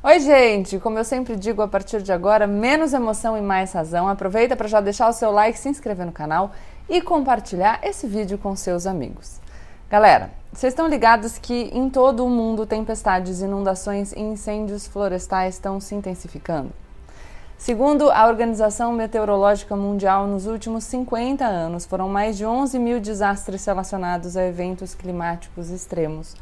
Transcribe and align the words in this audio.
Oi, 0.00 0.20
gente! 0.20 0.78
Como 0.78 0.96
eu 0.96 1.02
sempre 1.02 1.34
digo, 1.34 1.60
a 1.60 1.66
partir 1.66 2.00
de 2.02 2.12
agora, 2.12 2.46
menos 2.46 2.92
emoção 2.92 3.36
e 3.36 3.40
mais 3.40 3.72
razão. 3.72 4.06
Aproveita 4.06 4.54
para 4.54 4.68
já 4.68 4.80
deixar 4.80 5.08
o 5.08 5.12
seu 5.12 5.32
like, 5.32 5.58
se 5.58 5.68
inscrever 5.68 6.06
no 6.06 6.12
canal 6.12 6.52
e 6.88 7.02
compartilhar 7.02 7.80
esse 7.82 8.06
vídeo 8.06 8.38
com 8.38 8.54
seus 8.54 8.86
amigos. 8.86 9.40
Galera, 9.90 10.30
vocês 10.52 10.72
estão 10.72 10.86
ligados 10.86 11.36
que 11.36 11.68
em 11.74 11.90
todo 11.90 12.24
o 12.24 12.30
mundo 12.30 12.64
tempestades, 12.64 13.40
inundações 13.40 14.12
e 14.12 14.20
incêndios 14.20 14.86
florestais 14.86 15.54
estão 15.54 15.80
se 15.80 15.96
intensificando? 15.96 16.70
Segundo 17.56 18.08
a 18.08 18.28
Organização 18.28 18.92
Meteorológica 18.92 19.74
Mundial, 19.74 20.28
nos 20.28 20.46
últimos 20.46 20.84
50 20.84 21.44
anos 21.44 21.84
foram 21.84 22.08
mais 22.08 22.36
de 22.36 22.46
11 22.46 22.78
mil 22.78 23.00
desastres 23.00 23.64
relacionados 23.64 24.36
a 24.36 24.46
eventos 24.46 24.94
climáticos 24.94 25.70
extremos 25.70 26.36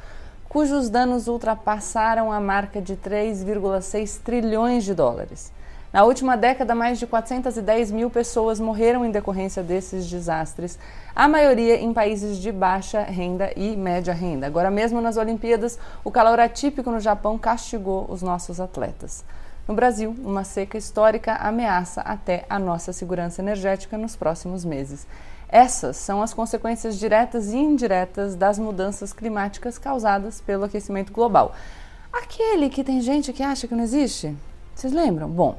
cujos 0.49 0.89
danos 0.89 1.29
ultrapassaram 1.29 2.33
a 2.33 2.41
marca 2.41 2.81
de 2.81 2.97
3,6 2.97 4.21
trilhões 4.23 4.85
de 4.85 4.95
dólares. 4.95 5.53
Na 5.93 6.05
última 6.05 6.37
década, 6.37 6.75
mais 6.75 6.99
de 6.99 7.07
410 7.07 7.91
mil 7.91 8.11
pessoas 8.11 8.61
morreram 8.61 9.05
em 9.05 9.11
decorrência 9.11 9.63
desses 9.63 10.07
desastres, 10.07 10.79
a 11.15 11.27
maioria 11.27 11.81
em 11.81 11.93
países 11.93 12.37
de 12.39 12.53
baixa 12.53 13.03
renda 13.03 13.51
e 13.57 13.75
média 13.77 14.13
renda. 14.13 14.47
Agora, 14.47 14.71
mesmo 14.71 15.01
nas 15.01 15.17
Olimpíadas, 15.17 15.79
o 16.05 16.11
calor 16.11 16.39
atípico 16.39 16.91
no 16.91 17.01
Japão 17.01 17.39
castigou 17.39 18.05
os 18.11 18.21
nossos 18.21 18.61
atletas. 18.61 19.25
No 19.67 19.75
Brasil, 19.75 20.15
uma 20.23 20.45
seca 20.45 20.77
histórica 20.77 21.35
ameaça 21.37 22.01
até 22.03 22.45
a 22.49 22.59
nossa 22.59 22.93
segurança 22.93 23.41
energética 23.41 23.97
nos 23.97 24.15
próximos 24.15 24.65
meses. 24.65 25.07
Essas 25.49 25.97
são 25.97 26.23
as 26.23 26.35
consequências 26.35 26.99
diretas 26.99 27.53
e 27.53 27.57
indiretas 27.57 28.35
das 28.35 28.59
mudanças 28.59 29.13
climáticas 29.13 29.79
causadas 29.79 30.41
pelo 30.41 30.65
aquecimento 30.65 31.13
global. 31.13 31.55
Aquele 32.13 32.69
que 32.69 32.83
tem 32.83 33.01
gente 33.01 33.33
que 33.33 33.43
acha 33.43 33.69
que 33.69 33.75
não 33.75 33.85
existe? 33.85 34.35
Vocês 34.75 34.93
lembram? 34.93 35.29
Bom, 35.29 35.57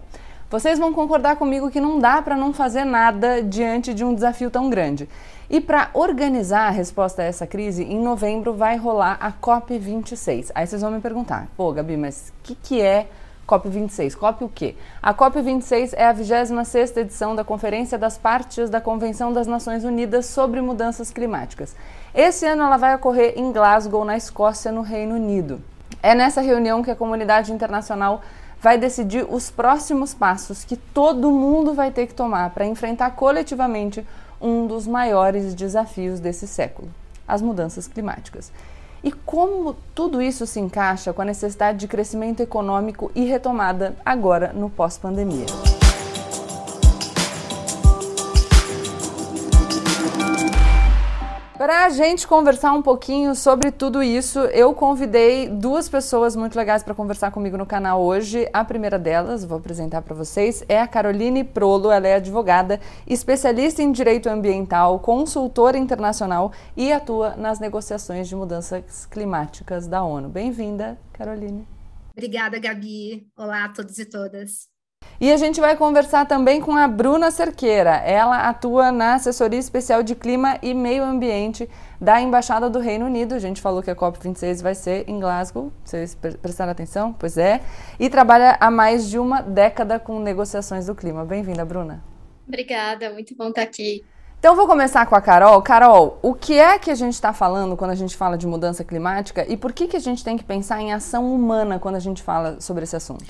vocês 0.49 0.79
vão 0.79 0.93
concordar 0.93 1.35
comigo 1.35 1.69
que 1.69 1.81
não 1.81 1.99
dá 1.99 2.21
para 2.21 2.35
não 2.35 2.53
fazer 2.53 2.85
nada 2.85 3.43
diante 3.43 3.93
de 3.93 4.03
um 4.03 4.13
desafio 4.13 4.49
tão 4.49 4.69
grande. 4.69 5.07
E 5.49 5.61
para 5.61 5.89
organizar 5.93 6.67
a 6.67 6.71
resposta 6.71 7.21
a 7.21 7.25
essa 7.25 7.47
crise, 7.47 7.83
em 7.83 7.99
novembro 7.99 8.53
vai 8.53 8.75
rolar 8.77 9.17
a 9.19 9.31
COP26. 9.31 10.51
Aí 10.55 10.67
vocês 10.67 10.81
vão 10.81 10.91
me 10.91 10.99
perguntar, 10.99 11.47
pô, 11.55 11.71
Gabi, 11.71 11.95
mas 11.97 12.29
o 12.29 12.43
que, 12.43 12.55
que 12.55 12.81
é 12.81 13.07
COP26. 13.47 14.15
COP 14.15 14.43
o 14.43 14.49
quê? 14.49 14.75
A 15.01 15.13
COP26 15.13 15.93
é 15.95 16.05
a 16.05 16.13
26ª 16.13 16.97
edição 16.97 17.35
da 17.35 17.43
Conferência 17.43 17.97
das 17.97 18.17
Partes 18.17 18.69
da 18.69 18.81
Convenção 18.81 19.31
das 19.31 19.47
Nações 19.47 19.85
Unidas 19.85 20.25
sobre 20.25 20.59
Mudanças 20.61 21.09
Climáticas. 21.09 21.73
Esse 22.13 22.45
ano 22.45 22.63
ela 22.63 22.77
vai 22.77 22.93
ocorrer 22.95 23.33
em 23.37 23.51
Glasgow, 23.51 24.03
na 24.03 24.17
Escócia, 24.17 24.71
no 24.71 24.81
Reino 24.81 25.15
Unido. 25.15 25.61
É 26.03 26.13
nessa 26.13 26.41
reunião 26.41 26.83
que 26.83 26.91
a 26.91 26.95
comunidade 26.95 27.53
internacional 27.53 28.21
vai 28.59 28.77
decidir 28.77 29.25
os 29.29 29.49
próximos 29.49 30.13
passos 30.13 30.65
que 30.65 30.75
todo 30.75 31.31
mundo 31.31 31.73
vai 31.73 31.91
ter 31.91 32.07
que 32.07 32.13
tomar 32.13 32.49
para 32.49 32.65
enfrentar 32.65 33.11
coletivamente 33.11 34.05
um 34.41 34.67
dos 34.67 34.85
maiores 34.85 35.53
desafios 35.53 36.19
desse 36.19 36.47
século, 36.47 36.89
as 37.27 37.41
mudanças 37.41 37.87
climáticas. 37.87 38.51
E 39.03 39.11
como 39.11 39.75
tudo 39.93 40.21
isso 40.21 40.45
se 40.45 40.59
encaixa 40.59 41.13
com 41.13 41.21
a 41.21 41.25
necessidade 41.25 41.77
de 41.77 41.87
crescimento 41.87 42.41
econômico 42.41 43.11
e 43.15 43.25
retomada 43.25 43.95
agora 44.05 44.51
no 44.53 44.69
pós-pandemia? 44.69 45.45
Para 51.57 51.85
a 51.85 51.89
gente 51.89 52.27
conversar 52.27 52.71
um 52.73 52.83
pouquinho 52.83 53.33
sobre 53.33 53.71
tudo 53.71 54.03
isso, 54.03 54.37
eu 54.37 54.75
convidei 54.75 55.49
duas 55.49 55.89
pessoas 55.89 56.35
muito 56.35 56.55
legais 56.55 56.83
para 56.83 56.93
conversar 56.93 57.31
comigo 57.31 57.57
no 57.57 57.65
canal 57.65 57.99
hoje. 57.99 58.47
A 58.53 58.63
primeira 58.63 58.99
delas, 58.99 59.43
vou 59.43 59.57
apresentar 59.57 60.03
para 60.03 60.13
vocês, 60.13 60.63
é 60.69 60.79
a 60.79 60.87
Caroline 60.87 61.43
Prolo. 61.43 61.89
Ela 61.89 62.09
é 62.09 62.13
advogada, 62.13 62.79
especialista 63.07 63.81
em 63.81 63.91
direito 63.91 64.29
ambiental, 64.29 64.99
consultora 64.99 65.79
internacional 65.79 66.51
e 66.75 66.93
atua 66.93 67.35
nas 67.35 67.59
negociações 67.59 68.29
de 68.29 68.35
mudanças 68.35 69.07
climáticas 69.07 69.87
da 69.87 70.03
ONU. 70.03 70.29
Bem-vinda, 70.29 70.95
Caroline. 71.11 71.67
Obrigada, 72.11 72.59
Gabi. 72.59 73.31
Olá 73.35 73.65
a 73.65 73.69
todos 73.69 73.97
e 73.97 74.05
todas. 74.05 74.76
E 75.19 75.31
a 75.31 75.37
gente 75.37 75.59
vai 75.59 75.75
conversar 75.75 76.25
também 76.25 76.61
com 76.61 76.75
a 76.75 76.87
Bruna 76.87 77.31
Cerqueira. 77.31 77.95
Ela 77.97 78.47
atua 78.47 78.91
na 78.91 79.15
assessoria 79.15 79.57
especial 79.57 80.03
de 80.03 80.13
clima 80.13 80.59
e 80.61 80.73
meio 80.73 81.03
ambiente 81.03 81.67
da 81.99 82.21
Embaixada 82.21 82.69
do 82.69 82.79
Reino 82.79 83.05
Unido. 83.05 83.33
A 83.33 83.39
gente 83.39 83.59
falou 83.59 83.81
que 83.81 83.89
a 83.89 83.95
COP26 83.95 84.61
vai 84.61 84.75
ser 84.75 85.09
em 85.09 85.19
Glasgow. 85.19 85.71
Vocês 85.83 86.15
prestaram 86.15 86.71
atenção? 86.71 87.13
Pois 87.13 87.37
é. 87.37 87.61
E 87.99 88.09
trabalha 88.09 88.57
há 88.59 88.69
mais 88.69 89.09
de 89.09 89.17
uma 89.17 89.41
década 89.41 89.99
com 89.99 90.19
negociações 90.19 90.85
do 90.85 90.93
clima. 90.93 91.25
Bem-vinda, 91.25 91.65
Bruna. 91.65 92.03
Obrigada, 92.47 93.09
muito 93.11 93.35
bom 93.35 93.49
estar 93.49 93.63
aqui. 93.63 94.05
Então 94.39 94.55
vou 94.55 94.67
começar 94.67 95.03
com 95.07 95.15
a 95.15 95.21
Carol. 95.21 95.59
Carol, 95.63 96.19
o 96.21 96.35
que 96.35 96.53
é 96.53 96.77
que 96.77 96.91
a 96.91 96.95
gente 96.95 97.13
está 97.13 97.33
falando 97.33 97.75
quando 97.75 97.89
a 97.89 97.95
gente 97.95 98.15
fala 98.15 98.37
de 98.37 98.45
mudança 98.45 98.83
climática 98.83 99.43
e 99.49 99.57
por 99.57 99.73
que, 99.73 99.87
que 99.87 99.97
a 99.97 99.99
gente 99.99 100.23
tem 100.23 100.37
que 100.37 100.43
pensar 100.43 100.79
em 100.79 100.93
ação 100.93 101.33
humana 101.33 101.79
quando 101.79 101.95
a 101.95 101.99
gente 101.99 102.21
fala 102.21 102.61
sobre 102.61 102.83
esse 102.83 102.95
assunto? 102.95 103.25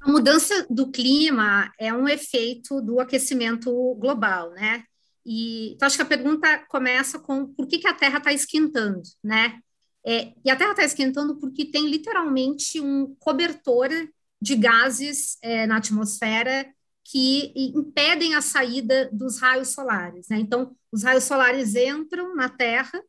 A 0.00 0.10
mudança 0.10 0.66
do 0.70 0.90
clima 0.90 1.72
é 1.78 1.92
um 1.92 2.08
efeito 2.08 2.80
do 2.80 3.00
aquecimento 3.00 3.70
global, 3.96 4.50
né? 4.50 4.84
E 5.24 5.72
então, 5.74 5.86
acho 5.86 5.96
que 5.96 6.02
a 6.02 6.06
pergunta 6.06 6.58
começa 6.68 7.18
com 7.18 7.46
por 7.46 7.66
que, 7.66 7.78
que 7.78 7.88
a 7.88 7.94
Terra 7.94 8.18
está 8.18 8.32
esquentando, 8.32 9.02
né? 9.22 9.60
É, 10.06 10.32
e 10.44 10.50
a 10.50 10.56
Terra 10.56 10.70
está 10.70 10.84
esquentando 10.84 11.36
porque 11.36 11.66
tem 11.66 11.86
literalmente 11.88 12.80
um 12.80 13.14
cobertor 13.18 13.90
de 14.40 14.56
gases 14.56 15.36
é, 15.42 15.66
na 15.66 15.76
atmosfera 15.76 16.66
que 17.04 17.52
impedem 17.56 18.34
a 18.34 18.40
saída 18.40 19.08
dos 19.12 19.38
raios 19.38 19.68
solares. 19.68 20.28
Né? 20.28 20.38
Então, 20.38 20.76
os 20.92 21.02
raios 21.02 21.24
solares 21.24 21.74
entram 21.74 22.34
na 22.34 22.48
Terra 22.48 23.02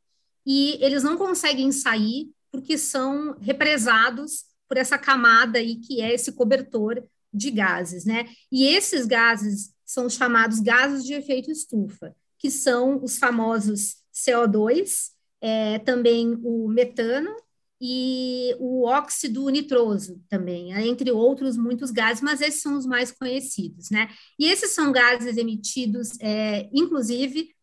e 0.45 0.77
eles 0.83 1.03
não 1.03 1.17
conseguem 1.17 1.71
sair 1.71 2.31
porque 2.51 2.77
são 2.77 3.37
represados 3.39 4.45
por 4.69 4.77
essa 4.77 4.97
camada 4.97 5.57
aí 5.57 5.77
que 5.77 5.99
é 5.99 6.13
esse 6.13 6.31
cobertor 6.31 7.03
de 7.33 7.51
gases, 7.51 8.05
né? 8.05 8.25
E 8.51 8.65
esses 8.67 9.05
gases 9.05 9.73
são 9.85 10.05
os 10.05 10.13
chamados 10.13 10.59
gases 10.59 11.03
de 11.03 11.13
efeito 11.13 11.51
estufa, 11.51 12.15
que 12.37 12.51
são 12.51 13.03
os 13.03 13.17
famosos 13.17 13.97
CO2, 14.13 15.09
é, 15.41 15.79
também 15.79 16.39
o 16.43 16.67
metano 16.67 17.35
e 17.81 18.55
o 18.59 18.85
óxido 18.85 19.47
nitroso 19.49 20.21
também, 20.29 20.71
entre 20.87 21.11
outros 21.11 21.57
muitos 21.57 21.91
gases, 21.91 22.21
mas 22.21 22.41
esses 22.41 22.61
são 22.61 22.77
os 22.77 22.85
mais 22.85 23.11
conhecidos, 23.11 23.89
né? 23.89 24.09
E 24.37 24.47
esses 24.47 24.71
são 24.71 24.91
gases 24.91 25.37
emitidos, 25.37 26.19
é, 26.19 26.69
inclusive, 26.73 27.55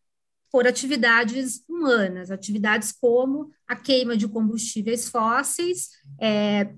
por 0.51 0.65
atividades 0.65 1.63
humanas, 1.69 2.31
atividades 2.31 2.91
como 2.91 3.51
a 3.67 3.75
queima 3.75 4.17
de 4.17 4.27
combustíveis 4.27 5.07
fósseis, 5.07 5.89
é, 6.19 6.73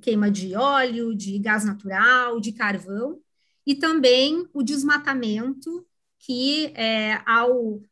queima 0.00 0.30
de 0.30 0.54
óleo, 0.54 1.14
de 1.14 1.38
gás 1.38 1.64
natural, 1.64 2.40
de 2.40 2.52
carvão, 2.52 3.18
e 3.66 3.74
também 3.74 4.48
o 4.52 4.62
desmatamento, 4.62 5.86
que 6.18 6.72
é, 6.74 7.20
ao 7.26 7.74
uh, 7.74 7.82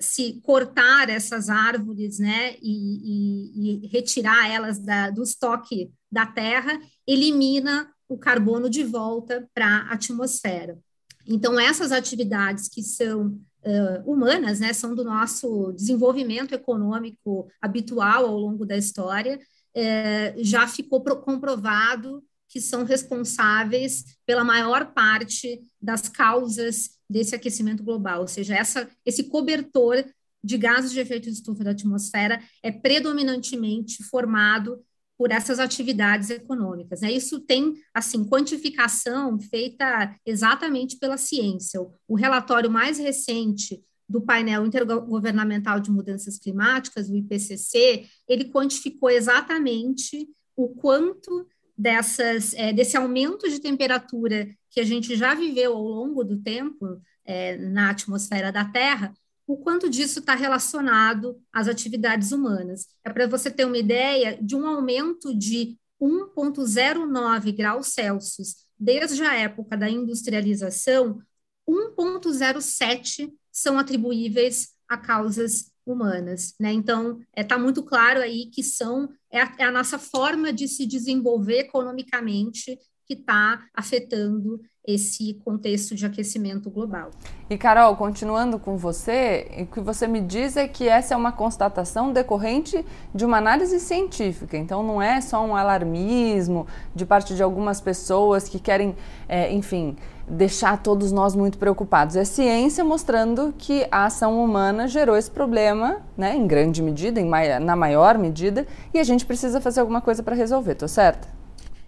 se 0.00 0.40
cortar 0.42 1.08
essas 1.08 1.48
árvores 1.48 2.18
né, 2.18 2.56
e, 2.60 3.82
e, 3.82 3.84
e 3.84 3.86
retirar 3.88 4.50
elas 4.50 4.78
da, 4.78 5.10
do 5.10 5.22
estoque 5.22 5.90
da 6.10 6.26
terra, 6.26 6.78
elimina 7.06 7.90
o 8.08 8.18
carbono 8.18 8.68
de 8.68 8.84
volta 8.84 9.48
para 9.54 9.66
a 9.66 9.94
atmosfera. 9.94 10.78
Então, 11.26 11.58
essas 11.58 11.92
atividades 11.92 12.68
que 12.68 12.82
são 12.82 13.28
uh, 13.28 14.10
humanas, 14.10 14.60
né, 14.60 14.72
são 14.72 14.94
do 14.94 15.04
nosso 15.04 15.72
desenvolvimento 15.72 16.52
econômico 16.52 17.48
habitual 17.60 18.26
ao 18.26 18.38
longo 18.38 18.66
da 18.66 18.76
história, 18.76 19.40
é, 19.74 20.34
já 20.38 20.66
ficou 20.66 21.00
comprovado 21.02 22.22
que 22.48 22.60
são 22.60 22.84
responsáveis 22.84 24.04
pela 24.26 24.44
maior 24.44 24.92
parte 24.92 25.62
das 25.80 26.08
causas 26.08 26.90
desse 27.08 27.34
aquecimento 27.34 27.82
global, 27.82 28.20
ou 28.20 28.28
seja, 28.28 28.54
essa, 28.54 28.88
esse 29.06 29.24
cobertor 29.24 30.04
de 30.44 30.58
gases 30.58 30.92
de 30.92 31.00
efeito 31.00 31.24
de 31.24 31.36
estufa 31.36 31.64
da 31.64 31.70
atmosfera 31.70 32.42
é 32.62 32.70
predominantemente 32.70 34.02
formado 34.04 34.84
por 35.16 35.30
essas 35.30 35.58
atividades 35.58 36.30
econômicas. 36.30 37.00
Né? 37.00 37.12
Isso 37.12 37.40
tem, 37.40 37.74
assim, 37.94 38.24
quantificação 38.24 39.38
feita 39.40 40.14
exatamente 40.26 40.98
pela 40.98 41.16
ciência. 41.16 41.80
O, 41.80 41.94
o 42.08 42.14
relatório 42.16 42.70
mais 42.70 42.98
recente 42.98 43.82
do 44.08 44.20
painel 44.20 44.66
intergovernamental 44.66 45.80
de 45.80 45.90
mudanças 45.90 46.38
climáticas, 46.38 47.08
o 47.08 47.16
IPCC, 47.16 48.06
ele 48.28 48.46
quantificou 48.46 49.10
exatamente 49.10 50.28
o 50.56 50.68
quanto 50.68 51.46
dessas, 51.76 52.54
é, 52.54 52.72
desse 52.72 52.96
aumento 52.96 53.48
de 53.48 53.60
temperatura 53.60 54.48
que 54.70 54.80
a 54.80 54.84
gente 54.84 55.16
já 55.16 55.34
viveu 55.34 55.74
ao 55.74 55.82
longo 55.82 56.22
do 56.24 56.38
tempo 56.38 57.00
é, 57.24 57.56
na 57.56 57.90
atmosfera 57.90 58.52
da 58.52 58.64
Terra, 58.64 59.12
o 59.46 59.56
quanto 59.56 59.88
disso 59.88 60.20
está 60.20 60.34
relacionado 60.34 61.40
às 61.52 61.68
atividades 61.68 62.32
humanas. 62.32 62.86
É 63.04 63.10
para 63.10 63.26
você 63.26 63.50
ter 63.50 63.64
uma 63.64 63.78
ideia 63.78 64.38
de 64.40 64.54
um 64.54 64.66
aumento 64.66 65.36
de 65.36 65.76
1,09 66.00 67.54
graus 67.54 67.88
Celsius 67.88 68.56
desde 68.78 69.22
a 69.22 69.34
época 69.34 69.76
da 69.76 69.88
industrialização, 69.88 71.20
1,07 71.68 73.32
são 73.52 73.78
atribuíveis 73.78 74.70
a 74.88 74.96
causas 74.96 75.70
humanas, 75.84 76.54
né? 76.58 76.72
Então, 76.72 77.18
está 77.18 77.26
é, 77.34 77.44
tá 77.44 77.58
muito 77.58 77.82
claro 77.82 78.20
aí 78.20 78.46
que 78.46 78.62
são 78.62 79.08
é 79.30 79.42
a, 79.42 79.54
é 79.58 79.64
a 79.64 79.70
nossa 79.70 79.98
forma 79.98 80.52
de 80.52 80.68
se 80.68 80.86
desenvolver 80.86 81.58
economicamente 81.58 82.78
que 83.06 83.14
está 83.14 83.64
afetando 83.74 84.60
esse 84.86 85.34
contexto 85.44 85.94
de 85.94 86.04
aquecimento 86.04 86.68
global. 86.68 87.10
E 87.48 87.56
Carol, 87.56 87.96
continuando 87.96 88.58
com 88.58 88.76
você, 88.76 89.46
o 89.58 89.66
que 89.66 89.80
você 89.80 90.08
me 90.08 90.20
diz 90.20 90.56
é 90.56 90.66
que 90.66 90.88
essa 90.88 91.14
é 91.14 91.16
uma 91.16 91.30
constatação 91.30 92.12
decorrente 92.12 92.84
de 93.14 93.24
uma 93.24 93.38
análise 93.38 93.78
científica, 93.78 94.56
então 94.56 94.82
não 94.82 95.00
é 95.00 95.20
só 95.20 95.44
um 95.44 95.54
alarmismo 95.54 96.66
de 96.94 97.06
parte 97.06 97.34
de 97.34 97.42
algumas 97.42 97.80
pessoas 97.80 98.48
que 98.48 98.58
querem, 98.58 98.96
é, 99.28 99.52
enfim, 99.52 99.96
deixar 100.28 100.82
todos 100.82 101.12
nós 101.12 101.34
muito 101.34 101.58
preocupados. 101.58 102.16
É 102.16 102.24
ciência 102.24 102.84
mostrando 102.84 103.54
que 103.58 103.86
a 103.90 104.06
ação 104.06 104.42
humana 104.42 104.86
gerou 104.86 105.16
esse 105.16 105.30
problema, 105.30 106.02
né, 106.16 106.36
em 106.36 106.46
grande 106.46 106.82
medida, 106.82 107.20
em 107.20 107.28
na 107.60 107.76
maior 107.76 108.18
medida, 108.18 108.66
e 108.92 108.98
a 108.98 109.04
gente 109.04 109.26
precisa 109.26 109.60
fazer 109.60 109.80
alguma 109.80 110.00
coisa 110.00 110.22
para 110.22 110.34
resolver, 110.34 110.74
tô 110.74 110.88
certa? 110.88 111.28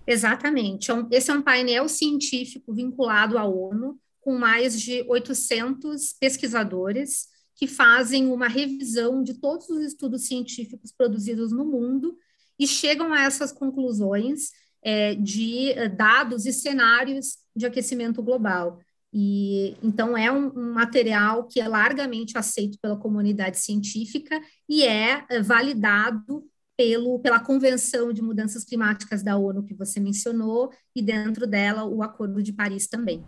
Exatamente. 0.07 0.91
É 0.91 0.95
esse 1.11 1.31
é 1.31 1.35
um 1.35 1.43
painel 1.43 1.89
científico 1.89 2.73
vinculado 2.75 3.39
à 3.39 3.45
ONU, 3.45 3.99
com 4.21 4.39
mais 4.39 4.81
de 4.81 5.05
800 5.09 6.15
pesquisadores 6.19 7.29
que 7.57 7.67
fazem 7.67 8.27
uma 8.33 8.49
revisão 8.49 9.23
de 9.23 9.35
todos 9.35 9.69
os 9.69 9.81
estudos 9.81 10.27
científicos 10.27 10.93
produzidos 10.93 11.53
no 11.53 11.65
mundo 11.65 12.17
e 12.59 12.67
chegam 12.67 13.13
a 13.13 13.23
essas 13.23 13.53
conclusões 13.53 14.51
é, 14.85 15.15
de 15.15 15.73
eh, 15.73 15.89
dados 15.89 16.45
e 16.45 16.53
cenários 16.53 17.39
de 17.57 17.65
aquecimento 17.65 18.23
global. 18.23 18.79
E 19.13 19.77
então 19.83 20.17
é 20.17 20.31
um, 20.31 20.53
um, 20.57 20.73
material 20.75 21.45
que 21.45 21.61
é 21.61 21.69
largamente 21.69 22.37
aceito 22.37 22.79
pela 22.83 22.97
comunidade 22.97 23.59
científica 23.59 24.41
e 24.69 24.85
é, 24.85 25.25
é 25.31 25.41
validado 25.41 26.45
pelo, 26.77 27.21
pela 27.21 27.39
Convenção 27.39 28.13
de 28.13 28.21
Mudanças 28.21 28.65
Climáticas 28.65 29.23
da 29.23 29.37
ONU 29.37 29.63
que 29.63 29.75
você 29.75 30.01
mencionou 30.01 30.71
e 30.95 31.01
dentro 31.01 31.47
dela 31.47 31.85
o 31.85 32.03
Acordo 32.03 32.43
de 32.43 32.53
Paris 32.53 32.89
também. 32.89 33.25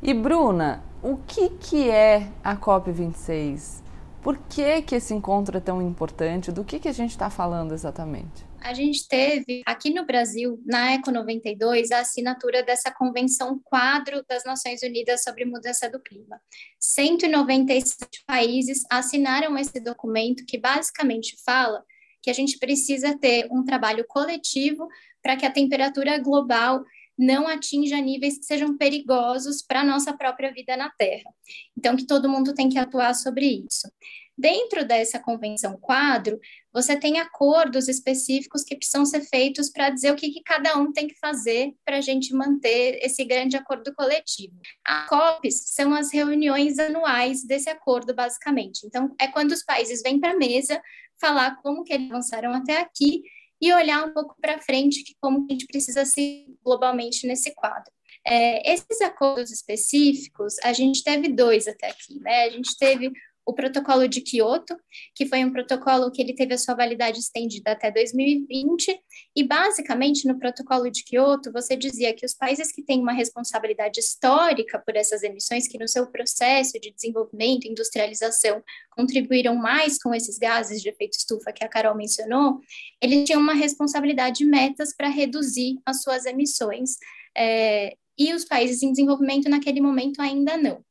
E 0.00 0.14
Bruna, 0.14 0.84
o 1.02 1.16
que, 1.16 1.48
que 1.50 1.88
é 1.90 2.30
a 2.42 2.56
COP26? 2.56 3.82
Por 4.22 4.38
que, 4.38 4.82
que 4.82 4.94
esse 4.94 5.12
encontro 5.12 5.56
é 5.56 5.60
tão 5.60 5.82
importante? 5.82 6.52
Do 6.52 6.64
que, 6.64 6.78
que 6.78 6.88
a 6.88 6.92
gente 6.92 7.10
está 7.10 7.28
falando 7.28 7.74
exatamente? 7.74 8.46
A 8.64 8.72
gente 8.72 9.06
teve 9.06 9.60
aqui 9.66 9.90
no 9.90 10.06
Brasil, 10.06 10.58
na 10.64 10.92
Eco 10.92 11.10
92, 11.10 11.90
a 11.90 11.98
assinatura 11.98 12.62
dessa 12.62 12.90
Convenção 12.90 13.60
Quadro 13.62 14.24
das 14.26 14.42
Nações 14.42 14.82
Unidas 14.82 15.22
sobre 15.22 15.44
Mudança 15.44 15.86
do 15.90 16.00
Clima. 16.00 16.40
197 16.80 18.24
países 18.26 18.82
assinaram 18.90 19.58
esse 19.58 19.78
documento 19.80 20.46
que 20.46 20.56
basicamente 20.56 21.36
fala 21.44 21.84
que 22.22 22.30
a 22.30 22.32
gente 22.32 22.58
precisa 22.58 23.14
ter 23.18 23.46
um 23.52 23.62
trabalho 23.62 24.02
coletivo 24.08 24.88
para 25.22 25.36
que 25.36 25.44
a 25.44 25.50
temperatura 25.50 26.16
global 26.16 26.82
não 27.18 27.46
atinja 27.46 28.00
níveis 28.00 28.38
que 28.38 28.44
sejam 28.44 28.76
perigosos 28.76 29.62
para 29.62 29.80
a 29.80 29.84
nossa 29.84 30.12
própria 30.16 30.52
vida 30.52 30.76
na 30.76 30.90
Terra. 30.90 31.30
Então, 31.76 31.96
que 31.96 32.06
todo 32.06 32.28
mundo 32.28 32.54
tem 32.54 32.68
que 32.68 32.78
atuar 32.78 33.14
sobre 33.14 33.64
isso. 33.66 33.88
Dentro 34.36 34.84
dessa 34.84 35.20
convenção 35.20 35.78
quadro, 35.78 36.40
você 36.72 36.96
tem 36.96 37.20
acordos 37.20 37.86
específicos 37.86 38.64
que 38.64 38.74
precisam 38.74 39.06
ser 39.06 39.20
feitos 39.20 39.70
para 39.70 39.90
dizer 39.90 40.10
o 40.10 40.16
que, 40.16 40.28
que, 40.30 40.42
cada 40.42 40.76
um 40.76 40.92
tem 40.92 41.06
que 41.06 41.16
fazer 41.20 41.72
para 41.84 41.98
a 41.98 42.00
gente 42.00 42.34
manter 42.34 42.98
esse 43.00 43.24
grande 43.24 43.56
acordo 43.56 43.94
coletivo. 43.94 44.54
As 44.84 45.08
COPs 45.08 45.70
são 45.72 45.94
as 45.94 46.12
reuniões 46.12 46.80
anuais 46.80 47.44
desse 47.44 47.70
acordo, 47.70 48.12
basicamente. 48.12 48.84
Então, 48.84 49.14
é 49.20 49.28
quando 49.28 49.52
os 49.52 49.62
países 49.62 50.02
vêm 50.02 50.18
para 50.18 50.32
a 50.32 50.36
mesa 50.36 50.82
falar 51.20 51.56
como 51.62 51.84
que 51.84 51.92
eles 51.92 52.10
avançaram 52.10 52.52
até 52.52 52.80
aqui 52.80 53.22
e 53.60 53.72
olhar 53.72 54.04
um 54.06 54.12
pouco 54.12 54.36
para 54.40 54.60
frente, 54.60 55.02
que 55.04 55.14
como 55.20 55.46
a 55.48 55.52
gente 55.52 55.66
precisa 55.66 56.04
ser 56.04 56.46
globalmente 56.62 57.26
nesse 57.26 57.54
quadro. 57.54 57.90
É, 58.26 58.72
esses 58.72 59.00
acordos 59.02 59.50
específicos, 59.50 60.56
a 60.62 60.72
gente 60.72 61.02
teve 61.02 61.28
dois 61.28 61.66
até 61.66 61.88
aqui, 61.88 62.18
né? 62.20 62.44
A 62.44 62.50
gente 62.50 62.76
teve 62.76 63.12
o 63.46 63.52
protocolo 63.52 64.08
de 64.08 64.20
Kyoto, 64.20 64.76
que 65.14 65.26
foi 65.26 65.44
um 65.44 65.52
protocolo 65.52 66.10
que 66.10 66.22
ele 66.22 66.34
teve 66.34 66.54
a 66.54 66.58
sua 66.58 66.74
validade 66.74 67.18
estendida 67.18 67.72
até 67.72 67.90
2020, 67.90 68.98
e 69.36 69.44
basicamente 69.44 70.26
no 70.26 70.38
protocolo 70.38 70.90
de 70.90 71.04
Kyoto 71.04 71.52
você 71.52 71.76
dizia 71.76 72.14
que 72.14 72.24
os 72.24 72.34
países 72.34 72.72
que 72.72 72.82
têm 72.82 73.00
uma 73.00 73.12
responsabilidade 73.12 74.00
histórica 74.00 74.78
por 74.78 74.96
essas 74.96 75.22
emissões, 75.22 75.68
que 75.68 75.78
no 75.78 75.88
seu 75.88 76.06
processo 76.06 76.80
de 76.80 76.90
desenvolvimento 76.92 77.68
industrialização 77.68 78.62
contribuíram 78.90 79.54
mais 79.54 79.98
com 80.02 80.14
esses 80.14 80.38
gases 80.38 80.80
de 80.80 80.88
efeito 80.88 81.18
estufa 81.18 81.52
que 81.52 81.64
a 81.64 81.68
Carol 81.68 81.94
mencionou, 81.94 82.60
eles 83.00 83.24
tinham 83.24 83.40
uma 83.40 83.54
responsabilidade 83.54 84.38
de 84.38 84.44
metas 84.44 84.94
para 84.96 85.08
reduzir 85.08 85.78
as 85.84 86.02
suas 86.02 86.24
emissões, 86.24 86.96
é, 87.36 87.96
e 88.16 88.32
os 88.32 88.44
países 88.44 88.82
em 88.82 88.90
desenvolvimento 88.90 89.48
naquele 89.48 89.80
momento 89.80 90.20
ainda 90.20 90.56
não. 90.56 90.82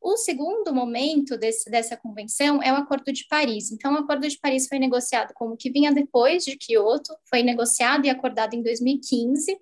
O 0.00 0.16
segundo 0.16 0.72
momento 0.72 1.36
desse, 1.36 1.68
dessa 1.70 1.96
convenção 1.96 2.62
é 2.62 2.72
o 2.72 2.76
Acordo 2.76 3.12
de 3.12 3.26
Paris. 3.26 3.72
Então, 3.72 3.94
o 3.94 3.98
Acordo 3.98 4.28
de 4.28 4.38
Paris 4.38 4.68
foi 4.68 4.78
negociado 4.78 5.34
como 5.34 5.56
que 5.56 5.70
vinha 5.70 5.92
depois 5.92 6.44
de 6.44 6.56
Kyoto, 6.56 7.14
foi 7.28 7.42
negociado 7.42 8.06
e 8.06 8.10
acordado 8.10 8.54
em 8.54 8.62
2015. 8.62 9.58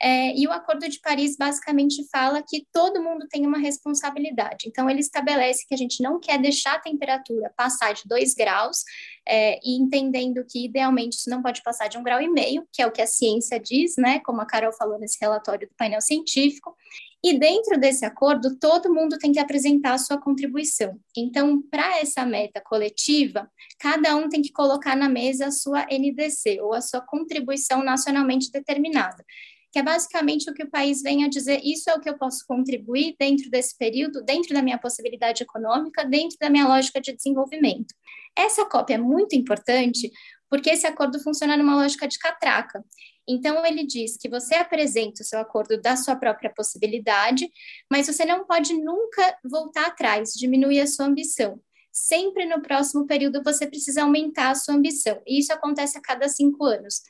É, 0.00 0.36
e 0.36 0.46
o 0.46 0.52
Acordo 0.52 0.88
de 0.88 1.00
Paris 1.00 1.36
basicamente 1.36 2.06
fala 2.10 2.42
que 2.42 2.66
todo 2.72 3.02
mundo 3.02 3.26
tem 3.28 3.46
uma 3.46 3.58
responsabilidade. 3.58 4.66
Então, 4.68 4.88
ele 4.88 5.00
estabelece 5.00 5.66
que 5.66 5.74
a 5.74 5.78
gente 5.78 6.02
não 6.02 6.18
quer 6.18 6.38
deixar 6.38 6.74
a 6.74 6.80
temperatura 6.80 7.52
passar 7.56 7.92
de 7.92 8.02
2 8.06 8.34
graus, 8.34 8.84
é, 9.26 9.58
e 9.62 9.76
entendendo 9.76 10.44
que 10.48 10.64
idealmente 10.64 11.16
isso 11.16 11.30
não 11.30 11.42
pode 11.42 11.62
passar 11.62 11.88
de 11.88 11.96
um 11.96 12.02
grau 12.02 12.20
e 12.20 12.28
meio, 12.28 12.66
que 12.72 12.82
é 12.82 12.86
o 12.86 12.92
que 12.92 13.02
a 13.02 13.06
ciência 13.06 13.58
diz, 13.58 13.96
né? 13.96 14.20
Como 14.20 14.40
a 14.40 14.46
Carol 14.46 14.72
falou 14.72 14.98
nesse 14.98 15.18
relatório 15.20 15.68
do 15.68 15.74
painel 15.74 16.00
científico. 16.00 16.76
E 17.24 17.38
dentro 17.38 17.80
desse 17.80 18.04
acordo, 18.04 18.58
todo 18.58 18.92
mundo 18.92 19.16
tem 19.16 19.32
que 19.32 19.38
apresentar 19.38 19.94
a 19.94 19.98
sua 19.98 20.20
contribuição. 20.20 21.00
Então, 21.16 21.62
para 21.70 21.98
essa 21.98 22.26
meta 22.26 22.60
coletiva, 22.60 23.50
cada 23.78 24.14
um 24.14 24.28
tem 24.28 24.42
que 24.42 24.52
colocar 24.52 24.94
na 24.94 25.08
mesa 25.08 25.46
a 25.46 25.50
sua 25.50 25.86
NDC, 25.90 26.60
ou 26.60 26.74
a 26.74 26.82
sua 26.82 27.00
contribuição 27.00 27.82
nacionalmente 27.82 28.52
determinada 28.52 29.24
que 29.72 29.78
é 29.80 29.82
basicamente 29.82 30.48
o 30.48 30.54
que 30.54 30.62
o 30.62 30.70
país 30.70 31.02
vem 31.02 31.24
a 31.24 31.28
dizer: 31.28 31.60
isso 31.64 31.90
é 31.90 31.94
o 31.94 32.00
que 32.00 32.08
eu 32.08 32.16
posso 32.16 32.46
contribuir 32.46 33.16
dentro 33.18 33.50
desse 33.50 33.76
período, 33.76 34.22
dentro 34.22 34.54
da 34.54 34.62
minha 34.62 34.78
possibilidade 34.78 35.42
econômica, 35.42 36.04
dentro 36.04 36.36
da 36.38 36.48
minha 36.48 36.68
lógica 36.68 37.00
de 37.00 37.12
desenvolvimento. 37.12 37.92
Essa 38.38 38.64
cópia 38.66 38.94
é 38.94 38.98
muito 38.98 39.34
importante 39.34 40.12
porque 40.48 40.70
esse 40.70 40.86
acordo 40.86 41.18
funciona 41.18 41.56
numa 41.56 41.74
lógica 41.74 42.06
de 42.06 42.16
catraca. 42.20 42.84
Então, 43.28 43.64
ele 43.64 43.86
diz 43.86 44.16
que 44.16 44.28
você 44.28 44.54
apresenta 44.54 45.22
o 45.22 45.24
seu 45.24 45.38
acordo 45.38 45.80
da 45.80 45.96
sua 45.96 46.14
própria 46.14 46.52
possibilidade, 46.54 47.50
mas 47.90 48.06
você 48.06 48.24
não 48.24 48.46
pode 48.46 48.74
nunca 48.74 49.38
voltar 49.44 49.86
atrás, 49.86 50.32
diminuir 50.34 50.80
a 50.80 50.86
sua 50.86 51.06
ambição. 51.06 51.60
Sempre 51.90 52.44
no 52.44 52.60
próximo 52.60 53.06
período 53.06 53.42
você 53.42 53.66
precisa 53.66 54.02
aumentar 54.02 54.50
a 54.50 54.54
sua 54.54 54.74
ambição. 54.74 55.22
E 55.26 55.38
isso 55.38 55.52
acontece 55.52 55.96
a 55.96 56.02
cada 56.02 56.28
cinco 56.28 56.64
anos. 56.64 57.02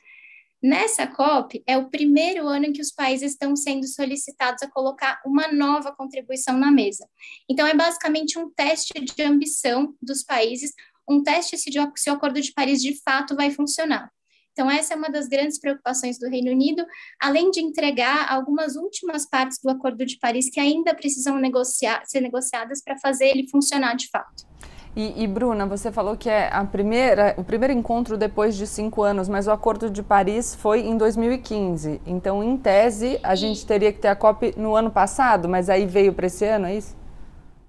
Nessa 0.63 1.05
COP, 1.05 1.63
é 1.67 1.77
o 1.77 1.89
primeiro 1.89 2.47
ano 2.47 2.65
em 2.65 2.73
que 2.73 2.81
os 2.81 2.91
países 2.91 3.33
estão 3.33 3.55
sendo 3.55 3.85
solicitados 3.87 4.63
a 4.63 4.69
colocar 4.69 5.21
uma 5.25 5.47
nova 5.51 5.91
contribuição 5.91 6.57
na 6.57 6.71
mesa. 6.71 7.07
Então, 7.49 7.67
é 7.67 7.75
basicamente 7.75 8.39
um 8.39 8.49
teste 8.49 8.93
de 8.93 9.21
ambição 9.21 9.95
dos 10.01 10.23
países, 10.23 10.73
um 11.07 11.21
teste 11.21 11.57
se, 11.57 11.69
se 11.95 12.09
o 12.09 12.13
Acordo 12.13 12.41
de 12.41 12.51
Paris 12.53 12.81
de 12.81 12.99
fato 13.03 13.35
vai 13.35 13.51
funcionar. 13.51 14.11
Então, 14.55 14.71
essa 14.71 14.93
é 14.93 14.97
uma 14.97 15.09
das 15.09 15.27
grandes 15.27 15.59
preocupações 15.59 16.17
do 16.17 16.29
Reino 16.29 16.49
Unido, 16.49 16.85
além 17.21 17.51
de 17.51 17.59
entregar 17.59 18.31
algumas 18.31 18.77
últimas 18.77 19.25
partes 19.25 19.59
do 19.61 19.69
Acordo 19.69 20.05
de 20.05 20.17
Paris 20.17 20.49
que 20.49 20.61
ainda 20.61 20.95
precisam 20.95 21.37
negociar, 21.37 22.03
ser 22.05 22.21
negociadas 22.21 22.81
para 22.81 22.97
fazer 22.97 23.25
ele 23.25 23.49
funcionar 23.49 23.97
de 23.97 24.07
fato. 24.07 24.47
E, 24.95 25.23
e, 25.23 25.27
Bruna, 25.27 25.65
você 25.65 25.91
falou 25.91 26.15
que 26.15 26.29
é 26.29 26.47
a 26.53 26.63
primeira, 26.63 27.35
o 27.37 27.43
primeiro 27.43 27.73
encontro 27.73 28.17
depois 28.17 28.55
de 28.55 28.65
cinco 28.65 29.03
anos, 29.03 29.27
mas 29.27 29.45
o 29.45 29.51
Acordo 29.51 29.89
de 29.89 30.01
Paris 30.01 30.55
foi 30.55 30.87
em 30.87 30.97
2015. 30.97 31.99
Então, 32.07 32.41
em 32.41 32.55
tese, 32.55 33.19
a 33.21 33.35
gente 33.35 33.65
teria 33.65 33.91
que 33.91 33.99
ter 33.99 34.07
a 34.07 34.15
COP 34.15 34.53
no 34.55 34.73
ano 34.73 34.89
passado, 34.89 35.49
mas 35.49 35.69
aí 35.69 35.85
veio 35.85 36.13
para 36.13 36.27
esse 36.27 36.45
ano, 36.45 36.67
é 36.67 36.77
isso? 36.77 36.95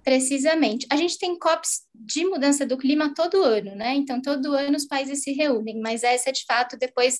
Precisamente. 0.06 0.86
A 0.88 0.94
gente 0.94 1.18
tem 1.18 1.36
COPs 1.36 1.80
de 1.92 2.24
mudança 2.24 2.64
do 2.64 2.78
clima 2.78 3.12
todo 3.12 3.42
ano, 3.42 3.74
né? 3.74 3.92
Então, 3.96 4.22
todo 4.22 4.54
ano 4.54 4.76
os 4.76 4.86
países 4.86 5.20
se 5.24 5.32
reúnem, 5.32 5.80
mas 5.80 6.04
essa, 6.04 6.30
de 6.30 6.44
fato, 6.46 6.76
depois 6.78 7.18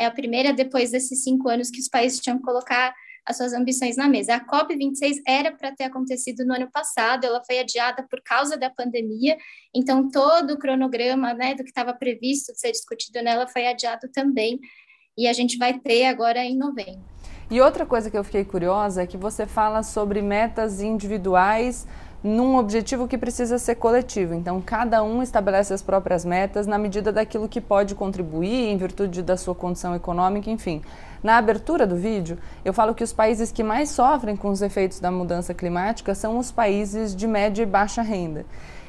é 0.00 0.06
a 0.06 0.10
primeira 0.12 0.52
depois 0.52 0.92
desses 0.92 1.24
cinco 1.24 1.48
anos 1.48 1.68
que 1.68 1.80
os 1.80 1.88
países 1.88 2.20
tinham 2.20 2.38
que 2.38 2.44
colocar 2.44 2.94
as 3.26 3.36
suas 3.36 3.52
ambições 3.52 3.96
na 3.96 4.08
mesa. 4.08 4.36
A 4.36 4.46
COP26 4.46 5.16
era 5.26 5.50
para 5.50 5.74
ter 5.74 5.82
acontecido 5.82 6.44
no 6.44 6.54
ano 6.54 6.70
passado, 6.70 7.24
ela 7.24 7.42
foi 7.44 7.58
adiada 7.58 8.06
por 8.08 8.22
causa 8.22 8.56
da 8.56 8.70
pandemia, 8.70 9.36
então 9.74 10.08
todo 10.08 10.52
o 10.52 10.58
cronograma 10.58 11.34
né, 11.34 11.56
do 11.56 11.64
que 11.64 11.70
estava 11.70 11.92
previsto 11.92 12.52
de 12.52 12.60
ser 12.60 12.70
discutido 12.70 13.20
nela 13.20 13.48
foi 13.48 13.66
adiado 13.66 14.08
também. 14.14 14.60
e 15.16 15.26
a 15.26 15.32
gente 15.32 15.58
vai 15.58 15.76
ter 15.76 16.04
agora 16.04 16.38
em 16.44 16.56
novembro. 16.56 17.02
E 17.50 17.60
outra 17.62 17.86
coisa 17.86 18.10
que 18.10 18.16
eu 18.16 18.22
fiquei 18.22 18.44
curiosa 18.44 19.02
é 19.02 19.06
que 19.06 19.16
você 19.16 19.46
fala 19.46 19.82
sobre 19.82 20.20
metas 20.20 20.80
individuais 20.80 21.86
num 22.22 22.56
objetivo 22.56 23.06
que 23.06 23.16
precisa 23.16 23.58
ser 23.58 23.76
coletivo. 23.76 24.34
Então, 24.34 24.60
cada 24.60 25.02
um 25.02 25.22
estabelece 25.22 25.72
as 25.72 25.82
próprias 25.82 26.24
metas 26.24 26.66
na 26.66 26.76
medida 26.78 27.12
daquilo 27.12 27.48
que 27.48 27.60
pode 27.60 27.94
contribuir, 27.94 28.68
em 28.68 28.76
virtude 28.76 29.22
da 29.22 29.36
sua 29.36 29.54
condição 29.54 29.94
econômica, 29.94 30.50
enfim. 30.50 30.82
Na 31.22 31.36
abertura 31.36 31.86
do 31.86 31.96
vídeo, 31.96 32.38
eu 32.64 32.72
falo 32.72 32.94
que 32.94 33.04
os 33.04 33.12
países 33.12 33.50
que 33.50 33.62
mais 33.62 33.90
sofrem 33.90 34.36
com 34.36 34.50
os 34.50 34.62
efeitos 34.62 35.00
da 35.00 35.10
mudança 35.10 35.54
climática 35.54 36.14
são 36.14 36.38
os 36.38 36.50
países 36.52 37.14
de 37.14 37.26
média 37.26 37.62
e 37.62 37.66
baixa 37.66 38.02
renda. 38.02 38.44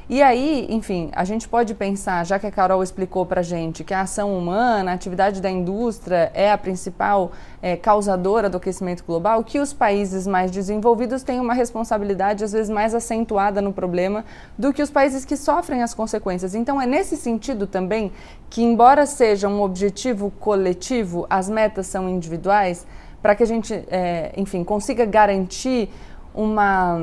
E 0.10 0.24
aí, 0.24 0.66
enfim, 0.72 1.12
a 1.14 1.24
gente 1.24 1.48
pode 1.48 1.76
pensar, 1.76 2.26
já 2.26 2.40
que 2.40 2.48
a 2.48 2.52
Carol 2.52 2.82
explicou 2.82 3.28
para 3.28 3.44
gente 3.44 3.84
que 3.84 3.94
a 3.94 4.02
ação 4.02 4.36
humana, 4.36 4.90
a 4.90 4.94
atividade 4.96 5.40
da 5.40 5.52
indústria 5.52 6.32
é 6.34 6.52
a 6.52 6.58
principal 6.58 7.32
é, 7.62 7.78
causadora 7.78 8.50
do 8.50 8.58
aquecimento 8.58 9.04
global, 9.06 9.44
que 9.44 9.60
os 9.60 9.72
países 9.72 10.26
mais 10.26 10.50
desenvolvidos 10.50 11.22
têm 11.22 11.40
uma 11.40 11.54
responsabilidade 11.54 12.44
às 12.44 12.52
vezes 12.54 12.72
mais 12.72 12.96
acentuada 12.96 13.62
no 13.62 13.72
problema 13.72 14.26
do 14.58 14.74
que 14.74 14.82
os 14.82 14.90
países 14.90 15.24
que 15.26 15.38
sofrem 15.38 15.84
as 15.84 15.94
consequências. 15.94 16.56
Então, 16.56 16.82
é 16.82 16.88
nesse 16.88 17.16
sentido 17.16 17.68
também 17.68 18.12
que, 18.50 18.64
embora 18.64 19.06
seja 19.06 19.48
um 19.48 19.62
objetivo 19.62 20.32
coletivo, 20.40 21.28
as 21.30 21.48
metas 21.48 21.86
são 21.86 22.10
individuais, 22.10 22.84
para 23.22 23.36
que 23.36 23.44
a 23.44 23.46
gente, 23.46 23.76
é, 23.92 24.34
enfim, 24.36 24.64
consiga 24.64 25.06
garantir 25.06 25.88
uma 26.34 26.98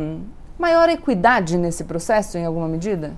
maior 0.58 0.88
equidade 0.88 1.56
nesse 1.56 1.84
processo, 1.84 2.38
em 2.38 2.44
alguma 2.44 2.68
medida? 2.68 3.16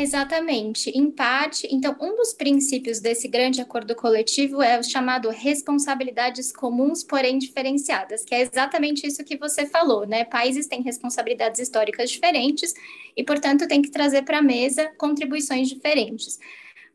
Exatamente, 0.00 0.90
em 0.90 1.10
parte. 1.10 1.66
Então, 1.72 1.96
um 2.00 2.14
dos 2.14 2.32
princípios 2.32 3.00
desse 3.00 3.26
grande 3.26 3.60
acordo 3.60 3.96
coletivo 3.96 4.62
é 4.62 4.78
o 4.78 4.82
chamado 4.84 5.28
responsabilidades 5.28 6.52
comuns, 6.52 7.02
porém 7.02 7.36
diferenciadas, 7.36 8.24
que 8.24 8.32
é 8.32 8.42
exatamente 8.42 9.04
isso 9.04 9.24
que 9.24 9.36
você 9.36 9.66
falou, 9.66 10.06
né? 10.06 10.24
Países 10.24 10.68
têm 10.68 10.82
responsabilidades 10.82 11.60
históricas 11.60 12.10
diferentes 12.10 12.74
e, 13.16 13.24
portanto, 13.24 13.66
têm 13.66 13.82
que 13.82 13.90
trazer 13.90 14.22
para 14.22 14.38
a 14.38 14.42
mesa 14.42 14.88
contribuições 14.96 15.68
diferentes 15.68 16.38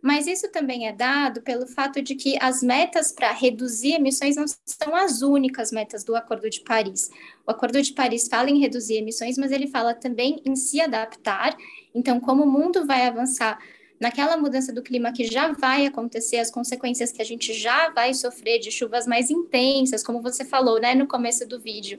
mas 0.04 0.28
isso 0.28 0.52
também 0.52 0.86
é 0.86 0.92
dado 0.92 1.42
pelo 1.42 1.66
fato 1.66 2.02
de 2.02 2.14
que 2.14 2.38
as 2.42 2.62
metas 2.62 3.10
para 3.14 3.32
reduzir 3.32 3.94
emissões 3.94 4.36
não 4.36 4.44
são 4.66 4.94
as 4.94 5.22
únicas 5.22 5.72
metas 5.72 6.04
do 6.04 6.14
Acordo 6.14 6.50
de 6.50 6.60
Paris. 6.60 7.10
O 7.48 7.52
Acordo 7.52 7.82
de 7.82 7.94
Paris 7.94 8.28
fala 8.28 8.50
em 8.50 8.60
reduzir 8.60 8.96
emissões, 8.96 9.38
mas 9.38 9.50
ele 9.54 9.66
fala 9.66 9.94
também 9.94 10.42
em 10.46 10.58
se 10.58 10.82
adaptar. 10.82 11.56
Então, 11.96 12.20
como 12.20 12.44
o 12.44 12.52
mundo 12.52 12.86
vai 12.86 13.08
avançar 13.08 13.58
naquela 13.98 14.36
mudança 14.36 14.74
do 14.74 14.84
clima 14.84 15.14
que 15.14 15.24
já 15.24 15.54
vai 15.54 15.86
acontecer, 15.86 16.36
as 16.36 16.52
consequências 16.52 17.14
que 17.14 17.22
a 17.22 17.26
gente 17.26 17.54
já 17.54 17.90
vai 17.90 18.14
sofrer 18.14 18.60
de 18.60 18.72
chuvas 18.72 19.08
mais 19.08 19.32
intensas, 19.32 20.04
como 20.04 20.22
você 20.22 20.44
falou, 20.44 20.82
né, 20.82 20.94
no 20.94 21.08
começo 21.08 21.48
do 21.48 21.62
vídeo, 21.62 21.98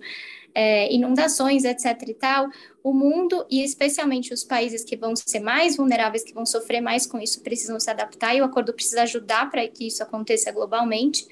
é, 0.55 0.93
inundações, 0.95 1.65
etc. 1.65 2.09
e 2.09 2.15
tal, 2.15 2.49
o 2.83 2.93
mundo 2.93 3.45
e 3.51 3.65
especialmente 3.65 4.33
os 4.33 4.45
países 4.45 4.85
que 4.85 4.97
vão 4.97 5.17
ser 5.17 5.41
mais 5.41 5.77
vulneráveis, 5.77 6.23
que 6.23 6.33
vão 6.33 6.47
sofrer 6.47 6.81
mais 6.81 7.07
com 7.07 7.19
isso, 7.19 7.43
precisam 7.43 7.81
se 7.81 7.91
adaptar 7.91 8.35
e 8.37 8.41
o 8.41 8.45
acordo 8.45 8.73
precisa 8.73 9.03
ajudar 9.03 9.51
para 9.51 9.67
que 9.67 9.87
isso 9.87 10.03
aconteça 10.03 10.53
globalmente. 10.53 11.27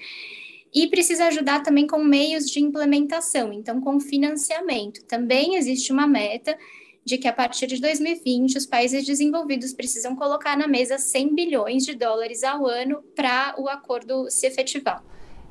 E 0.74 0.86
precisa 0.86 1.26
ajudar 1.26 1.62
também 1.62 1.86
com 1.86 1.98
meios 2.02 2.50
de 2.50 2.58
implementação, 2.58 3.52
então 3.52 3.78
com 3.78 4.00
financiamento. 4.00 5.04
Também 5.04 5.56
existe 5.56 5.92
uma 5.92 6.06
meta 6.06 6.56
de 7.04 7.18
que 7.18 7.28
a 7.28 7.32
partir 7.32 7.66
de 7.66 7.80
2020 7.80 8.56
os 8.56 8.64
países 8.64 9.04
desenvolvidos 9.04 9.74
precisam 9.74 10.16
colocar 10.16 10.56
na 10.56 10.66
mesa 10.66 10.96
100 10.96 11.34
bilhões 11.34 11.84
de 11.84 11.94
dólares 11.94 12.42
ao 12.42 12.66
ano 12.66 13.02
para 13.14 13.54
o 13.58 13.68
acordo 13.68 14.30
se 14.30 14.46
efetivar. 14.46 15.04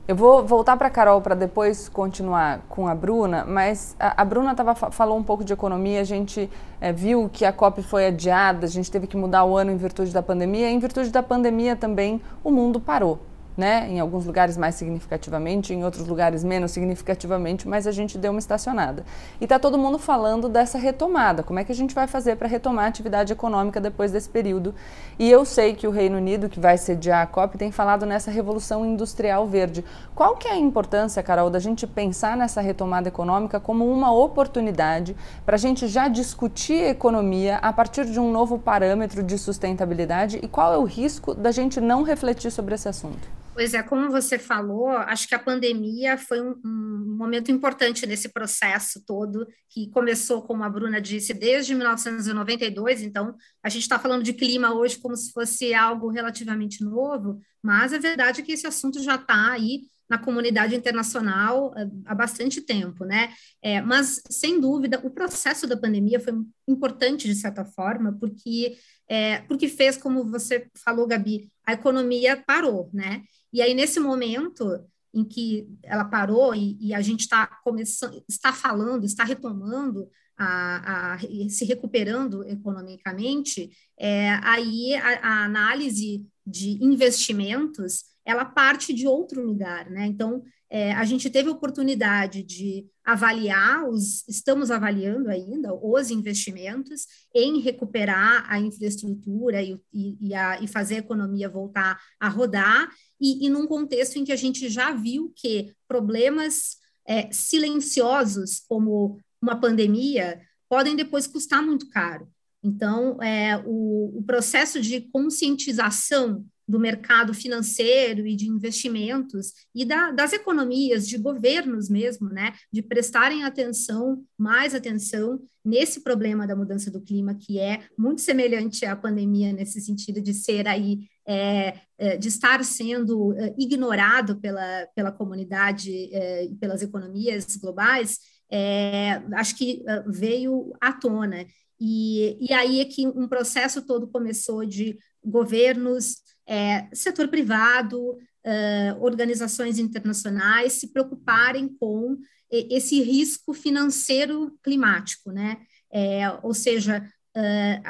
Eu 0.08 0.16
vou 0.16 0.44
voltar 0.44 0.76
para 0.78 0.88
a 0.88 0.90
Carol 0.90 1.22
para 1.22 1.36
depois 1.36 1.88
continuar 1.88 2.62
com 2.68 2.88
a 2.88 2.96
Bruna, 2.96 3.46
mas 3.46 3.96
a, 4.00 4.22
a 4.22 4.26
Bruna 4.26 4.56
tava, 4.56 4.74
falou 4.74 5.18
um 5.18 5.24
pouco 5.24 5.44
de 5.44 5.54
economia, 5.54 6.02
a 6.02 6.04
gente 6.04 6.50
é, 6.82 6.92
viu 6.92 7.30
que 7.32 7.46
a 7.46 7.54
COP 7.54 7.84
foi 7.84 8.08
adiada, 8.08 8.66
a 8.66 8.70
gente 8.70 8.90
teve 8.90 9.06
que 9.06 9.16
mudar 9.16 9.46
o 9.46 9.56
ano 9.56 9.72
em 9.72 9.78
virtude 9.78 10.12
da 10.12 10.24
pandemia, 10.24 10.70
e 10.70 10.74
em 10.74 10.80
virtude 10.80 11.12
da 11.12 11.22
pandemia 11.22 11.76
também 11.76 12.20
o 12.44 12.52
mundo 12.52 12.80
parou 12.80 13.20
né? 13.56 13.88
Em 13.90 14.00
alguns 14.00 14.26
lugares 14.26 14.58
mais 14.58 14.76
significativamente, 14.76 15.74
em 15.74 15.84
outros 15.84 16.08
lugares 16.08 16.44
menos 16.44 16.72
significativamente, 16.72 17.68
mas 17.68 17.86
a 17.86 17.92
gente 17.92 18.18
deu 18.18 18.32
uma 18.32 18.40
estacionada. 18.40 19.06
E 19.40 19.44
está 19.44 19.60
todo 19.60 19.78
mundo 19.78 19.98
falando 20.00 20.48
dessa 20.48 20.78
retomada. 20.78 21.44
Como 21.44 21.60
é 21.60 21.64
que 21.64 21.72
a 21.72 21.76
gente 21.76 21.94
vai 21.94 22.08
fazer 22.08 22.36
para 22.36 22.48
retomar 22.48 22.86
a 22.86 22.88
atividade 22.88 23.34
econômica 23.34 23.80
depois 23.80 24.12
desse 24.12 24.30
período? 24.30 24.74
E 25.20 25.30
eu 25.30 25.46
sei 25.46 25.74
que 25.74 25.88
o 25.88 25.92
Reino 25.92 26.18
Unido, 26.18 26.50
que 26.50 26.60
vai 26.60 26.78
sediar 26.78 27.22
a 27.22 27.28
COP, 27.28 27.58
tem 27.58 27.72
falado 27.72 28.06
nessa 28.06 28.32
revolução 28.32 28.86
industrial 28.86 29.46
verde. 29.48 29.84
Qual 30.16 30.36
que 30.36 30.48
é 30.48 30.52
a 30.52 30.58
importância, 30.58 31.22
Carol, 31.22 31.50
da 31.50 31.60
gente 31.60 31.86
pensar 31.86 32.38
nessa 32.38 32.62
retomada 32.62 33.08
econômica 33.08 33.60
como 33.60 33.90
uma 33.92 34.12
oportunidade 34.12 35.16
para 35.46 35.56
a 35.56 35.60
gente 35.60 35.88
já 35.88 36.08
discutir 36.08 36.84
economia 36.84 37.58
a 37.58 37.74
partir 37.74 38.06
de 38.06 38.20
um 38.20 38.32
novo 38.32 38.58
parâmetro 38.58 39.24
de 39.24 39.38
sustentabilidade 39.38 40.40
e 40.42 40.48
qual 40.48 40.74
é 40.74 40.78
o 40.78 40.84
risco 40.84 41.34
da 41.34 41.52
gente 41.52 41.80
não 41.80 42.04
refletir 42.04 42.52
sobre 42.52 42.76
esse 42.76 42.88
assunto? 42.88 43.28
Pois 43.54 43.74
é, 43.74 43.84
como 43.84 44.10
você 44.10 44.40
falou, 44.40 44.90
acho 44.90 45.28
que 45.28 45.36
a 45.36 45.40
pandemia 45.40 46.18
foi 46.18 46.42
um, 46.42 46.56
um, 46.66 47.16
momento 47.18 47.52
importante 47.52 48.06
nesse 48.06 48.30
processo 48.30 49.04
todo, 49.06 49.46
que 49.70 49.90
começou, 49.90 50.42
como 50.42 50.64
a 50.64 50.70
Bruna 50.70 51.02
disse, 51.02 51.34
desde 51.34 51.76
1992. 51.76 53.02
Então, 53.02 53.36
a 53.62 53.68
gente 53.68 53.84
está 53.84 54.00
falando 54.00 54.24
de 54.24 54.34
clima 54.34 54.74
hoje 54.74 54.98
como 55.00 55.18
se 55.18 55.34
fosse 55.34 55.74
algo 55.74 56.10
relativamente 56.10 56.82
novo, 56.82 57.42
mas 57.62 57.94
a 57.94 57.98
verdade 57.98 58.40
é 58.40 58.44
que 58.44 58.54
esse 58.54 58.66
assunto 58.66 59.04
já 59.04 59.16
está 59.16 59.52
aí 59.52 59.82
na 60.12 60.18
comunidade 60.18 60.76
internacional 60.76 61.74
eh, 61.78 61.88
há 62.06 62.14
bastante 62.14 62.60
tempo, 62.62 63.06
né? 63.06 63.34
É, 63.62 63.82
mas, 63.82 64.22
sem 64.30 64.60
dúvida, 64.60 65.00
o 65.04 65.10
processo 65.10 65.66
da 65.66 65.78
pandemia 65.78 66.20
foi 66.20 66.34
importante, 66.68 67.28
de 67.28 67.36
certa 67.36 67.64
forma, 67.64 68.18
porque, 68.20 68.76
é, 69.08 69.40
porque 69.44 69.70
fez, 69.70 69.96
como 69.96 70.26
você 70.26 70.68
falou, 70.84 71.08
Gabi, 71.08 71.50
a 71.72 71.74
economia 71.74 72.42
parou, 72.46 72.90
né? 72.94 73.24
E 73.52 73.62
aí, 73.62 73.74
nesse 73.74 74.00
momento 74.00 74.84
em 75.14 75.26
que 75.26 75.68
ela 75.84 76.06
parou 76.06 76.56
e, 76.56 76.78
e 76.80 76.94
a 76.94 77.02
gente 77.02 77.22
está 77.22 77.46
começando, 77.64 78.24
está 78.30 78.54
falando, 78.54 79.06
está 79.06 79.24
retomando, 79.24 80.08
a, 80.38 81.14
a, 81.14 81.20
se 81.50 81.66
recuperando 81.66 82.48
economicamente, 82.48 83.70
é, 84.00 84.32
aí 84.42 84.96
a, 84.96 85.20
a, 85.20 85.46
análise 85.46 86.26
de 86.46 86.84
investimentos 86.84 88.06
ela 88.26 88.46
parte 88.46 88.94
de 88.94 89.08
outro 89.08 89.46
lugar, 89.46 89.90
né? 89.90 90.06
Então 90.06 90.44
é, 90.74 90.94
a 90.94 91.04
gente 91.04 91.30
teve 91.30 91.50
oportunidade 91.50 92.42
de 92.42 92.88
avaliar 93.04 93.84
os, 93.90 94.26
estamos 94.26 94.72
avaliando 94.72 95.30
ainda 95.30 95.74
os 95.74 96.10
investimentos 96.10 97.06
em 97.36 97.60
recuperar 97.60 98.46
a 98.48 98.58
infraestrutura 98.58 99.62
e, 99.62 99.78
e, 99.94 100.30
e, 100.30 100.34
a, 100.34 100.62
e 100.62 100.68
fazer 100.70 100.96
a 100.96 101.00
economia 101.00 101.50
voltar 101.50 102.00
a 102.18 102.30
rodar 102.30 102.90
e, 103.20 103.46
e 103.46 103.50
num 103.50 103.68
contexto 103.68 104.16
em 104.16 104.24
que 104.24 104.32
a 104.32 104.38
gente 104.38 104.70
já 104.70 104.94
viu 104.94 105.34
que 105.36 105.74
problemas 105.90 106.78
é, 107.06 107.30
silenciosos, 107.34 108.62
como 108.66 109.20
uma 109.42 109.60
pandemia, 109.60 110.40
podem 110.70 110.96
depois 110.96 111.28
custar 111.28 111.62
muito 111.62 111.90
caro. 111.90 112.30
Então, 112.64 113.22
é, 113.22 113.62
o, 113.66 114.20
o 114.20 114.24
processo 114.24 114.80
de 114.80 115.02
conscientização 115.02 116.46
do 116.68 116.80
mercado 116.80 117.34
financeiro 117.34 118.26
e 118.26 118.36
de 118.36 118.48
investimentos 118.48 119.54
e 119.74 119.84
da, 119.84 120.12
das 120.12 120.34
economias, 120.34 121.08
de 121.08 121.18
governos 121.18 121.90
mesmo, 121.90 122.30
né, 122.30 122.54
de 122.72 122.82
prestarem 122.82 123.44
atenção, 123.44 124.24
mais 124.38 124.74
atenção 124.74 125.42
nesse 125.64 126.02
problema 126.02 126.48
da 126.48 126.56
mudança 126.56 126.90
do 126.90 127.02
clima, 127.02 127.36
que 127.36 127.60
é 127.60 127.84
muito 127.98 128.22
semelhante 128.22 128.86
à 128.86 128.96
pandemia 128.96 129.54
nesse 129.54 129.80
sentido 129.80 130.22
de 130.22 130.34
ser 130.34 130.68
aí, 130.68 131.08
é, 131.28 131.80
é, 131.98 132.18
de 132.18 132.28
estar 132.28 132.64
sendo 132.64 133.34
é, 133.34 133.54
ignorado 133.58 134.40
pela, 134.40 134.88
pela 134.96 135.12
comunidade 135.12 136.10
é, 136.14 136.46
e 136.46 136.56
pelas 136.56 136.82
economias 136.82 137.56
globais, 137.58 138.18
é, 138.52 139.22
acho 139.34 139.56
que 139.56 139.84
é, 139.88 140.04
veio 140.08 140.74
à 140.82 140.92
tona. 140.92 141.46
E, 141.80 142.38
e 142.40 142.54
aí 142.54 142.82
é 142.82 142.86
que 142.86 143.08
um 143.08 143.28
processo 143.28 143.82
todo 143.84 144.08
começou 144.08 144.66
de 144.66 145.00
governos, 145.24 146.21
é, 146.52 146.90
setor 146.94 147.30
privado, 147.30 148.18
é, 148.44 148.94
organizações 149.00 149.80
internacionais 149.80 150.74
se 150.74 150.92
preocuparem 150.92 151.70
com 151.80 152.18
esse 152.52 153.02
risco 153.02 153.54
financeiro 153.54 154.60
climático, 154.62 155.32
né? 155.32 155.62
É, 155.90 156.30
ou 156.44 156.54
seja, 156.54 157.10
é, 157.34 157.82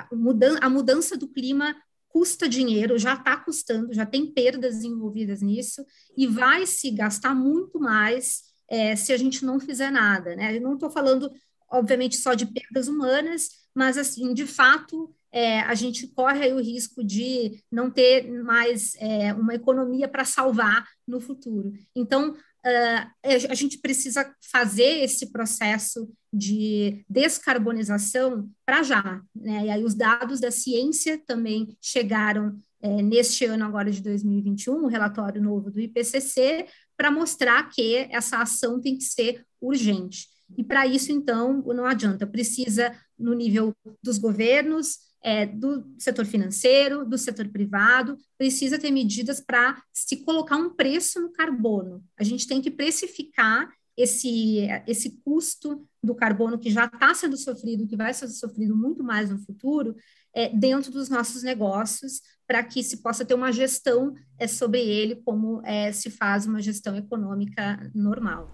a 0.62 0.70
mudança 0.70 1.18
do 1.18 1.28
clima 1.28 1.76
custa 2.08 2.48
dinheiro, 2.48 3.00
já 3.00 3.16
está 3.16 3.36
custando, 3.38 3.92
já 3.92 4.06
tem 4.06 4.32
perdas 4.32 4.84
envolvidas 4.84 5.42
nisso, 5.42 5.84
e 6.16 6.28
vai 6.28 6.68
se 6.68 6.92
gastar 6.92 7.34
muito 7.34 7.80
mais 7.80 8.44
é, 8.70 8.96
se 8.96 9.12
a 9.12 9.18
gente 9.18 9.44
não 9.44 9.60
fizer 9.60 9.90
nada, 9.90 10.36
né? 10.36 10.56
Eu 10.56 10.62
não 10.62 10.76
estou 10.76 10.92
falando 10.92 11.32
obviamente 11.72 12.18
só 12.18 12.36
de 12.36 12.46
perdas 12.46 12.88
humanas, 12.88 13.50
mas 13.74 13.98
assim, 13.98 14.32
de 14.34 14.46
fato, 14.46 15.16
é, 15.32 15.62
a 15.62 15.74
gente 15.76 16.08
corre 16.08 16.52
o 16.52 16.62
risco 16.62 17.04
de 17.04 17.64
não 17.72 17.90
ter 17.90 18.30
mais 18.44 18.96
é, 18.96 19.34
uma 19.34 19.56
economia 19.56 20.08
para 20.08 20.26
salvar 20.26 20.86
no 21.08 21.22
futuro. 21.22 21.74
Então, 21.96 22.32
uh, 22.32 23.12
a 23.50 23.56
gente 23.56 23.78
precisa 23.78 24.34
fazer 24.52 25.04
esse 25.04 25.32
processo 25.32 26.12
de 26.34 27.04
descarbonização 27.10 28.50
para 28.66 28.84
já. 28.84 29.22
Né? 29.36 29.66
E 29.68 29.70
aí 29.70 29.84
os 29.84 29.96
dados 29.96 30.40
da 30.40 30.52
ciência 30.52 31.22
também 31.26 31.78
chegaram 31.82 32.60
é, 32.82 33.02
neste 33.02 33.46
ano 33.46 33.64
agora 33.64 33.92
de 33.92 34.02
2021, 34.02 34.74
o 34.74 34.84
um 34.86 34.88
relatório 34.88 35.42
novo 35.42 35.70
do 35.70 35.80
IPCC, 35.80 36.66
para 36.98 37.12
mostrar 37.12 37.70
que 37.70 38.08
essa 38.12 38.38
ação 38.38 38.82
tem 38.82 38.98
que 38.98 39.04
ser 39.04 39.46
urgente. 39.62 40.28
E 40.58 40.64
para 40.64 40.86
isso, 40.86 41.12
então, 41.12 41.62
não 41.62 41.86
adianta, 41.86 42.28
precisa, 42.28 42.92
no 43.18 43.34
nível 43.34 43.74
dos 44.04 44.18
governos, 44.18 45.11
é, 45.24 45.46
do 45.46 45.86
setor 45.98 46.26
financeiro, 46.26 47.06
do 47.06 47.18
setor 47.18 47.48
privado, 47.50 48.18
precisa 48.38 48.80
ter 48.80 48.92
medidas 48.92 49.40
para 49.40 49.82
se 49.94 50.18
colocar 50.18 50.58
um 50.58 50.72
preço 50.72 51.22
no 51.22 51.32
carbono. 51.32 52.04
A 52.18 52.24
gente 52.24 52.48
tem 52.48 52.62
que 52.62 52.72
precificar 52.72 53.70
esse, 53.96 54.68
esse 54.88 55.22
custo 55.24 55.88
do 56.04 56.16
carbono 56.16 56.58
que 56.58 56.72
já 56.72 56.86
está 56.86 57.14
sendo 57.14 57.38
sofrido, 57.38 57.88
que 57.88 57.96
vai 57.96 58.14
ser 58.14 58.28
sofrido 58.30 58.76
muito 58.76 59.04
mais 59.04 59.30
no 59.30 59.38
futuro, 59.40 59.96
é, 60.34 60.50
dentro 60.50 60.92
dos 60.92 61.10
nossos 61.10 61.44
negócios, 61.44 62.22
para 62.48 62.64
que 62.64 62.84
se 62.84 62.98
possa 62.98 63.24
ter 63.24 63.34
uma 63.34 63.52
gestão 63.52 64.14
é, 64.40 64.48
sobre 64.48 64.80
ele, 64.82 65.16
como 65.18 65.62
é, 65.66 65.92
se 65.92 66.10
faz 66.10 66.46
uma 66.46 66.62
gestão 66.62 66.96
econômica 66.96 67.92
normal. 67.94 68.50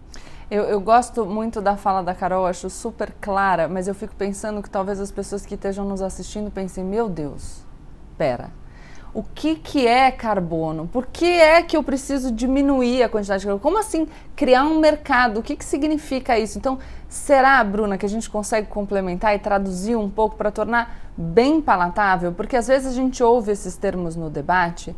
Eu, 0.50 0.64
eu, 0.64 0.80
gosto 0.80 1.26
muito 1.26 1.62
da 1.62 1.76
fala 1.76 2.02
da 2.02 2.16
Carol, 2.16 2.46
acho 2.46 2.70
super 2.70 3.14
clara, 3.20 3.68
mas 3.68 3.88
eu 3.88 3.94
fico 3.94 4.16
pensando 4.16 4.64
que 4.64 4.70
talvez 4.70 5.00
as 5.00 5.12
pessoas 5.12 5.46
que 5.46 5.56
estejam 5.56 5.84
nos 5.84 6.02
assistindo 6.02 6.50
pensem: 6.50 6.84
meu 6.84 7.10
Deus, 7.10 7.66
pera 8.18 8.50
o 9.18 9.24
que, 9.24 9.56
que 9.56 9.88
é 9.88 10.12
carbono? 10.12 10.88
Por 10.88 11.08
que 11.08 11.26
é 11.26 11.64
que 11.64 11.76
eu 11.76 11.82
preciso 11.82 12.32
diminuir 12.32 13.02
a 13.02 13.10
quantidade 13.10 13.42
de 13.42 13.48
carbono? 13.48 13.64
Como 13.64 13.80
assim 13.80 14.08
criar 14.36 14.64
um 14.64 14.80
mercado? 14.80 15.40
O 15.40 15.44
que, 15.44 15.56
que 15.56 15.66
significa 15.66 16.38
isso? 16.38 16.60
Então, 16.60 16.78
será, 17.10 17.64
Bruna, 17.64 17.98
que 17.98 18.06
a 18.06 18.10
gente 18.10 18.30
consegue 18.30 18.68
complementar 18.68 19.34
e 19.36 19.40
traduzir 19.40 19.96
um 19.96 20.08
pouco 20.08 20.36
para 20.36 20.52
tornar 20.52 21.00
bem 21.18 21.60
palatável? 21.60 22.32
Porque 22.32 22.56
às 22.56 22.68
vezes 22.68 22.92
a 22.92 22.96
gente 22.96 23.24
ouve 23.24 23.52
esses 23.52 23.76
termos 23.76 24.16
no 24.16 24.30
debate. 24.30 24.96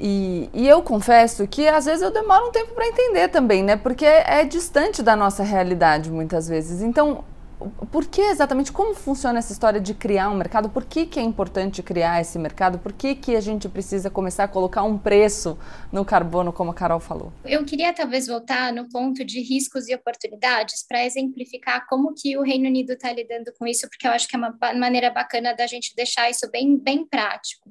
E, 0.00 0.50
e, 0.52 0.68
eu 0.68 0.82
confesso 0.82 1.46
que 1.46 1.68
às 1.68 1.84
vezes 1.84 2.02
eu 2.02 2.10
demoro 2.10 2.48
um 2.48 2.52
tempo 2.52 2.74
para 2.74 2.86
entender 2.86 3.28
também, 3.28 3.62
né? 3.62 3.76
Porque 3.76 4.04
é, 4.04 4.44
distante 4.44 5.02
da 5.02 5.14
nossa 5.14 5.44
realidade 5.44 6.10
muitas 6.10 6.48
vezes. 6.48 6.82
Então, 6.82 7.24
por 7.90 8.06
que 8.06 8.20
exatamente, 8.20 8.72
como 8.72 8.94
funciona 8.94 9.38
essa 9.38 9.52
história 9.52 9.80
de 9.80 9.94
criar 9.94 10.30
um 10.30 10.36
mercado? 10.36 10.68
Por 10.68 10.84
que, 10.84 11.06
que 11.06 11.18
é 11.18 11.22
importante 11.22 11.82
criar 11.82 12.20
esse 12.20 12.38
mercado? 12.38 12.78
Por 12.78 12.92
que, 12.92 13.14
que 13.14 13.36
a 13.36 13.40
gente 13.40 13.68
precisa 13.68 14.10
começar 14.10 14.44
a 14.44 14.48
colocar 14.48 14.82
um 14.82 14.98
preço 14.98 15.58
no 15.92 16.04
carbono, 16.04 16.52
como 16.52 16.70
a 16.70 16.74
Carol 16.74 17.00
falou? 17.00 17.32
Eu 17.44 17.64
queria 17.64 17.92
talvez 17.92 18.26
voltar 18.26 18.72
no 18.72 18.88
ponto 18.88 19.24
de 19.24 19.40
riscos 19.40 19.88
e 19.88 19.94
oportunidades 19.94 20.84
para 20.86 21.04
exemplificar 21.04 21.86
como 21.88 22.12
que 22.14 22.36
o 22.36 22.42
Reino 22.42 22.68
Unido 22.68 22.92
está 22.92 23.12
lidando 23.12 23.52
com 23.58 23.66
isso, 23.66 23.88
porque 23.88 24.06
eu 24.06 24.12
acho 24.12 24.28
que 24.28 24.36
é 24.36 24.38
uma 24.38 24.56
maneira 24.74 25.10
bacana 25.10 25.54
da 25.54 25.66
gente 25.66 25.94
deixar 25.94 26.28
isso 26.30 26.50
bem, 26.50 26.76
bem 26.76 27.06
prático. 27.06 27.70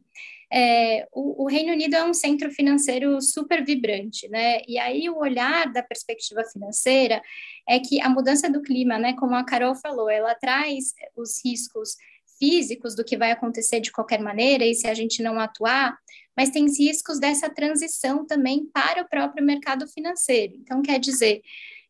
É, 0.56 1.08
o, 1.12 1.46
o, 1.46 1.48
Reino 1.48 1.74
Unido 1.74 1.96
é 1.96 2.04
um 2.04 2.14
centro 2.14 2.52
financeiro 2.52 3.20
super 3.20 3.66
vibrante, 3.66 4.30
né? 4.30 4.62
E 4.68 4.78
aí 4.78 5.10
o 5.10 5.18
olhar 5.18 5.74
da 5.74 5.82
perspectiva 5.82 6.44
financeira 6.44 7.24
é 7.68 7.80
que 7.80 8.00
a 8.00 8.08
mudança 8.08 8.48
do 8.48 8.62
clima, 8.62 9.00
né, 9.00 9.14
como 9.14 9.34
a 9.34 9.44
Carol 9.44 9.74
falou, 9.74 10.10
ela 10.12 10.36
traz 10.36 10.94
os 11.16 11.44
riscos 11.44 11.96
físicos 12.38 12.96
do 12.96 13.04
que 13.04 13.18
vai 13.18 13.32
acontecer 13.32 13.80
de 13.80 13.92
qualquer 13.92 14.20
maneira 14.20 14.64
e 14.64 14.76
se 14.76 14.86
a 14.86 14.94
gente 14.94 15.24
não 15.24 15.40
atuar, 15.40 15.98
mas 16.38 16.50
tem 16.50 16.66
riscos 16.66 17.20
dessa 17.20 17.50
transição 17.50 18.26
também 18.26 18.66
para 18.72 19.02
o 19.02 19.10
próprio 19.10 19.44
mercado 19.44 19.88
financeiro. 19.88 20.54
Então, 20.58 20.82
quer 20.84 21.00
dizer, 21.00 21.42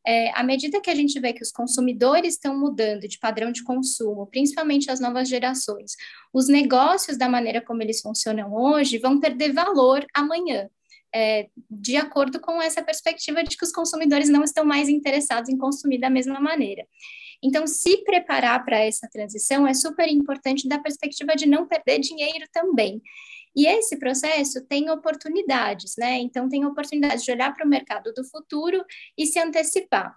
é, 0.05 0.31
à 0.37 0.43
medida 0.43 0.81
que 0.81 0.89
a 0.89 0.95
gente 0.95 1.19
vê 1.19 1.31
que 1.31 1.41
os 1.41 1.51
consumidores 1.51 2.33
estão 2.33 2.57
mudando 2.57 3.07
de 3.07 3.17
padrão 3.17 3.51
de 3.51 3.63
consumo, 3.63 4.27
principalmente 4.27 4.91
as 4.91 4.99
novas 4.99 5.29
gerações, 5.29 5.93
os 6.33 6.47
negócios, 6.47 7.17
da 7.17 7.29
maneira 7.29 7.61
como 7.61 7.81
eles 7.81 8.01
funcionam 8.01 8.53
hoje, 8.53 8.97
vão 8.97 9.19
perder 9.19 9.53
valor 9.53 10.05
amanhã. 10.13 10.69
É, 11.15 11.47
de 11.69 11.95
acordo 11.95 12.39
com 12.39 12.59
essa 12.59 12.81
perspectiva 12.81 13.43
de 13.43 13.55
que 13.55 13.63
os 13.63 13.71
consumidores 13.71 14.29
não 14.29 14.43
estão 14.43 14.65
mais 14.65 14.89
interessados 14.89 15.47
em 15.47 15.57
consumir 15.57 15.99
da 15.99 16.09
mesma 16.09 16.39
maneira. 16.39 16.87
Então, 17.41 17.67
se 17.67 17.97
preparar 18.03 18.65
para 18.65 18.79
essa 18.79 19.07
transição 19.07 19.67
é 19.67 19.73
super 19.75 20.07
importante 20.07 20.67
da 20.67 20.79
perspectiva 20.79 21.35
de 21.35 21.45
não 21.45 21.67
perder 21.67 21.99
dinheiro 21.99 22.45
também. 22.51 22.99
E 23.55 23.67
esse 23.67 23.97
processo 23.97 24.65
tem 24.65 24.89
oportunidades, 24.89 25.95
né? 25.97 26.17
Então, 26.17 26.49
tem 26.49 26.65
oportunidades 26.65 27.23
de 27.23 27.31
olhar 27.31 27.53
para 27.53 27.65
o 27.65 27.69
mercado 27.69 28.11
do 28.13 28.23
futuro 28.23 28.83
e 29.17 29.25
se 29.25 29.39
antecipar. 29.39 30.15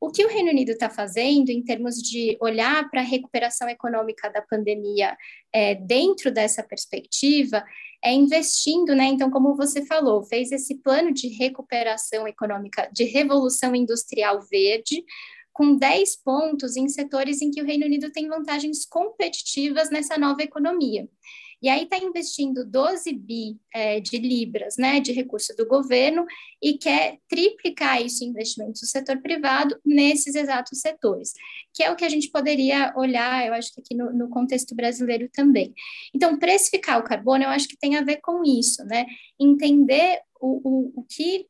O 0.00 0.10
que 0.10 0.24
o 0.24 0.28
Reino 0.28 0.50
Unido 0.50 0.70
está 0.70 0.88
fazendo 0.88 1.50
em 1.50 1.62
termos 1.62 1.96
de 1.96 2.36
olhar 2.40 2.88
para 2.90 3.00
a 3.00 3.04
recuperação 3.04 3.68
econômica 3.68 4.30
da 4.30 4.40
pandemia 4.40 5.16
é, 5.52 5.74
dentro 5.74 6.30
dessa 6.30 6.62
perspectiva 6.62 7.64
é 8.04 8.12
investindo, 8.12 8.94
né? 8.94 9.04
Então, 9.06 9.30
como 9.30 9.56
você 9.56 9.84
falou, 9.84 10.22
fez 10.22 10.52
esse 10.52 10.76
plano 10.76 11.12
de 11.12 11.28
recuperação 11.28 12.28
econômica, 12.28 12.88
de 12.92 13.04
revolução 13.04 13.74
industrial 13.74 14.40
verde, 14.42 15.04
com 15.52 15.74
10 15.74 16.16
pontos 16.22 16.76
em 16.76 16.86
setores 16.86 17.40
em 17.40 17.50
que 17.50 17.62
o 17.62 17.64
Reino 17.64 17.86
Unido 17.86 18.12
tem 18.12 18.28
vantagens 18.28 18.84
competitivas 18.84 19.90
nessa 19.90 20.18
nova 20.18 20.42
economia. 20.42 21.08
E 21.66 21.68
aí 21.68 21.82
está 21.82 21.98
investindo 21.98 22.64
12 22.64 23.12
bi 23.12 23.58
é, 23.74 23.98
de 23.98 24.18
libras 24.18 24.76
né, 24.76 25.00
de 25.00 25.10
recurso 25.10 25.52
do 25.56 25.66
governo 25.66 26.24
e 26.62 26.78
quer 26.78 27.18
triplicar 27.28 28.00
isso 28.00 28.22
em 28.22 28.32
do 28.32 28.86
setor 28.86 29.20
privado 29.20 29.76
nesses 29.84 30.36
exatos 30.36 30.80
setores, 30.80 31.32
que 31.74 31.82
é 31.82 31.90
o 31.90 31.96
que 31.96 32.04
a 32.04 32.08
gente 32.08 32.30
poderia 32.30 32.94
olhar, 32.96 33.44
eu 33.44 33.52
acho 33.52 33.74
que 33.74 33.80
aqui 33.80 33.96
no, 33.96 34.12
no 34.12 34.28
contexto 34.28 34.76
brasileiro 34.76 35.28
também. 35.32 35.74
Então, 36.14 36.38
precificar 36.38 37.00
o 37.00 37.04
carbono, 37.04 37.42
eu 37.42 37.50
acho 37.50 37.66
que 37.66 37.76
tem 37.76 37.96
a 37.96 38.04
ver 38.04 38.18
com 38.18 38.44
isso, 38.44 38.84
né? 38.84 39.04
Entender 39.36 40.20
o, 40.40 40.60
o, 40.62 41.00
o 41.00 41.02
que 41.02 41.48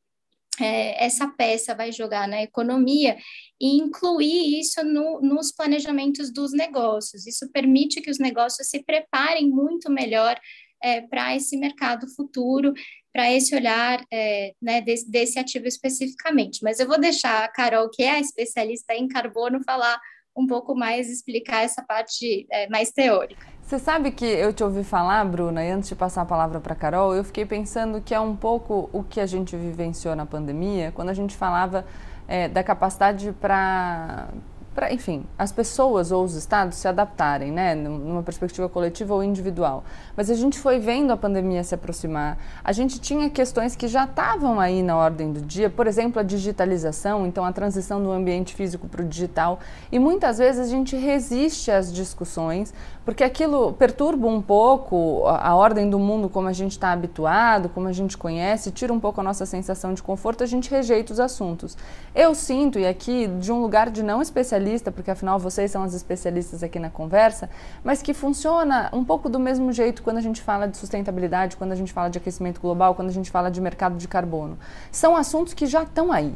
é, 0.61 1.05
essa 1.05 1.29
peça 1.29 1.75
vai 1.75 1.93
jogar 1.93 2.27
na 2.29 2.43
economia 2.43 3.17
e 3.61 3.77
incluir 3.79 4.61
isso 4.61 4.83
no, 4.85 5.21
nos 5.21 5.53
planejamentos 5.53 6.33
dos 6.33 6.53
negócios. 6.53 7.27
Isso 7.27 7.51
permite 7.53 8.01
que 8.01 8.11
os 8.11 8.19
negócios 8.19 8.69
se 8.69 8.83
preparem 8.83 9.49
muito 9.49 9.91
melhor 9.91 10.39
é, 10.83 11.01
para 11.01 11.35
esse 11.35 11.57
mercado 11.57 12.07
futuro, 12.15 12.73
para 13.13 13.33
esse 13.33 13.55
olhar 13.55 14.05
é, 14.13 14.53
né, 14.61 14.81
desse, 14.81 15.11
desse 15.11 15.39
ativo 15.39 15.67
especificamente. 15.67 16.61
Mas 16.63 16.79
eu 16.79 16.87
vou 16.87 17.01
deixar 17.01 17.45
a 17.45 17.49
Carol, 17.49 17.89
que 17.91 18.03
é 18.03 18.11
a 18.11 18.21
especialista 18.21 18.95
em 18.95 19.09
carbono, 19.09 19.63
falar 19.65 19.99
um 20.37 20.47
pouco 20.47 20.75
mais, 20.75 21.09
explicar 21.09 21.63
essa 21.63 21.83
parte 21.83 22.47
é, 22.51 22.69
mais 22.69 22.91
teórica. 22.91 23.47
Você 23.63 23.79
sabe 23.79 24.13
que 24.13 24.25
eu 24.25 24.53
te 24.53 24.63
ouvi 24.63 24.85
falar, 24.85 25.25
Bruna, 25.25 25.65
e 25.65 25.71
antes 25.71 25.89
de 25.89 25.97
passar 25.97 26.23
a 26.23 26.25
palavra 26.25 26.61
para 26.61 26.75
Carol, 26.75 27.15
eu 27.15 27.25
fiquei 27.25 27.45
pensando 27.45 28.01
que 28.01 28.15
é 28.15 28.21
um 28.21 28.37
pouco 28.37 28.89
o 28.93 29.03
que 29.03 29.19
a 29.19 29.27
gente 29.27 29.57
vivenciou 29.57 30.15
na 30.15 30.25
pandemia, 30.25 30.93
quando 30.93 31.09
a 31.09 31.15
gente 31.15 31.35
falava 31.35 31.85
é, 32.29 32.49
da 32.49 32.63
capacidade 32.63 33.33
para 33.33 34.29
para, 34.77 34.93
enfim, 34.93 35.25
as 35.39 35.51
pessoas 35.51 36.13
ou 36.13 36.23
os 36.23 36.35
estados 36.35 36.77
se 36.77 36.87
adaptarem, 36.87 37.51
né, 37.51 37.75
numa 37.75 38.23
perspectiva 38.23 38.69
coletiva 38.69 39.15
ou 39.15 39.25
individual. 39.25 39.83
Mas 40.15 40.31
a 40.31 40.35
gente 40.35 40.59
foi 40.59 40.79
vendo 40.79 41.11
a 41.13 41.17
pandemia 41.17 41.65
se 41.65 41.75
aproximar. 41.75 42.37
A 42.63 42.73
gente 42.73 43.01
tinha 43.01 43.31
questões 43.31 43.75
que 43.75 43.89
já 43.89 44.05
estavam 44.05 44.61
aí 44.61 44.83
na 44.83 44.95
ordem 44.95 45.33
do 45.33 45.41
dia, 45.41 45.71
por 45.71 45.87
exemplo, 45.87 46.21
a 46.21 46.23
digitalização, 46.23 47.27
então 47.27 47.43
a 47.43 47.53
transição 47.53 48.03
do 48.03 48.13
ambiente 48.13 48.55
físico 48.55 48.87
para 48.87 49.01
o 49.01 49.05
digital. 49.05 49.61
E 49.91 49.99
muitas 49.99 50.37
vezes 50.37 50.67
a 50.67 50.71
gente 50.71 50.95
resiste 50.95 51.71
às 51.71 51.91
discussões, 51.91 52.75
porque 53.03 53.25
aquilo 53.25 53.73
perturba 53.73 54.29
um 54.29 54.43
pouco 54.43 55.25
a, 55.27 55.49
a 55.49 55.55
ordem 55.55 55.89
do 55.89 55.99
mundo 55.99 56.29
como 56.29 56.49
a 56.49 56.53
gente 56.53 56.73
está 56.73 56.93
habituado, 56.93 57.71
como 57.71 57.89
a 57.89 57.93
gente 57.93 58.19
conhece, 58.19 58.71
tira 58.71 58.93
um 58.93 59.01
pouco 59.01 59.23
a 59.23 59.25
nossa 59.25 59.47
sensação 59.47 59.95
de 59.95 60.03
conforto, 60.03 60.45
a 60.45 60.47
gente 60.47 60.71
rejeita 60.71 61.15
os 61.15 61.21
assuntos. 61.21 61.79
Eu 62.15 62.35
sinto, 62.35 62.79
e 62.79 62.87
aqui 62.87 63.27
de 63.27 63.51
um 63.51 63.63
lugar 63.63 63.89
de 63.89 64.03
não 64.03 64.21
especialista, 64.21 64.66
especialista, 64.67 64.91
porque 64.91 65.11
afinal 65.11 65.39
vocês 65.39 65.71
são 65.71 65.83
as 65.83 65.95
especialistas 65.95 66.63
aqui 66.63 66.79
na 66.79 66.91
conversa, 66.91 67.49
mas 67.85 68.03
que 68.03 68.13
funciona 68.13 68.91
um 68.93 69.05
pouco 69.05 69.29
do 69.29 69.39
mesmo 69.39 69.73
jeito 69.73 70.03
quando 70.03 70.19
a 70.19 70.21
gente 70.21 70.43
fala 70.43 70.67
de 70.67 70.77
sustentabilidade, 70.77 71.57
quando 71.57 71.73
a 71.73 71.77
gente 71.77 71.93
fala 71.93 72.09
de 72.09 72.19
aquecimento 72.19 72.61
global, 72.61 72.95
quando 72.95 73.09
a 73.09 73.13
gente 73.13 73.31
fala 73.31 73.51
de 73.51 73.61
mercado 73.61 73.97
de 73.97 74.09
carbono. 74.09 74.59
São 74.91 75.17
assuntos 75.17 75.55
que 75.55 75.67
já 75.67 75.83
estão 75.83 76.13
aí. 76.13 76.35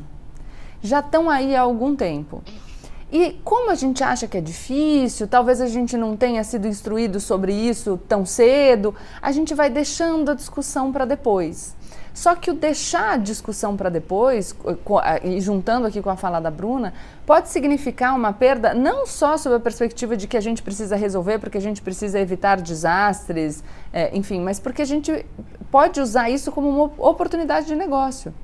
Já 0.83 1.01
estão 1.01 1.29
aí 1.29 1.55
há 1.55 1.61
algum 1.61 1.95
tempo. 1.95 2.43
E 3.13 3.33
como 3.45 3.71
a 3.71 3.75
gente 3.75 4.05
acha 4.05 4.29
que 4.29 4.39
é 4.39 4.41
difícil, 4.41 5.27
talvez 5.27 5.61
a 5.61 5.67
gente 5.67 5.97
não 5.97 6.17
tenha 6.17 6.45
sido 6.45 6.69
instruído 6.69 7.19
sobre 7.19 7.53
isso 7.53 7.99
tão 8.09 8.25
cedo, 8.25 8.95
a 9.21 9.33
gente 9.33 9.53
vai 9.53 9.69
deixando 9.69 10.31
a 10.31 10.35
discussão 10.35 10.93
para 10.93 11.05
depois. 11.05 11.75
Só 12.13 12.35
que 12.35 12.51
o 12.51 12.55
deixar 12.55 13.13
a 13.13 13.17
discussão 13.17 13.77
para 13.77 13.89
depois, 13.89 14.55
e 15.23 15.41
juntando 15.41 15.87
aqui 15.87 16.03
com 16.03 16.11
a 16.11 16.17
fala 16.17 16.41
da 16.41 16.51
Bruna, 16.51 16.93
pode 17.25 17.49
significar 17.49 18.15
uma 18.15 18.33
perda 18.33 18.75
não 18.75 19.07
só 19.07 19.37
sob 19.37 19.55
a 19.55 19.61
perspectiva 19.61 20.17
de 20.17 20.27
que 20.27 20.37
a 20.37 20.41
gente 20.41 20.63
precisa 20.63 20.97
resolver, 20.97 21.39
porque 21.39 21.59
a 21.59 21.61
gente 21.61 21.81
precisa 21.81 22.19
evitar 22.19 22.61
desastres, 22.61 23.63
é, 23.93 24.17
enfim, 24.17 24.41
mas 24.41 24.59
porque 24.59 24.83
a 24.83 24.87
gente 24.87 25.25
pode 25.71 26.01
usar 26.01 26.29
isso 26.29 26.51
como 26.51 26.69
uma 26.69 26.91
oportunidade 26.99 27.67
de 27.67 27.77
negócio. 27.77 28.35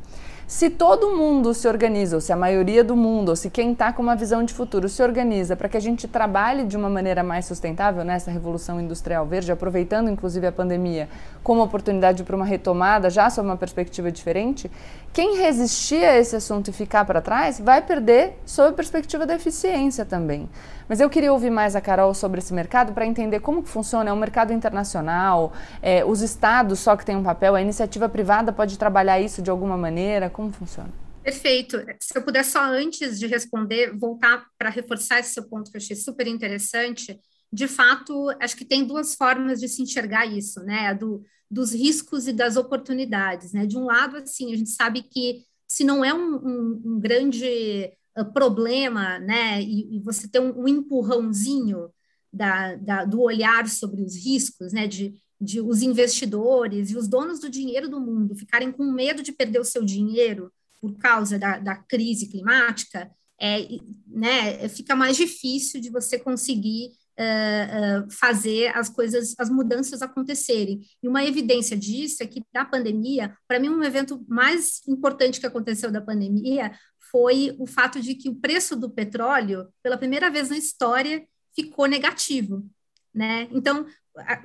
Se 0.46 0.70
todo 0.70 1.10
mundo 1.10 1.52
se 1.52 1.66
organiza, 1.66 2.14
ou 2.14 2.20
se 2.20 2.32
a 2.32 2.36
maioria 2.36 2.84
do 2.84 2.94
mundo, 2.94 3.30
ou 3.30 3.36
se 3.36 3.50
quem 3.50 3.72
está 3.72 3.92
com 3.92 4.00
uma 4.00 4.14
visão 4.14 4.44
de 4.44 4.54
futuro 4.54 4.88
se 4.88 5.02
organiza 5.02 5.56
para 5.56 5.68
que 5.68 5.76
a 5.76 5.80
gente 5.80 6.06
trabalhe 6.06 6.62
de 6.62 6.76
uma 6.76 6.88
maneira 6.88 7.20
mais 7.24 7.46
sustentável 7.46 8.04
nessa 8.04 8.30
revolução 8.30 8.80
industrial 8.80 9.26
verde, 9.26 9.50
aproveitando 9.50 10.08
inclusive 10.08 10.46
a 10.46 10.52
pandemia 10.52 11.08
como 11.42 11.64
oportunidade 11.64 12.22
para 12.22 12.36
uma 12.36 12.44
retomada, 12.44 13.10
já 13.10 13.28
sob 13.28 13.48
uma 13.48 13.56
perspectiva 13.56 14.12
diferente, 14.12 14.70
quem 15.16 15.38
resistir 15.38 16.04
a 16.04 16.18
esse 16.18 16.36
assunto 16.36 16.68
e 16.68 16.72
ficar 16.74 17.02
para 17.06 17.22
trás 17.22 17.58
vai 17.58 17.80
perder 17.80 18.34
sob 18.44 18.68
a 18.68 18.72
perspectiva 18.74 19.24
da 19.24 19.34
eficiência 19.34 20.04
também. 20.04 20.46
Mas 20.86 21.00
eu 21.00 21.08
queria 21.08 21.32
ouvir 21.32 21.48
mais 21.48 21.74
a 21.74 21.80
Carol 21.80 22.12
sobre 22.12 22.40
esse 22.40 22.52
mercado 22.52 22.92
para 22.92 23.06
entender 23.06 23.40
como 23.40 23.62
que 23.62 23.68
funciona. 23.70 24.10
É 24.10 24.12
um 24.12 24.18
mercado 24.18 24.52
internacional, 24.52 25.54
é, 25.80 26.04
os 26.04 26.20
estados 26.20 26.80
só 26.80 26.94
que 26.98 27.02
têm 27.02 27.16
um 27.16 27.22
papel, 27.22 27.54
a 27.54 27.62
iniciativa 27.62 28.10
privada 28.10 28.52
pode 28.52 28.78
trabalhar 28.78 29.18
isso 29.18 29.40
de 29.40 29.48
alguma 29.48 29.74
maneira? 29.78 30.28
Como 30.28 30.52
funciona? 30.52 30.90
Perfeito. 31.24 31.82
Se 31.98 32.18
eu 32.18 32.22
puder 32.22 32.44
só 32.44 32.64
antes 32.64 33.18
de 33.18 33.26
responder, 33.26 33.96
voltar 33.96 34.44
para 34.58 34.68
reforçar 34.68 35.20
esse 35.20 35.32
seu 35.32 35.48
ponto 35.48 35.70
que 35.70 35.78
eu 35.78 35.80
achei 35.80 35.96
super 35.96 36.26
interessante. 36.26 37.18
De 37.50 37.66
fato, 37.66 38.28
acho 38.38 38.54
que 38.54 38.66
tem 38.66 38.84
duas 38.86 39.14
formas 39.14 39.60
de 39.60 39.68
se 39.68 39.80
enxergar 39.80 40.26
isso, 40.26 40.60
né? 40.60 40.92
Do, 40.92 41.24
dos 41.50 41.72
riscos 41.72 42.26
e 42.26 42.32
das 42.32 42.56
oportunidades, 42.56 43.52
né? 43.52 43.66
De 43.66 43.76
um 43.76 43.84
lado, 43.84 44.16
assim, 44.16 44.52
a 44.52 44.56
gente 44.56 44.70
sabe 44.70 45.02
que 45.02 45.44
se 45.68 45.84
não 45.84 46.04
é 46.04 46.12
um, 46.14 46.36
um, 46.36 46.82
um 46.84 47.00
grande 47.00 47.92
problema, 48.32 49.18
né, 49.18 49.60
e, 49.62 49.96
e, 49.96 50.00
você 50.00 50.26
ter 50.28 50.40
um, 50.40 50.62
um 50.62 50.68
empurrãozinho 50.68 51.90
da, 52.32 52.74
da, 52.76 53.04
do 53.04 53.20
olhar 53.20 53.68
sobre 53.68 54.02
os 54.02 54.16
riscos, 54.16 54.72
né, 54.72 54.86
de, 54.86 55.14
de 55.40 55.60
os 55.60 55.82
investidores 55.82 56.90
e 56.90 56.96
os 56.96 57.08
donos 57.08 57.40
do 57.40 57.50
dinheiro 57.50 57.88
do 57.88 58.00
mundo 58.00 58.34
ficarem 58.34 58.72
com 58.72 58.90
medo 58.90 59.22
de 59.22 59.32
perder 59.32 59.60
o 59.60 59.64
seu 59.64 59.84
dinheiro 59.84 60.50
por 60.80 60.96
causa 60.96 61.38
da, 61.38 61.58
da 61.58 61.76
crise 61.76 62.28
climática, 62.28 63.10
é, 63.38 63.68
né, 64.06 64.68
fica 64.68 64.96
mais 64.96 65.16
difícil 65.16 65.80
de 65.80 65.90
você 65.90 66.18
conseguir 66.18 66.92
uh, 67.18 68.10
fazer 68.10 68.76
as 68.76 68.88
coisas, 68.88 69.34
as 69.38 69.50
mudanças 69.50 70.02
acontecerem. 70.02 70.80
E 71.02 71.08
uma 71.08 71.24
evidência 71.24 71.76
disso 71.76 72.22
é 72.22 72.26
que 72.26 72.42
da 72.52 72.64
pandemia, 72.64 73.36
para 73.48 73.58
mim, 73.58 73.68
um 73.68 73.82
evento 73.82 74.24
mais 74.28 74.80
importante 74.86 75.40
que 75.40 75.46
aconteceu 75.46 75.90
da 75.90 76.00
pandemia 76.00 76.72
foi 77.10 77.54
o 77.58 77.66
fato 77.66 78.00
de 78.00 78.14
que 78.14 78.28
o 78.28 78.34
preço 78.34 78.76
do 78.76 78.90
petróleo, 78.90 79.68
pela 79.82 79.96
primeira 79.96 80.30
vez 80.30 80.50
na 80.50 80.58
história, 80.58 81.26
ficou 81.54 81.86
negativo. 81.86 82.66
Né? 83.14 83.48
Então, 83.50 83.86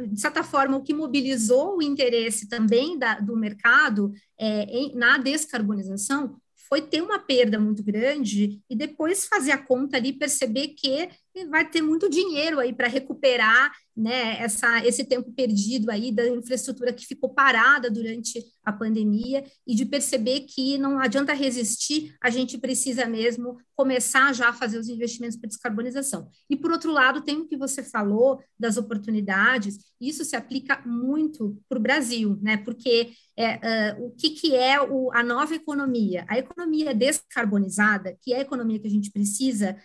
de 0.08 0.20
certa 0.20 0.44
forma, 0.44 0.78
o 0.78 0.84
que 0.84 0.94
mobilizou 0.94 1.78
o 1.78 1.82
interesse 1.82 2.48
também 2.48 2.98
da, 2.98 3.20
do 3.20 3.36
mercado 3.36 4.14
é, 4.38 4.64
em, 4.64 4.96
na 4.96 5.18
descarbonização 5.18 6.38
foi 6.70 6.82
ter 6.82 7.02
uma 7.02 7.20
perda 7.20 7.60
muito 7.60 7.84
grande 7.84 8.62
e 8.70 8.76
depois 8.78 9.26
fazer 9.26 9.52
a 9.52 9.58
conta 9.58 9.98
ali, 9.98 10.14
perceber 10.14 10.70
que 10.70 11.10
vai 11.50 11.70
ter 11.70 11.82
muito 11.82 12.10
dinheiro 12.10 12.60
aí 12.60 12.74
para 12.74 12.88
recuperar 12.88 13.72
né, 13.96 14.38
essa, 14.39 14.86
esse 14.86 15.04
tempo 15.04 15.32
perdido 15.34 15.91
aí 15.91 16.12
da 16.12 16.28
infraestrutura 16.28 16.94
que 16.94 17.06
ficou 17.06 17.34
parada 17.34 17.89
durante 17.89 18.44
a 18.63 18.72
pandemia 18.72 19.44
e 19.67 19.76
de 19.76 19.86
perceber 19.86 20.41
que 20.41 20.78
não 20.78 21.00
adianta 21.00 21.34
resistir, 21.34 22.15
a 22.22 22.30
gente 22.30 22.58
precisa 22.58 23.06
mesmo 23.06 23.58
começar 23.76 24.34
já 24.34 24.50
a 24.50 24.54
fazer 24.54 24.78
os 24.78 24.88
investimentos 24.88 25.38
para 25.38 25.50
descarbonização. 25.50 26.30
E 26.50 26.56
por 26.56 26.72
outro 26.72 26.91
lado, 26.91 27.22
tem 27.22 27.38
o 27.38 27.48
que 27.48 27.58
você 27.58 27.84
falou 27.84 28.39
das 28.58 28.78
oportunidades, 28.78 29.80
isso 30.00 30.24
se 30.24 30.36
aplica 30.36 30.82
muito 30.86 31.58
para 31.67 31.80
o 31.80 31.82
Brasil, 31.82 32.38
né? 32.41 32.58
Porque 32.58 33.12
é, 33.36 33.96
uh, 33.98 34.06
o 34.06 34.12
que, 34.12 34.32
que 34.32 34.56
é 34.56 34.80
o, 34.80 35.12
a 35.12 35.24
nova 35.24 35.56
economia? 35.56 36.26
A 36.28 36.38
economia 36.38 36.94
descarbonizada, 36.94 38.15
que 38.22 38.34
é 38.34 38.38
a 38.38 38.41
economia 38.41 38.80
que 38.80 38.88
a 38.88 38.91
gente 38.91 39.12
precisa 39.12 39.76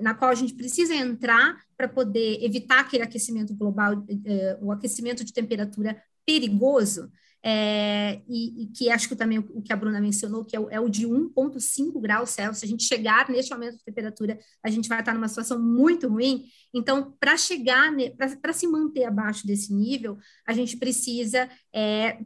na 0.00 0.14
qual 0.14 0.30
a 0.30 0.34
gente 0.34 0.54
precisa 0.54 0.94
entrar 0.94 1.56
para 1.76 1.88
poder 1.88 2.42
evitar 2.42 2.80
aquele 2.80 3.02
aquecimento 3.02 3.54
global, 3.54 4.04
eh, 4.24 4.58
o 4.60 4.70
aquecimento 4.70 5.24
de 5.24 5.32
temperatura 5.32 6.00
perigoso, 6.24 7.10
é, 7.42 8.20
e, 8.28 8.64
e, 8.64 8.66
que 8.66 8.90
acho 8.90 9.08
que 9.08 9.16
também 9.16 9.38
o, 9.38 9.50
o, 9.54 9.62
que 9.62 9.72
a 9.72 9.76
Bruna 9.76 10.00
mencionou, 10.00 10.44
que 10.44 10.54
é 10.54 10.60
o, 10.60 10.68
é 10.68 10.78
o 10.78 10.90
de 10.90 11.06
1,5 11.06 11.98
graus 12.00 12.30
Celsius, 12.30 12.58
se 12.58 12.66
a 12.66 12.68
gente 12.68 12.84
chegar 12.84 13.30
neste 13.30 13.52
aumento 13.52 13.78
de 13.78 13.84
temperatura, 13.84 14.38
a 14.62 14.68
gente 14.68 14.88
vai 14.88 15.00
estar 15.00 15.14
numa 15.14 15.28
situação 15.28 15.58
muito 15.58 16.06
ruim. 16.06 16.44
Então, 16.74 17.16
para 17.18 17.36
chegar, 17.38 17.90
para 18.42 18.52
se 18.52 18.66
manter 18.66 19.04
abaixo 19.04 19.46
desse 19.46 19.72
nível, 19.72 20.18
a 20.46 20.52
gente 20.52 20.76
precisa 20.76 21.48
é, 21.72 22.18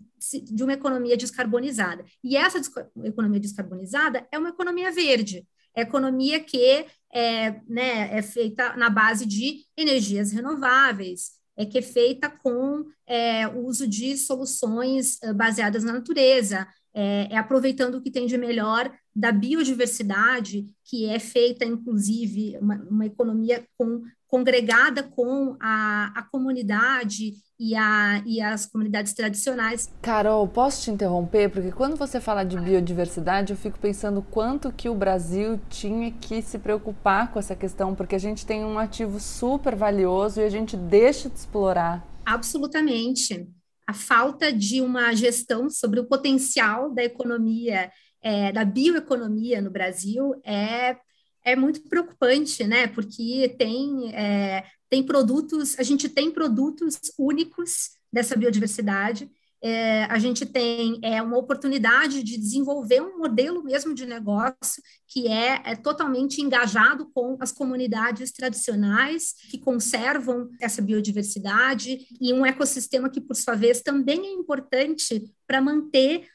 de 0.50 0.64
uma 0.64 0.72
economia 0.72 1.16
descarbonizada. 1.16 2.04
E 2.22 2.36
essa 2.36 2.60
economia 3.04 3.38
descarbonizada 3.38 4.26
é 4.32 4.38
uma 4.38 4.48
economia 4.48 4.90
verde, 4.90 5.38
é 5.38 5.44
economia 5.82 6.40
que 6.40 6.86
é, 7.12 7.60
né, 7.68 8.16
é 8.16 8.22
feita 8.22 8.76
na 8.76 8.90
base 8.90 9.24
de 9.26 9.64
energias 9.76 10.32
renováveis, 10.32 11.32
é 11.56 11.64
que 11.64 11.78
é 11.78 11.82
feita 11.82 12.28
com 12.28 12.84
é, 13.06 13.46
o 13.46 13.66
uso 13.66 13.86
de 13.86 14.16
soluções 14.16 15.22
eh, 15.22 15.32
baseadas 15.32 15.84
na 15.84 15.92
natureza, 15.92 16.66
é, 16.92 17.28
é, 17.30 17.36
aproveitando 17.36 17.96
o 17.96 18.00
que 18.00 18.10
tem 18.10 18.26
de 18.26 18.38
melhor 18.38 18.92
da 19.14 19.32
biodiversidade, 19.32 20.66
que 20.84 21.06
é 21.06 21.18
feita, 21.18 21.64
inclusive, 21.64 22.56
uma, 22.58 22.76
uma 22.90 23.06
economia 23.06 23.64
com, 23.76 24.02
congregada 24.26 25.02
com 25.02 25.56
a, 25.60 26.12
a 26.16 26.22
comunidade 26.22 27.34
e, 27.58 27.74
a, 27.74 28.22
e 28.26 28.40
as 28.40 28.66
comunidades 28.66 29.12
tradicionais. 29.12 29.88
Carol, 30.02 30.46
posso 30.48 30.82
te 30.82 30.90
interromper? 30.90 31.50
Porque 31.50 31.70
quando 31.70 31.96
você 31.96 32.20
fala 32.20 32.44
de 32.44 32.58
biodiversidade, 32.58 33.52
eu 33.52 33.56
fico 33.56 33.78
pensando 33.78 34.22
quanto 34.22 34.72
que 34.72 34.88
o 34.88 34.94
Brasil 34.94 35.60
tinha 35.68 36.10
que 36.10 36.42
se 36.42 36.58
preocupar 36.58 37.32
com 37.32 37.38
essa 37.38 37.54
questão, 37.54 37.94
porque 37.94 38.14
a 38.14 38.20
gente 38.20 38.44
tem 38.44 38.64
um 38.64 38.78
ativo 38.78 39.20
super 39.20 39.74
valioso 39.74 40.40
e 40.40 40.44
a 40.44 40.50
gente 40.50 40.76
deixa 40.76 41.28
de 41.28 41.38
explorar. 41.38 42.06
Absolutamente. 42.24 43.48
A 43.86 43.92
falta 43.92 44.52
de 44.52 44.80
uma 44.80 45.14
gestão 45.14 45.68
sobre 45.68 46.00
o 46.00 46.06
potencial 46.06 46.92
da 46.92 47.04
economia, 47.04 47.90
é, 48.22 48.50
da 48.50 48.64
bioeconomia 48.64 49.60
no 49.60 49.70
Brasil 49.70 50.34
é 50.44 50.96
é 51.44 51.54
muito 51.54 51.82
preocupante, 51.82 52.64
né? 52.64 52.86
Porque 52.86 53.54
tem 53.58 54.14
é, 54.14 54.64
tem 54.88 55.02
produtos, 55.02 55.78
a 55.78 55.82
gente 55.82 56.08
tem 56.08 56.30
produtos 56.30 57.00
únicos 57.18 57.90
dessa 58.12 58.36
biodiversidade. 58.36 59.28
É, 59.60 60.04
a 60.04 60.18
gente 60.18 60.44
tem 60.44 61.00
é, 61.02 61.22
uma 61.22 61.38
oportunidade 61.38 62.22
de 62.22 62.36
desenvolver 62.36 63.00
um 63.00 63.18
modelo 63.18 63.64
mesmo 63.64 63.94
de 63.94 64.04
negócio 64.04 64.82
que 65.08 65.26
é, 65.26 65.62
é, 65.64 65.74
totalmente 65.74 66.40
engajado 66.40 67.10
com 67.14 67.38
as 67.40 67.50
comunidades 67.50 68.30
tradicionais 68.30 69.32
que 69.50 69.58
conservam 69.58 70.50
essa 70.60 70.82
biodiversidade 70.82 72.06
e 72.20 72.32
um 72.32 72.44
ecossistema 72.44 73.08
que, 73.08 73.22
por 73.22 73.34
sua 73.34 73.54
vez, 73.54 73.80
também 73.80 74.26
é 74.26 74.32
importante 74.32 75.24
para 75.46 75.60
manter 75.60 76.28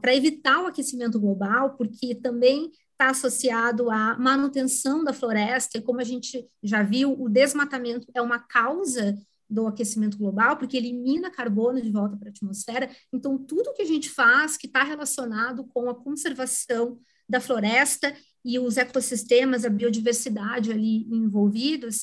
para 0.00 0.14
evitar 0.14 0.62
o 0.62 0.66
aquecimento 0.66 1.20
global, 1.20 1.76
porque 1.76 2.14
também 2.14 2.72
está 3.04 3.10
associado 3.10 3.90
à 3.90 4.16
manutenção 4.18 5.04
da 5.04 5.12
floresta, 5.12 5.78
e 5.78 5.82
como 5.82 6.00
a 6.00 6.04
gente 6.04 6.46
já 6.62 6.82
viu, 6.82 7.14
o 7.20 7.28
desmatamento 7.28 8.06
é 8.14 8.22
uma 8.22 8.38
causa 8.38 9.18
do 9.48 9.66
aquecimento 9.66 10.16
global, 10.16 10.56
porque 10.56 10.76
elimina 10.76 11.30
carbono 11.30 11.80
de 11.80 11.90
volta 11.90 12.16
para 12.16 12.28
a 12.28 12.30
atmosfera. 12.30 12.88
Então, 13.12 13.36
tudo 13.36 13.74
que 13.74 13.82
a 13.82 13.86
gente 13.86 14.08
faz 14.08 14.56
que 14.56 14.66
está 14.66 14.82
relacionado 14.82 15.64
com 15.66 15.90
a 15.90 15.94
conservação 15.94 16.98
da 17.28 17.40
floresta 17.40 18.14
e 18.44 18.58
os 18.58 18.76
ecossistemas, 18.76 19.64
a 19.64 19.70
biodiversidade 19.70 20.72
ali 20.72 21.06
envolvidos, 21.10 22.02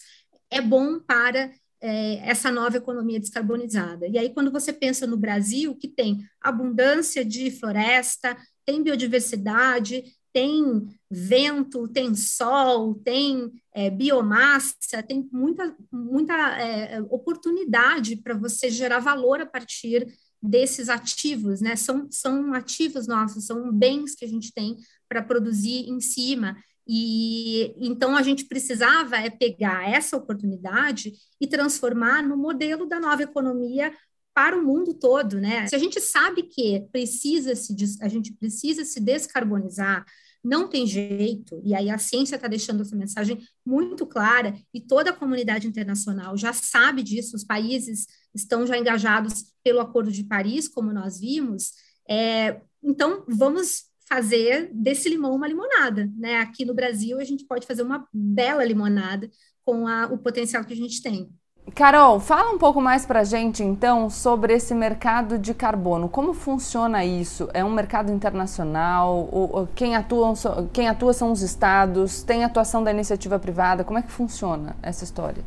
é 0.49 0.61
bom 0.61 0.99
para 0.99 1.51
é, 1.79 2.29
essa 2.29 2.51
nova 2.51 2.77
economia 2.77 3.19
descarbonizada. 3.19 4.07
E 4.07 4.17
aí, 4.17 4.29
quando 4.29 4.51
você 4.51 4.71
pensa 4.71 5.07
no 5.07 5.17
Brasil, 5.17 5.75
que 5.75 5.87
tem 5.87 6.23
abundância 6.39 7.25
de 7.25 7.49
floresta, 7.49 8.37
tem 8.65 8.83
biodiversidade, 8.83 10.03
tem 10.33 10.87
vento, 11.09 11.87
tem 11.87 12.15
sol, 12.15 12.95
tem 12.95 13.51
é, 13.73 13.89
biomassa, 13.89 15.03
tem 15.03 15.27
muita, 15.31 15.75
muita 15.91 16.33
é, 16.33 17.01
oportunidade 17.09 18.15
para 18.15 18.33
você 18.33 18.69
gerar 18.69 18.99
valor 18.99 19.41
a 19.41 19.45
partir 19.45 20.07
desses 20.41 20.89
ativos, 20.89 21.61
né? 21.61 21.75
São, 21.75 22.07
são 22.09 22.53
ativos 22.53 23.07
nossos, 23.07 23.45
são 23.45 23.71
bens 23.71 24.15
que 24.15 24.25
a 24.25 24.27
gente 24.27 24.51
tem 24.53 24.75
para 25.07 25.21
produzir 25.21 25.89
em 25.89 25.99
cima. 25.99 26.57
E 26.87 27.75
então 27.77 28.17
a 28.17 28.23
gente 28.23 28.45
precisava 28.45 29.17
é 29.17 29.29
pegar 29.29 29.87
essa 29.89 30.17
oportunidade 30.17 31.13
e 31.39 31.47
transformar 31.47 32.23
no 32.23 32.35
modelo 32.35 32.87
da 32.87 32.99
nova 32.99 33.21
economia 33.21 33.93
para 34.33 34.57
o 34.57 34.63
mundo 34.63 34.93
todo, 34.93 35.39
né? 35.39 35.67
Se 35.67 35.75
a 35.75 35.79
gente 35.79 35.99
sabe 35.99 36.43
que 36.43 36.85
precisa 36.91 37.55
se 37.55 37.75
a 38.01 38.07
gente 38.07 38.33
precisa 38.33 38.85
se 38.85 38.99
descarbonizar, 38.99 40.05
não 40.43 40.67
tem 40.67 40.87
jeito, 40.87 41.61
e 41.63 41.75
aí 41.75 41.89
a 41.89 41.99
ciência 41.99 42.35
está 42.35 42.47
deixando 42.47 42.81
essa 42.81 42.95
mensagem 42.95 43.39
muito 43.65 44.07
clara, 44.07 44.55
e 44.73 44.81
toda 44.81 45.11
a 45.11 45.15
comunidade 45.15 45.67
internacional 45.67 46.35
já 46.35 46.51
sabe 46.51 47.03
disso, 47.03 47.35
os 47.35 47.43
países 47.43 48.07
estão 48.33 48.65
já 48.65 48.77
engajados 48.77 49.53
pelo 49.63 49.79
Acordo 49.79 50.11
de 50.11 50.23
Paris, 50.23 50.67
como 50.67 50.91
nós 50.91 51.19
vimos, 51.19 51.73
é, 52.09 52.59
então 52.83 53.23
vamos 53.27 53.91
fazer 54.07 54.69
desse 54.73 55.07
limão 55.07 55.35
uma 55.35 55.47
limonada, 55.47 56.11
né? 56.17 56.39
Aqui 56.39 56.65
no 56.65 56.73
Brasil 56.73 57.19
a 57.19 57.23
gente 57.23 57.45
pode 57.45 57.65
fazer 57.65 57.83
uma 57.83 58.05
bela 58.11 58.65
limonada 58.65 59.29
com 59.63 59.87
a, 59.87 60.07
o 60.07 60.17
potencial 60.17 60.65
que 60.65 60.73
a 60.73 60.75
gente 60.75 61.01
tem. 61.01 61.29
Carol, 61.73 62.19
fala 62.19 62.51
um 62.51 62.57
pouco 62.57 62.81
mais 62.81 63.05
para 63.05 63.21
a 63.21 63.23
gente 63.23 63.63
então 63.63 64.09
sobre 64.09 64.53
esse 64.53 64.73
mercado 64.75 65.39
de 65.39 65.53
carbono. 65.53 66.09
Como 66.09 66.33
funciona 66.33 67.05
isso? 67.05 67.49
É 67.53 67.63
um 67.63 67.71
mercado 67.71 68.11
internacional? 68.11 69.69
Quem, 69.73 69.95
atua, 69.95 70.33
quem 70.73 70.89
atua 70.89 71.13
são 71.13 71.31
os 71.31 71.41
estados? 71.41 72.23
Tem 72.23 72.43
atuação 72.43 72.83
da 72.83 72.91
iniciativa 72.91 73.39
privada? 73.39 73.83
Como 73.83 73.97
é 73.97 74.01
que 74.01 74.11
funciona 74.11 74.75
essa 74.81 75.03
história? 75.03 75.43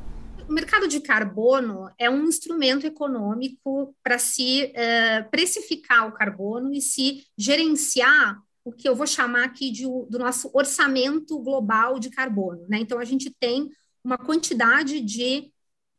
O 0.49 0.53
mercado 0.53 0.89
de 0.89 1.01
carbono 1.01 1.91
é 1.99 2.09
um 2.09 2.25
instrumento 2.25 2.87
econômico 2.87 3.95
para 4.03 4.19
se 4.19 4.73
uh, 4.73 5.31
precificar 5.31 6.09
o 6.09 6.13
carbono 6.13 6.73
e 6.73 6.81
se 6.81 7.23
gerenciar 7.37 8.39
o 8.65 8.73
que 8.73 8.89
eu 8.89 8.97
vou 8.97 9.07
chamar 9.07 9.45
aqui 9.45 9.71
de, 9.71 9.85
do 9.85 10.19
nosso 10.19 10.51
orçamento 10.55 11.39
global 11.39 11.99
de 11.99 12.09
carbono. 12.09 12.65
Né? 12.69 12.79
Então, 12.81 12.99
a 12.99 13.05
gente 13.05 13.31
tem 13.39 13.71
uma 14.03 14.19
quantidade 14.19 15.01
de 15.01 15.51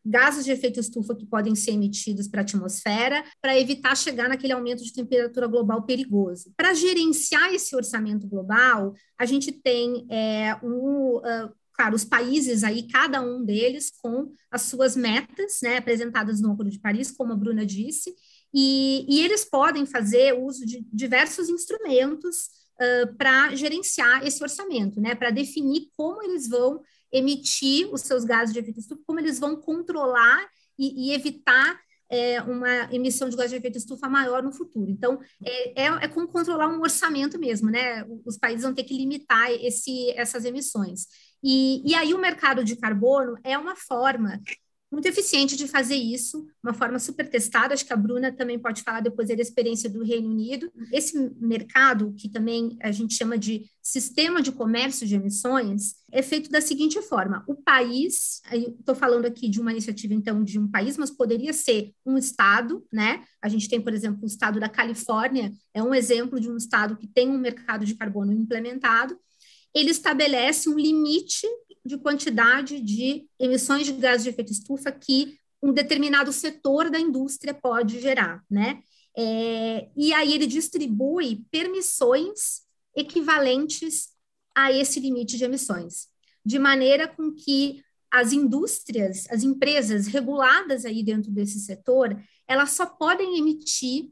gases 0.06 0.46
de 0.46 0.52
efeito 0.52 0.80
estufa 0.80 1.16
que 1.16 1.26
podem 1.26 1.56
ser 1.56 1.72
emitidos 1.72 2.28
para 2.28 2.42
a 2.42 2.44
atmosfera 2.44 3.24
para 3.42 3.60
evitar 3.60 3.98
chegar 3.98 4.30
naquele 4.30 4.54
aumento 4.54 4.84
de 4.84 4.94
temperatura 4.94 5.48
global 5.48 5.84
perigoso. 5.84 6.54
Para 6.56 6.74
gerenciar 6.74 7.54
esse 7.54 7.76
orçamento 7.76 8.28
global, 8.28 8.94
a 9.18 9.26
gente 9.26 9.52
tem 9.52 10.06
é, 10.10 10.56
um, 10.64 11.18
uh, 11.18 11.52
claro, 11.74 11.96
os 11.96 12.06
países 12.06 12.64
aí, 12.64 12.88
cada 12.88 13.22
um 13.22 13.44
deles 13.44 13.92
com 14.02 14.32
as 14.52 14.64
suas 14.64 14.96
metas, 14.96 15.60
né, 15.62 15.78
apresentadas 15.78 16.40
no 16.40 16.52
Acordo 16.52 16.72
de 16.72 16.80
Paris, 16.80 17.12
como 17.12 17.34
a 17.34 17.36
Bruna 17.36 17.66
disse, 17.66 18.14
e, 18.54 19.06
e 19.10 19.22
eles 19.22 19.44
podem 19.44 19.86
fazer 19.86 20.34
uso 20.34 20.66
de 20.66 20.86
diversos 20.94 21.50
instrumentos 21.50 22.48
uh, 22.80 23.16
para 23.18 23.54
gerenciar 23.56 24.26
esse 24.26 24.42
orçamento, 24.42 25.02
né, 25.02 25.16
para 25.16 25.32
definir 25.32 25.90
como 25.98 26.24
eles 26.24 26.48
vão 26.48 26.82
emitir 27.12 27.92
os 27.94 28.02
seus 28.02 28.24
gases 28.24 28.54
de 28.54 28.60
efeito 28.60 28.80
estufa, 28.80 29.02
como 29.06 29.20
eles 29.20 29.40
vão 29.40 29.56
controlar 29.56 30.48
e, 30.78 31.10
e 31.10 31.14
evitar 31.14 31.80
é, 32.10 32.42
uma 32.42 32.94
emissão 32.94 33.30
de 33.30 33.36
gás 33.36 33.50
de 33.50 33.58
efeito 33.58 33.78
estufa 33.78 34.08
maior 34.08 34.44
no 34.44 34.52
futuro. 34.52 34.90
Então, 34.90 35.20
é, 35.44 35.84
é, 35.84 35.86
é, 35.86 36.08
como 36.08 36.28
controlar 36.28 36.68
um 36.68 36.82
orçamento 36.82 37.40
mesmo, 37.40 37.70
né? 37.70 38.06
Os 38.26 38.38
países 38.38 38.64
vão 38.64 38.74
ter 38.74 38.84
que 38.84 38.96
limitar 38.96 39.52
esse, 39.52 40.12
essas 40.12 40.46
emissões. 40.46 41.08
E, 41.44 41.82
e 41.90 41.96
aí 41.96 42.14
o 42.14 42.20
mercado 42.20 42.64
de 42.64 42.76
carbono 42.76 43.38
é 43.44 43.58
uma 43.58 43.76
forma 43.76 44.42
muito 44.92 45.08
eficiente 45.08 45.58
de 45.58 45.68
fazer 45.68 45.96
isso, 45.96 46.48
uma 46.64 46.74
forma 46.74 47.00
super 47.00 47.28
testada. 47.30 47.74
Acho 47.74 47.86
que 47.86 47.94
a 47.94 47.98
Bruna 47.98 48.32
também 48.32 48.58
pode 48.58 48.82
falar 48.82 49.02
depois 49.02 49.28
da 49.28 49.34
experiência 49.34 49.90
do 49.90 50.04
Reino 50.04 50.30
Unido. 50.30 50.72
Esse 50.92 51.18
mercado, 51.40 52.14
que 52.18 52.30
também 52.30 52.78
a 52.82 52.92
gente 52.92 53.14
chama 53.14 53.38
de 53.38 53.66
sistema 53.82 54.42
de 54.42 54.52
comércio 54.52 55.06
de 55.06 55.16
emissões, 55.16 55.96
é 56.12 56.22
feito 56.22 56.50
da 56.50 56.62
seguinte 56.62 57.02
forma: 57.02 57.44
o 57.48 57.56
país, 57.56 58.42
estou 58.52 58.96
falando 58.96 59.26
aqui 59.26 59.50
de 59.50 59.60
uma 59.60 59.72
iniciativa, 59.72 60.14
então, 60.14 60.44
de 60.44 60.58
um 60.60 60.68
país, 60.70 60.98
mas 60.98 61.12
poderia 61.12 61.52
ser 61.52 61.92
um 62.06 62.18
estado, 62.18 62.86
né? 62.92 63.24
A 63.42 63.50
gente 63.50 63.68
tem, 63.68 63.82
por 63.82 63.94
exemplo, 63.94 64.24
o 64.24 64.28
estado 64.28 64.60
da 64.60 64.70
Califórnia, 64.70 65.52
é 65.74 65.84
um 65.84 65.94
exemplo 65.94 66.40
de 66.40 66.50
um 66.50 66.58
estado 66.58 66.96
que 66.96 67.08
tem 67.08 67.30
um 67.30 67.38
mercado 67.38 67.86
de 67.86 67.96
carbono 67.96 68.32
implementado. 68.32 69.18
Ele 69.74 69.92
estabelece 69.92 70.70
um 70.70 70.80
limite 70.80 71.46
de 71.86 71.98
quantidade 71.98 72.80
de 72.80 73.28
emissões 73.40 73.86
de 73.86 73.94
gases 73.94 74.24
de 74.24 74.30
efeito 74.30 74.52
estufa 74.52 74.92
que 74.92 75.38
um 75.62 75.72
determinado 75.72 76.34
setor 76.34 76.90
da 76.90 77.00
indústria 77.00 77.54
pode 77.54 78.00
gerar, 78.00 78.44
né? 78.50 78.82
É, 79.18 79.90
e 79.96 80.14
aí 80.14 80.34
ele 80.34 80.48
distribui 80.48 81.46
permissões 81.50 82.64
equivalentes 82.96 84.10
a 84.54 84.72
esse 84.72 85.00
limite 85.00 85.38
de 85.38 85.44
emissões, 85.44 86.08
de 86.46 86.60
maneira 86.60 87.08
com 87.08 87.34
que 87.34 87.84
as 88.12 88.32
indústrias, 88.34 89.26
as 89.30 89.44
empresas 89.44 90.08
reguladas 90.08 90.86
aí 90.86 91.04
dentro 91.04 91.32
desse 91.32 91.60
setor, 91.60 92.18
elas 92.48 92.72
só 92.72 92.86
podem 92.86 93.38
emitir 93.38 94.12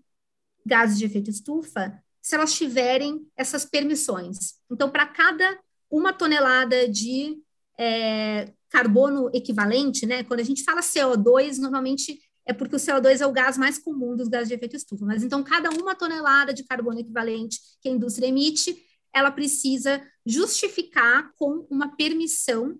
gases 0.65 0.97
de 0.97 1.05
efeito 1.05 1.29
estufa 1.29 2.01
se 2.21 2.35
elas 2.35 2.53
tiverem 2.53 3.25
essas 3.35 3.65
permissões. 3.65 4.55
Então, 4.71 4.89
para 4.89 5.05
cada 5.05 5.59
uma 5.89 6.13
tonelada 6.13 6.87
de 6.87 7.37
é, 7.79 8.51
carbono 8.69 9.29
equivalente, 9.33 10.05
né? 10.05 10.23
Quando 10.23 10.39
a 10.39 10.43
gente 10.43 10.63
fala 10.63 10.81
CO2, 10.81 11.59
normalmente 11.59 12.19
é 12.45 12.53
porque 12.53 12.75
o 12.75 12.79
CO2 12.79 13.21
é 13.21 13.27
o 13.27 13.31
gás 13.31 13.57
mais 13.57 13.77
comum 13.77 14.15
dos 14.15 14.27
gases 14.27 14.49
de 14.49 14.55
efeito 14.55 14.75
estufa. 14.75 15.05
Mas 15.05 15.23
então, 15.23 15.43
cada 15.43 15.69
uma 15.69 15.95
tonelada 15.95 16.53
de 16.53 16.63
carbono 16.63 16.99
equivalente 16.99 17.59
que 17.81 17.87
a 17.87 17.91
indústria 17.91 18.27
emite, 18.27 18.75
ela 19.13 19.31
precisa 19.31 20.01
justificar 20.25 21.31
com 21.37 21.65
uma 21.69 21.95
permissão 21.95 22.77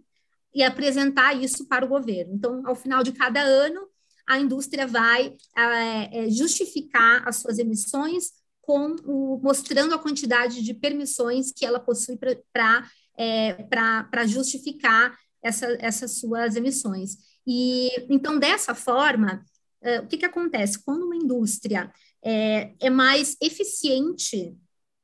e 0.53 0.63
apresentar 0.63 1.33
isso 1.33 1.67
para 1.67 1.85
o 1.85 1.87
governo. 1.87 2.33
Então, 2.35 2.61
ao 2.65 2.75
final 2.75 3.03
de 3.03 3.11
cada 3.11 3.41
ano, 3.41 3.87
a 4.27 4.39
indústria 4.39 4.85
vai 4.85 5.35
é, 5.57 6.25
é 6.25 6.29
justificar 6.29 7.27
as 7.27 7.37
suas 7.37 7.57
emissões 7.59 8.31
com 8.61 8.95
o, 9.03 9.39
mostrando 9.43 9.93
a 9.93 9.99
quantidade 9.99 10.61
de 10.61 10.73
permissões 10.73 11.51
que 11.51 11.65
ela 11.65 11.79
possui 11.79 12.17
para 12.17 12.89
é, 13.17 13.53
para 13.63 14.25
justificar 14.25 15.17
essa, 15.41 15.67
essas 15.79 16.19
suas 16.19 16.55
emissões. 16.55 17.17
E 17.45 17.89
então, 18.09 18.39
dessa 18.39 18.73
forma, 18.73 19.43
é, 19.81 19.99
o 19.99 20.07
que, 20.07 20.17
que 20.17 20.25
acontece? 20.25 20.83
Quando 20.83 21.05
uma 21.05 21.15
indústria 21.15 21.91
é, 22.23 22.73
é 22.79 22.89
mais 22.89 23.35
eficiente 23.41 24.55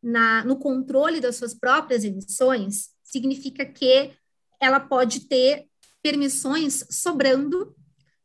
na, 0.02 0.44
no 0.46 0.58
controle 0.58 1.20
das 1.20 1.36
suas 1.36 1.54
próprias 1.54 2.04
emissões, 2.04 2.90
significa 3.04 3.66
que 3.66 4.14
ela 4.60 4.80
pode 4.80 5.22
ter 5.22 5.68
permissões 6.02 6.86
sobrando 6.90 7.76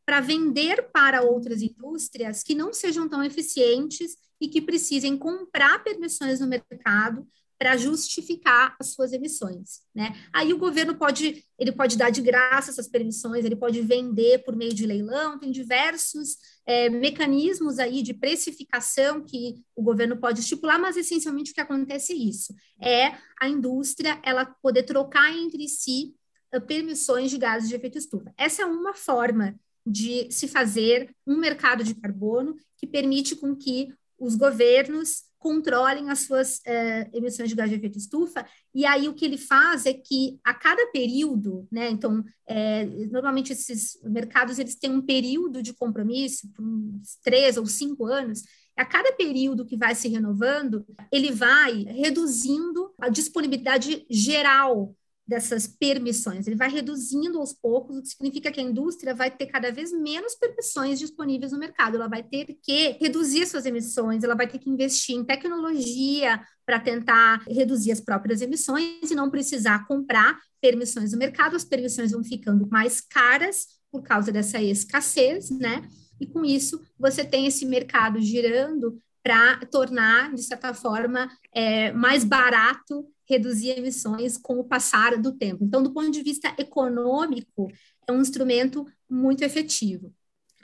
para 0.06 0.20
vender 0.20 0.90
para 0.92 1.22
outras 1.22 1.62
indústrias 1.62 2.42
que 2.42 2.54
não 2.54 2.72
sejam 2.72 3.08
tão 3.08 3.24
eficientes 3.24 4.16
e 4.40 4.48
que 4.48 4.60
precisem 4.60 5.16
comprar 5.16 5.82
permissões 5.82 6.40
no 6.40 6.46
mercado 6.46 7.26
para 7.58 7.76
justificar 7.76 8.76
as 8.80 8.88
suas 8.88 9.12
emissões, 9.12 9.80
né? 9.94 10.14
Aí 10.32 10.52
o 10.52 10.58
governo 10.58 10.96
pode, 10.96 11.44
ele 11.58 11.72
pode 11.72 11.96
dar 11.96 12.10
de 12.10 12.20
graça 12.20 12.70
essas 12.70 12.88
permissões, 12.88 13.44
ele 13.44 13.56
pode 13.56 13.80
vender 13.80 14.44
por 14.44 14.56
meio 14.56 14.74
de 14.74 14.86
leilão, 14.86 15.38
tem 15.38 15.50
diversos 15.50 16.36
é, 16.66 16.88
mecanismos 16.90 17.78
aí 17.78 18.02
de 18.02 18.12
precificação 18.12 19.24
que 19.24 19.62
o 19.74 19.82
governo 19.82 20.16
pode 20.16 20.40
estipular, 20.40 20.80
mas 20.80 20.96
essencialmente 20.96 21.52
o 21.52 21.54
que 21.54 21.60
acontece 21.60 22.12
é 22.12 22.16
isso, 22.16 22.54
é 22.80 23.14
a 23.40 23.48
indústria 23.48 24.18
ela 24.22 24.44
poder 24.44 24.82
trocar 24.82 25.32
entre 25.32 25.68
si 25.68 26.14
uh, 26.54 26.60
permissões 26.60 27.30
de 27.30 27.38
gases 27.38 27.68
de 27.68 27.74
efeito 27.76 27.98
estufa. 27.98 28.32
Essa 28.36 28.62
é 28.62 28.66
uma 28.66 28.94
forma 28.94 29.54
de 29.86 30.30
se 30.30 30.48
fazer 30.48 31.14
um 31.26 31.36
mercado 31.36 31.84
de 31.84 31.94
carbono 31.94 32.56
que 32.76 32.86
permite 32.86 33.36
com 33.36 33.54
que 33.54 33.92
os 34.18 34.34
governos 34.34 35.24
controlem 35.44 36.08
as 36.08 36.20
suas 36.20 36.62
é, 36.64 37.06
emissões 37.12 37.50
de 37.50 37.54
gás 37.54 37.68
de 37.68 37.76
efeito 37.76 37.98
estufa, 37.98 38.46
e 38.74 38.86
aí 38.86 39.10
o 39.10 39.12
que 39.12 39.26
ele 39.26 39.36
faz 39.36 39.84
é 39.84 39.92
que 39.92 40.40
a 40.42 40.54
cada 40.54 40.86
período, 40.86 41.68
né, 41.70 41.90
então, 41.90 42.24
é, 42.46 42.86
normalmente 43.12 43.52
esses 43.52 44.00
mercados, 44.02 44.58
eles 44.58 44.74
têm 44.74 44.90
um 44.90 45.02
período 45.02 45.62
de 45.62 45.74
compromisso, 45.74 46.50
por 46.54 46.64
uns 46.64 47.18
três 47.22 47.58
ou 47.58 47.66
cinco 47.66 48.06
anos, 48.06 48.42
a 48.74 48.86
cada 48.86 49.12
período 49.12 49.66
que 49.66 49.76
vai 49.76 49.94
se 49.94 50.08
renovando, 50.08 50.82
ele 51.12 51.30
vai 51.30 51.82
reduzindo 51.82 52.94
a 52.98 53.10
disponibilidade 53.10 54.06
geral 54.08 54.96
dessas 55.26 55.66
permissões. 55.66 56.46
Ele 56.46 56.56
vai 56.56 56.68
reduzindo 56.68 57.38
aos 57.38 57.52
poucos, 57.52 57.96
o 57.96 58.02
que 58.02 58.08
significa 58.08 58.52
que 58.52 58.60
a 58.60 58.62
indústria 58.62 59.14
vai 59.14 59.30
ter 59.30 59.46
cada 59.46 59.72
vez 59.72 59.90
menos 59.92 60.34
permissões 60.34 60.98
disponíveis 60.98 61.52
no 61.52 61.58
mercado. 61.58 61.96
Ela 61.96 62.08
vai 62.08 62.22
ter 62.22 62.58
que 62.62 62.98
reduzir 63.00 63.46
suas 63.46 63.64
emissões, 63.64 64.22
ela 64.22 64.34
vai 64.34 64.46
ter 64.46 64.58
que 64.58 64.68
investir 64.68 65.16
em 65.16 65.24
tecnologia 65.24 66.40
para 66.66 66.78
tentar 66.78 67.42
reduzir 67.48 67.92
as 67.92 68.00
próprias 68.00 68.42
emissões 68.42 69.10
e 69.10 69.14
não 69.14 69.30
precisar 69.30 69.86
comprar 69.86 70.38
permissões 70.60 71.12
no 71.12 71.18
mercado. 71.18 71.56
As 71.56 71.64
permissões 71.64 72.12
vão 72.12 72.22
ficando 72.22 72.68
mais 72.68 73.00
caras 73.00 73.66
por 73.90 74.02
causa 74.02 74.30
dessa 74.30 74.60
escassez, 74.60 75.50
né? 75.50 75.88
E 76.20 76.26
com 76.26 76.44
isso 76.44 76.80
você 76.98 77.24
tem 77.24 77.46
esse 77.46 77.64
mercado 77.64 78.20
girando 78.20 78.98
para 79.22 79.64
tornar, 79.66 80.34
de 80.34 80.42
certa 80.42 80.74
forma, 80.74 81.30
é, 81.54 81.90
mais 81.92 82.24
barato 82.24 83.06
reduzir 83.28 83.70
emissões 83.70 84.36
com 84.36 84.58
o 84.58 84.64
passar 84.64 85.16
do 85.16 85.32
tempo. 85.32 85.64
Então, 85.64 85.82
do 85.82 85.92
ponto 85.92 86.10
de 86.10 86.22
vista 86.22 86.54
econômico, 86.58 87.70
é 88.06 88.12
um 88.12 88.20
instrumento 88.20 88.86
muito 89.08 89.42
efetivo. 89.42 90.12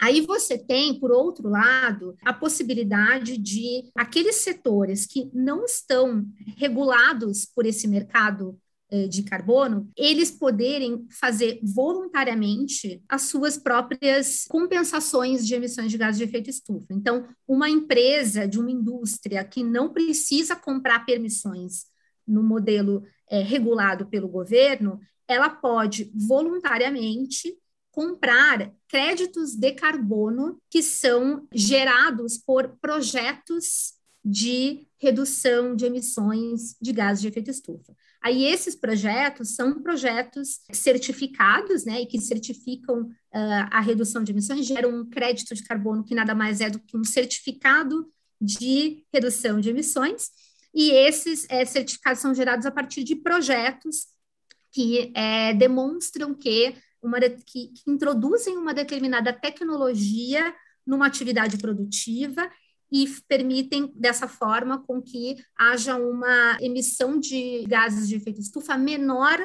Aí 0.00 0.22
você 0.22 0.56
tem, 0.56 0.98
por 0.98 1.10
outro 1.10 1.48
lado, 1.48 2.16
a 2.24 2.32
possibilidade 2.32 3.36
de 3.36 3.90
aqueles 3.94 4.36
setores 4.36 5.06
que 5.06 5.30
não 5.34 5.64
estão 5.64 6.26
regulados 6.56 7.44
por 7.44 7.66
esse 7.66 7.86
mercado 7.86 8.58
eh, 8.92 9.06
de 9.06 9.22
carbono, 9.22 9.88
eles 9.96 10.32
poderem 10.32 11.06
fazer 11.10 11.60
voluntariamente 11.62 13.00
as 13.08 13.22
suas 13.22 13.56
próprias 13.56 14.46
compensações 14.48 15.46
de 15.46 15.54
emissões 15.54 15.92
de 15.92 15.96
gases 15.96 16.18
de 16.18 16.24
efeito 16.24 16.50
estufa. 16.50 16.86
Então, 16.90 17.28
uma 17.46 17.70
empresa 17.70 18.48
de 18.48 18.58
uma 18.58 18.70
indústria 18.70 19.44
que 19.44 19.62
não 19.62 19.92
precisa 19.92 20.56
comprar 20.56 21.06
permissões 21.06 21.84
no 22.26 22.42
modelo 22.42 23.02
é, 23.28 23.42
regulado 23.42 24.06
pelo 24.06 24.28
governo, 24.28 25.00
ela 25.26 25.48
pode 25.48 26.10
voluntariamente 26.14 27.56
comprar 27.90 28.72
créditos 28.88 29.54
de 29.54 29.72
carbono 29.72 30.60
que 30.70 30.82
são 30.82 31.46
gerados 31.52 32.38
por 32.38 32.76
projetos 32.80 33.94
de 34.24 34.86
redução 34.98 35.74
de 35.74 35.86
emissões 35.86 36.76
de 36.80 36.92
gases 36.92 37.22
de 37.22 37.28
efeito 37.28 37.50
estufa. 37.50 37.94
Aí 38.22 38.44
esses 38.44 38.76
projetos 38.76 39.54
são 39.54 39.80
projetos 39.82 40.60
certificados, 40.72 41.84
né, 41.84 42.02
e 42.02 42.06
que 42.06 42.20
certificam 42.20 43.04
uh, 43.04 43.66
a 43.70 43.80
redução 43.80 44.22
de 44.22 44.32
emissões, 44.32 44.66
geram 44.66 44.94
um 44.94 45.08
crédito 45.08 45.54
de 45.54 45.64
carbono 45.64 46.04
que 46.04 46.14
nada 46.14 46.34
mais 46.34 46.60
é 46.60 46.68
do 46.68 46.78
que 46.78 46.98
um 46.98 47.04
certificado 47.04 48.06
de 48.38 49.04
redução 49.12 49.58
de 49.58 49.70
emissões, 49.70 50.30
e 50.74 50.90
esses 50.90 51.46
é, 51.48 51.64
certificados 51.64 52.20
são 52.20 52.34
gerados 52.34 52.66
a 52.66 52.70
partir 52.70 53.02
de 53.04 53.16
projetos 53.16 54.06
que 54.72 55.12
é, 55.14 55.52
demonstram 55.54 56.34
que 56.34 56.74
uma 57.02 57.18
que, 57.20 57.68
que 57.68 57.90
introduzem 57.90 58.56
uma 58.56 58.74
determinada 58.74 59.32
tecnologia 59.32 60.54
numa 60.86 61.06
atividade 61.06 61.56
produtiva 61.58 62.50
e 62.92 63.06
permitem, 63.28 63.92
dessa 63.94 64.26
forma, 64.26 64.82
com 64.84 65.00
que 65.00 65.36
haja 65.56 65.96
uma 65.96 66.58
emissão 66.60 67.18
de 67.18 67.64
gases 67.66 68.08
de 68.08 68.16
efeito 68.16 68.40
estufa 68.40 68.76
menor 68.76 69.38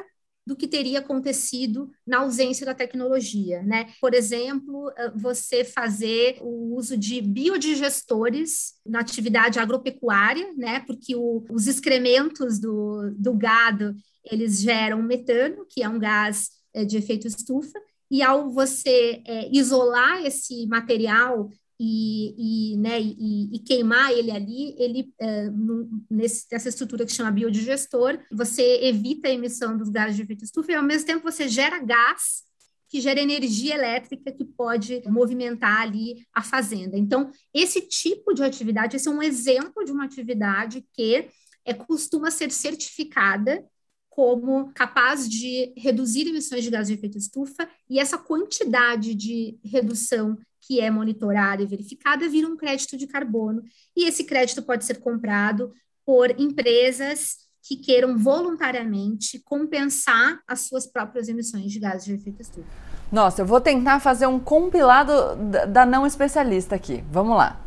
do 0.46 0.54
que 0.54 0.68
teria 0.68 1.00
acontecido 1.00 1.90
na 2.06 2.18
ausência 2.18 2.64
da 2.64 2.72
tecnologia, 2.72 3.62
né? 3.62 3.92
Por 4.00 4.14
exemplo, 4.14 4.92
você 5.16 5.64
fazer 5.64 6.38
o 6.40 6.76
uso 6.76 6.96
de 6.96 7.20
biodigestores 7.20 8.74
na 8.86 9.00
atividade 9.00 9.58
agropecuária, 9.58 10.52
né? 10.56 10.80
Porque 10.86 11.16
o, 11.16 11.44
os 11.50 11.66
excrementos 11.66 12.60
do, 12.60 13.10
do 13.18 13.34
gado, 13.34 13.94
eles 14.24 14.60
geram 14.60 15.02
metano, 15.02 15.66
que 15.68 15.82
é 15.82 15.88
um 15.88 15.98
gás 15.98 16.50
de 16.86 16.96
efeito 16.96 17.26
estufa, 17.26 17.80
e 18.10 18.22
ao 18.22 18.50
você 18.50 19.22
é, 19.26 19.50
isolar 19.52 20.24
esse 20.24 20.66
material 20.66 21.50
e, 21.78 22.72
e, 22.72 22.76
né, 22.78 23.00
e, 23.00 23.54
e, 23.54 23.58
queimar 23.58 24.10
ele 24.10 24.30
ali, 24.30 24.74
ele 24.78 25.12
é, 25.20 25.50
nesse, 26.10 26.46
nessa 26.50 26.70
estrutura 26.70 27.04
que 27.04 27.12
chama 27.12 27.30
biodigestor, 27.30 28.18
você 28.32 28.80
evita 28.84 29.28
a 29.28 29.32
emissão 29.32 29.76
dos 29.76 29.90
gases 29.90 30.16
de 30.16 30.22
efeito 30.22 30.44
estufa 30.44 30.72
e 30.72 30.74
ao 30.74 30.82
mesmo 30.82 31.06
tempo 31.06 31.22
você 31.22 31.48
gera 31.48 31.78
gás 31.78 32.44
que 32.88 33.00
gera 33.00 33.20
energia 33.20 33.74
elétrica 33.74 34.32
que 34.32 34.44
pode 34.44 35.02
movimentar 35.08 35.82
ali 35.82 36.24
a 36.32 36.42
fazenda. 36.42 36.96
Então, 36.96 37.30
esse 37.52 37.82
tipo 37.82 38.32
de 38.32 38.42
atividade, 38.42 38.96
esse 38.96 39.08
é 39.08 39.10
um 39.10 39.22
exemplo 39.22 39.84
de 39.84 39.92
uma 39.92 40.04
atividade 40.04 40.86
que 40.94 41.28
é, 41.64 41.74
costuma 41.74 42.30
ser 42.30 42.50
certificada 42.50 43.64
como 44.08 44.72
capaz 44.72 45.28
de 45.28 45.74
reduzir 45.76 46.26
emissões 46.26 46.64
de 46.64 46.70
gases 46.70 46.88
de 46.88 46.94
efeito 46.94 47.18
estufa, 47.18 47.68
e 47.90 47.98
essa 47.98 48.16
quantidade 48.16 49.14
de 49.14 49.58
redução 49.62 50.38
que 50.66 50.80
é 50.80 50.90
monitorada 50.90 51.62
e 51.62 51.66
verificada 51.66 52.28
vira 52.28 52.48
um 52.48 52.56
crédito 52.56 52.96
de 52.96 53.06
carbono, 53.06 53.62
e 53.96 54.04
esse 54.08 54.24
crédito 54.24 54.62
pode 54.62 54.84
ser 54.84 54.98
comprado 55.00 55.72
por 56.04 56.30
empresas 56.40 57.36
que 57.62 57.76
queiram 57.76 58.16
voluntariamente 58.16 59.40
compensar 59.44 60.40
as 60.46 60.60
suas 60.62 60.86
próprias 60.86 61.28
emissões 61.28 61.72
de 61.72 61.80
gases 61.80 62.04
de 62.04 62.14
efeito 62.14 62.40
estufa. 62.40 62.68
Nossa, 63.10 63.42
eu 63.42 63.46
vou 63.46 63.60
tentar 63.60 64.00
fazer 64.00 64.26
um 64.26 64.38
compilado 64.38 65.12
da 65.68 65.86
não 65.86 66.06
especialista 66.06 66.74
aqui. 66.74 67.04
Vamos 67.10 67.36
lá. 67.36 67.60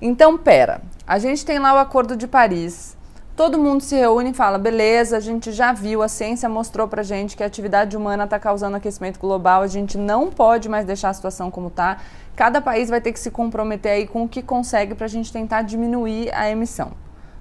Então, 0.00 0.36
pera. 0.36 0.82
A 1.06 1.18
gente 1.18 1.44
tem 1.44 1.58
lá 1.58 1.74
o 1.74 1.78
Acordo 1.78 2.16
de 2.16 2.26
Paris, 2.26 2.96
Todo 3.36 3.58
mundo 3.58 3.82
se 3.82 3.96
reúne 3.96 4.30
e 4.30 4.34
fala: 4.34 4.58
beleza, 4.58 5.16
a 5.16 5.20
gente 5.20 5.50
já 5.50 5.72
viu, 5.72 6.02
a 6.02 6.08
ciência 6.08 6.48
mostrou 6.48 6.86
pra 6.86 7.02
gente 7.02 7.36
que 7.36 7.42
a 7.42 7.46
atividade 7.46 7.96
humana 7.96 8.24
está 8.24 8.38
causando 8.38 8.76
aquecimento 8.76 9.18
global, 9.18 9.62
a 9.62 9.66
gente 9.66 9.98
não 9.98 10.30
pode 10.30 10.68
mais 10.68 10.86
deixar 10.86 11.08
a 11.08 11.14
situação 11.14 11.50
como 11.50 11.66
está. 11.66 11.98
Cada 12.36 12.60
país 12.60 12.88
vai 12.88 13.00
ter 13.00 13.12
que 13.12 13.18
se 13.18 13.32
comprometer 13.32 13.90
aí 13.90 14.06
com 14.06 14.22
o 14.22 14.28
que 14.28 14.40
consegue 14.40 14.94
para 14.94 15.06
a 15.06 15.08
gente 15.08 15.32
tentar 15.32 15.62
diminuir 15.62 16.32
a 16.32 16.48
emissão 16.48 16.92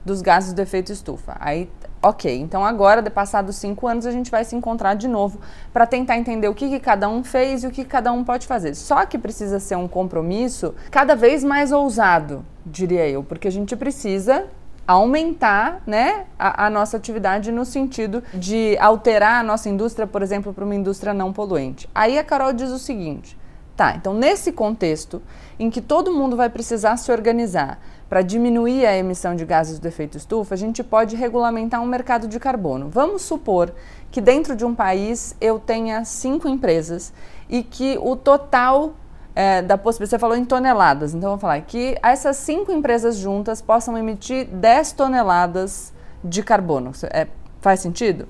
dos 0.03 0.19
gases 0.19 0.51
do 0.51 0.61
efeito 0.63 0.91
estufa. 0.91 1.37
Aí, 1.39 1.69
ok, 2.01 2.39
então 2.39 2.65
agora, 2.65 2.99
de 2.99 3.11
passados 3.11 3.55
cinco 3.57 3.87
anos, 3.87 4.07
a 4.07 4.11
gente 4.11 4.31
vai 4.31 4.43
se 4.43 4.55
encontrar 4.55 4.95
de 4.95 5.07
novo 5.07 5.39
para 5.71 5.85
tentar 5.85 6.17
entender 6.17 6.47
o 6.47 6.55
que, 6.55 6.69
que 6.69 6.79
cada 6.79 7.07
um 7.07 7.23
fez 7.23 7.63
e 7.63 7.67
o 7.67 7.71
que 7.71 7.85
cada 7.85 8.11
um 8.11 8.23
pode 8.23 8.47
fazer. 8.47 8.73
Só 8.73 9.05
que 9.05 9.19
precisa 9.19 9.59
ser 9.59 9.75
um 9.75 9.87
compromisso 9.87 10.73
cada 10.89 11.15
vez 11.15 11.43
mais 11.43 11.71
ousado, 11.71 12.43
diria 12.65 13.07
eu, 13.07 13.23
porque 13.23 13.47
a 13.47 13.51
gente 13.51 13.75
precisa 13.75 14.47
aumentar 14.87 15.81
né, 15.87 16.25
a, 16.37 16.65
a, 16.65 16.69
nossa 16.69 16.97
atividade 16.97 17.51
no 17.51 17.65
sentido 17.65 18.23
de 18.33 18.77
alterar 18.79 19.39
a 19.39 19.43
nossa 19.43 19.69
indústria, 19.69 20.05
por 20.05 20.21
exemplo, 20.21 20.53
para 20.53 20.65
uma 20.65 20.75
indústria 20.75 21.13
não 21.13 21.31
poluente. 21.31 21.89
Aí 21.95 22.17
a 22.17 22.23
Carol 22.23 22.51
diz 22.53 22.69
o 22.69 22.79
seguinte: 22.79 23.37
tá, 23.75 23.95
então 23.95 24.13
nesse 24.13 24.51
contexto 24.51 25.21
em 25.57 25.69
que 25.69 25.81
todo 25.81 26.11
mundo 26.11 26.35
vai 26.35 26.49
precisar 26.49 26.97
se 26.97 27.11
organizar 27.11 27.79
para 28.09 28.21
diminuir 28.21 28.85
a 28.85 28.95
emissão 28.95 29.35
de 29.35 29.45
gases 29.45 29.79
do 29.79 29.87
efeito 29.87 30.17
estufa, 30.17 30.53
a 30.53 30.57
gente 30.57 30.83
pode 30.83 31.15
regulamentar 31.15 31.81
um 31.81 31.85
mercado 31.85 32.27
de 32.27 32.39
carbono. 32.39 32.87
Vamos 32.89 33.23
supor 33.23 33.73
que 34.11 34.21
dentro 34.21 34.55
de 34.55 34.63
um 34.63 34.75
país 34.75 35.35
eu 35.41 35.57
tenha 35.57 36.05
cinco 36.05 36.47
empresas 36.47 37.11
e 37.49 37.63
que 37.63 37.97
o 37.99 38.15
total 38.15 38.93
é, 39.35 39.61
da 39.61 39.77
possibilidade, 39.77 40.11
você 40.11 40.19
falou 40.19 40.37
em 40.37 40.45
toneladas, 40.45 41.13
então 41.13 41.31
vou 41.31 41.39
falar 41.39 41.59
que 41.61 41.97
essas 42.03 42.37
cinco 42.37 42.71
empresas 42.71 43.15
juntas 43.15 43.61
possam 43.61 43.97
emitir 43.97 44.47
10 44.47 44.91
toneladas 44.93 45.93
de 46.23 46.43
carbono. 46.43 46.91
É, 47.11 47.27
faz 47.59 47.79
sentido? 47.79 48.27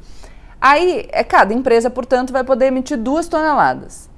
Aí, 0.62 1.08
é, 1.12 1.24
cada 1.24 1.54
empresa, 1.54 1.90
portanto, 1.90 2.32
vai 2.32 2.44
poder 2.44 2.68
emitir 2.68 2.98
duas 2.98 3.28
toneladas. 3.28 4.10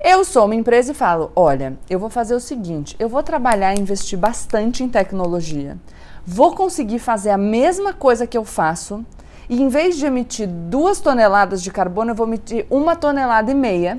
Eu 0.00 0.24
sou 0.24 0.46
uma 0.46 0.54
empresa 0.54 0.92
e 0.92 0.94
falo: 0.94 1.30
olha, 1.34 1.76
eu 1.90 1.98
vou 1.98 2.08
fazer 2.08 2.34
o 2.34 2.40
seguinte, 2.40 2.96
eu 2.98 3.08
vou 3.08 3.22
trabalhar 3.22 3.74
e 3.74 3.80
investir 3.80 4.18
bastante 4.18 4.82
em 4.82 4.88
tecnologia, 4.88 5.76
vou 6.24 6.54
conseguir 6.54 7.00
fazer 7.00 7.30
a 7.30 7.36
mesma 7.36 7.92
coisa 7.92 8.26
que 8.26 8.38
eu 8.38 8.44
faço, 8.44 9.04
e 9.48 9.60
em 9.60 9.68
vez 9.68 9.96
de 9.96 10.06
emitir 10.06 10.48
duas 10.48 11.00
toneladas 11.00 11.62
de 11.62 11.70
carbono, 11.70 12.12
eu 12.12 12.14
vou 12.14 12.26
emitir 12.26 12.64
uma 12.70 12.94
tonelada 12.94 13.50
e 13.50 13.54
meia 13.54 13.98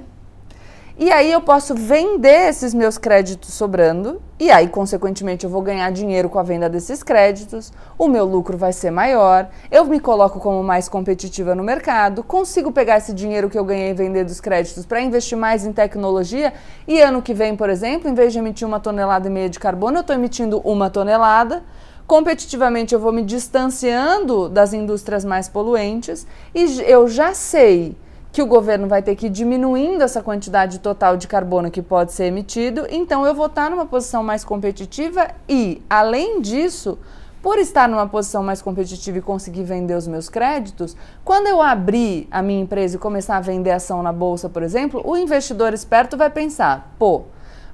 e 1.00 1.10
aí 1.14 1.32
eu 1.32 1.40
posso 1.40 1.74
vender 1.74 2.50
esses 2.50 2.74
meus 2.74 2.98
créditos 2.98 3.54
sobrando, 3.54 4.22
e 4.38 4.52
aí, 4.52 4.68
consequentemente, 4.68 5.46
eu 5.46 5.50
vou 5.50 5.62
ganhar 5.62 5.90
dinheiro 5.92 6.28
com 6.30 6.38
a 6.38 6.44
venda 6.44 6.70
desses 6.70 7.02
créditos, 7.02 7.72
o 7.98 8.10
meu 8.10 8.26
lucro 8.26 8.58
vai 8.58 8.74
ser 8.74 8.92
maior, 8.92 9.48
eu 9.72 9.86
me 9.86 9.98
coloco 9.98 10.42
como 10.42 10.62
mais 10.62 10.90
competitiva 10.90 11.56
no 11.56 11.64
mercado, 11.64 12.22
consigo 12.22 12.70
pegar 12.70 12.98
esse 12.98 13.14
dinheiro 13.14 13.50
que 13.50 13.58
eu 13.58 13.64
ganhei 13.64 13.94
vender 13.94 14.26
dos 14.26 14.42
créditos 14.42 14.86
para 14.86 15.00
investir 15.00 15.38
mais 15.38 15.66
em 15.66 15.72
tecnologia, 15.72 16.54
e 16.86 17.02
ano 17.02 17.22
que 17.22 17.34
vem, 17.34 17.56
por 17.56 17.70
exemplo, 17.70 18.10
em 18.10 18.14
vez 18.14 18.34
de 18.34 18.40
emitir 18.40 18.68
uma 18.68 18.82
tonelada 18.82 19.30
e 19.30 19.32
meia 19.32 19.50
de 19.50 19.58
carbono, 19.58 20.00
eu 20.00 20.02
estou 20.02 20.14
emitindo 20.14 20.60
uma 20.66 20.90
tonelada. 20.90 21.64
Competitivamente, 22.06 22.94
eu 22.94 23.00
vou 23.00 23.14
me 23.14 23.22
distanciando 23.22 24.50
das 24.50 24.74
indústrias 24.74 25.24
mais 25.24 25.48
poluentes 25.48 26.26
e 26.56 26.82
eu 26.82 27.08
já 27.08 27.36
sei 27.36 27.96
que 28.32 28.42
o 28.42 28.46
governo 28.46 28.88
vai 28.88 29.02
ter 29.02 29.16
que 29.16 29.26
ir 29.26 29.30
diminuindo 29.30 30.04
essa 30.04 30.22
quantidade 30.22 30.80
total 30.80 31.18
de 31.18 31.28
carbono 31.28 31.72
que 31.72 31.82
pode 31.82 32.14
ser 32.14 32.26
emitido, 32.26 32.86
então 32.90 33.26
eu 33.26 33.34
vou 33.34 33.48
estar 33.48 33.70
numa 33.70 33.86
posição 33.86 34.24
mais 34.24 34.44
competitiva 34.44 35.30
e, 35.48 35.82
além 35.90 36.40
disso, 36.42 37.00
por 37.42 37.58
estar 37.58 37.88
numa 37.88 38.08
posição 38.08 38.44
mais 38.44 38.62
competitiva 38.62 39.18
e 39.18 39.22
conseguir 39.22 39.64
vender 39.64 39.96
os 39.96 40.08
meus 40.08 40.30
créditos, 40.30 40.96
quando 41.24 41.48
eu 41.48 41.62
abrir 41.62 42.28
a 42.30 42.42
minha 42.42 42.62
empresa 42.62 42.98
e 42.98 43.00
começar 43.00 43.38
a 43.38 43.42
vender 43.42 43.72
ação 43.72 44.04
na 44.04 44.12
bolsa, 44.12 44.50
por 44.50 44.62
exemplo, 44.62 45.02
o 45.06 45.16
investidor 45.16 45.74
esperto 45.74 46.18
vai 46.18 46.30
pensar: 46.30 46.94
pô, 47.00 47.24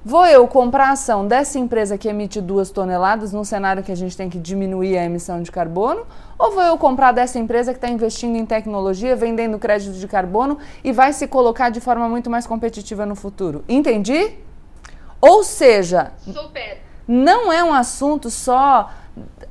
Vou 0.08 0.24
eu 0.24 0.46
comprar 0.46 0.90
a 0.90 0.92
ação 0.92 1.26
dessa 1.26 1.58
empresa 1.58 1.98
que 1.98 2.06
emite 2.06 2.40
duas 2.40 2.70
toneladas 2.70 3.32
num 3.32 3.42
cenário 3.42 3.82
que 3.82 3.90
a 3.90 3.94
gente 3.96 4.16
tem 4.16 4.30
que 4.30 4.38
diminuir 4.38 4.96
a 4.96 5.04
emissão 5.04 5.42
de 5.42 5.50
carbono? 5.50 6.06
Ou 6.38 6.52
vou 6.52 6.62
eu 6.62 6.78
comprar 6.78 7.10
dessa 7.10 7.40
empresa 7.40 7.72
que 7.72 7.78
está 7.78 7.88
investindo 7.88 8.36
em 8.36 8.46
tecnologia, 8.46 9.16
vendendo 9.16 9.58
crédito 9.58 9.98
de 9.98 10.06
carbono 10.06 10.58
e 10.84 10.92
vai 10.92 11.12
se 11.12 11.26
colocar 11.26 11.70
de 11.70 11.80
forma 11.80 12.08
muito 12.08 12.30
mais 12.30 12.46
competitiva 12.46 13.04
no 13.04 13.16
futuro? 13.16 13.64
Entendi? 13.68 14.30
Ou 15.20 15.42
seja, 15.42 16.12
Super. 16.24 16.78
não 17.08 17.52
é 17.52 17.64
um 17.64 17.74
assunto 17.74 18.30
só 18.30 18.88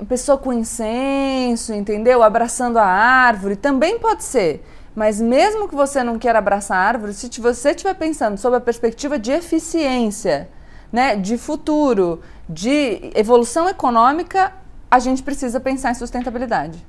pessoa 0.08 0.38
com 0.38 0.54
incenso, 0.54 1.74
entendeu? 1.74 2.22
Abraçando 2.22 2.78
a 2.78 2.86
árvore, 2.86 3.56
também 3.56 3.98
pode 3.98 4.24
ser 4.24 4.64
Mas 4.96 5.20
mesmo 5.20 5.68
que 5.68 5.74
você 5.74 6.02
não 6.02 6.18
queira 6.18 6.38
abraçar 6.38 6.78
árvore, 6.78 7.12
se 7.12 7.28
você 7.38 7.70
estiver 7.70 7.92
pensando 7.92 8.38
sob 8.38 8.56
a 8.56 8.60
perspectiva 8.60 9.18
de 9.18 9.30
eficiência, 9.30 10.48
né, 10.90 11.14
de 11.14 11.36
futuro, 11.36 12.22
de 12.48 13.10
evolução 13.14 13.68
econômica, 13.68 14.54
a 14.90 14.98
gente 14.98 15.22
precisa 15.22 15.60
pensar 15.60 15.90
em 15.90 15.94
sustentabilidade. 15.94 16.82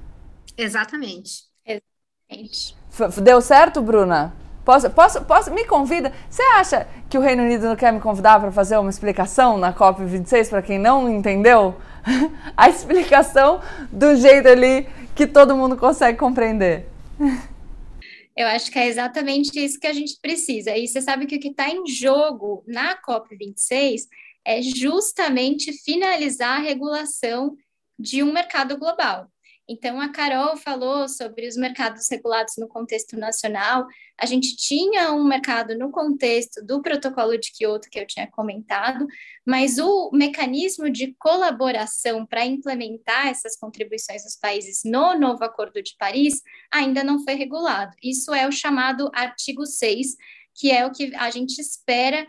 Exatamente. 0.58 1.44
Exatamente. 1.66 2.78
Deu 3.22 3.42
certo, 3.42 3.82
Bruna? 3.82 4.34
Posso, 4.64 4.90
posso, 4.90 5.22
posso, 5.26 5.54
me 5.54 5.66
convida? 5.66 6.14
Você 6.30 6.42
acha 6.44 6.88
que 7.10 7.18
o 7.18 7.22
Reino 7.22 7.44
Unido 7.44 7.68
não 7.68 7.76
quer 7.76 7.92
me 7.92 8.00
convidar 8.00 8.40
para 8.40 8.54
fazer 8.54 8.78
uma 8.78 8.90
explicação 8.90 9.58
na 9.58 9.74
COP26 9.74 10.50
para 10.50 10.62
quem 10.62 10.80
não 10.80 11.10
entendeu? 11.10 11.76
A 12.56 12.70
explicação 12.70 13.60
do 13.92 14.16
jeito 14.16 14.48
ali 14.48 14.88
que 15.14 15.28
todo 15.28 15.58
mundo 15.58 15.76
consegue 15.76 16.18
compreender. 16.18 16.88
Eu 18.38 18.48
acho 18.48 18.72
que 18.72 18.78
é 18.78 18.86
exatamente 18.86 19.60
isso 19.60 19.80
que 19.80 19.88
a 19.88 19.94
gente 19.94 20.20
precisa. 20.22 20.78
E 20.78 20.88
você 20.88 21.02
sabe 21.02 21.26
que 21.26 21.36
o 21.36 21.40
que 21.40 21.48
está 21.48 21.70
em 21.70 21.88
jogo 21.88 22.64
na 22.68 22.96
COP26 23.02 24.02
é 24.46 24.62
justamente 24.62 25.74
finalizar 25.84 26.60
a 26.60 26.64
regulação 26.64 27.58
de 27.98 28.22
um 28.22 28.32
mercado 28.32 28.78
global. 28.78 29.28
Então, 29.70 30.00
a 30.00 30.10
Carol 30.10 30.56
falou 30.56 31.10
sobre 31.10 31.46
os 31.46 31.58
mercados 31.58 32.08
regulados 32.10 32.54
no 32.58 32.70
contexto 32.70 33.18
nacional. 33.18 33.86
A 34.18 34.26
gente 34.26 34.56
tinha 34.56 35.12
um 35.12 35.26
mercado 35.26 35.78
no 35.78 35.92
contexto 35.92 36.66
do 36.66 36.82
protocolo 36.82 37.38
de 37.38 37.52
Kyoto, 37.52 37.90
que 37.90 38.00
eu 38.00 38.08
tinha 38.08 38.32
comentado, 38.32 39.06
mas 39.46 39.78
o 39.78 40.10
mecanismo 40.14 40.90
de 40.90 41.14
colaboração 41.20 42.26
para 42.26 42.46
implementar 42.46 43.28
essas 43.28 43.58
contribuições 43.58 44.24
dos 44.24 44.38
países 44.38 44.82
no 44.86 45.20
novo 45.20 45.44
Acordo 45.44 45.84
de 45.84 45.96
Paris 45.98 46.42
ainda 46.72 47.04
não 47.04 47.22
foi 47.24 47.34
regulado. 47.34 47.94
Isso 48.02 48.34
é 48.34 48.48
o 48.48 48.52
chamado 48.52 49.12
artigo 49.14 49.66
6, 49.66 50.16
que 50.56 50.72
é 50.72 50.86
o 50.86 50.92
que 50.92 51.14
a 51.16 51.30
gente 51.30 51.60
espera 51.60 52.26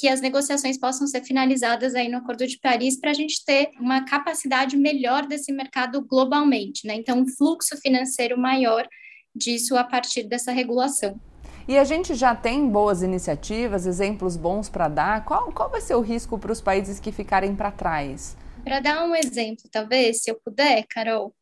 que 0.00 0.08
as 0.08 0.22
negociações 0.22 0.78
possam 0.78 1.06
ser 1.06 1.22
finalizadas 1.22 1.94
aí 1.94 2.08
no 2.08 2.16
Acordo 2.16 2.46
de 2.46 2.58
Paris 2.58 2.98
para 2.98 3.10
a 3.10 3.14
gente 3.14 3.44
ter 3.44 3.68
uma 3.78 4.02
capacidade 4.06 4.74
melhor 4.74 5.26
desse 5.26 5.52
mercado 5.52 6.00
globalmente, 6.00 6.86
né? 6.86 6.94
Então, 6.94 7.18
um 7.18 7.28
fluxo 7.28 7.76
financeiro 7.76 8.38
maior 8.38 8.88
disso 9.36 9.76
a 9.76 9.84
partir 9.84 10.22
dessa 10.22 10.52
regulação. 10.52 11.20
E 11.68 11.76
a 11.76 11.84
gente 11.84 12.14
já 12.14 12.34
tem 12.34 12.66
boas 12.66 13.02
iniciativas, 13.02 13.84
exemplos 13.84 14.38
bons 14.38 14.70
para 14.70 14.88
dar. 14.88 15.22
Qual, 15.26 15.52
qual 15.52 15.70
vai 15.70 15.82
ser 15.82 15.94
o 15.96 16.00
risco 16.00 16.38
para 16.38 16.50
os 16.50 16.62
países 16.62 16.98
que 16.98 17.12
ficarem 17.12 17.54
para 17.54 17.70
trás? 17.70 18.34
Para 18.64 18.80
dar 18.80 19.04
um 19.04 19.14
exemplo, 19.14 19.64
talvez, 19.70 20.22
se 20.22 20.30
eu 20.30 20.40
puder, 20.42 20.86
Carol, 20.88 21.34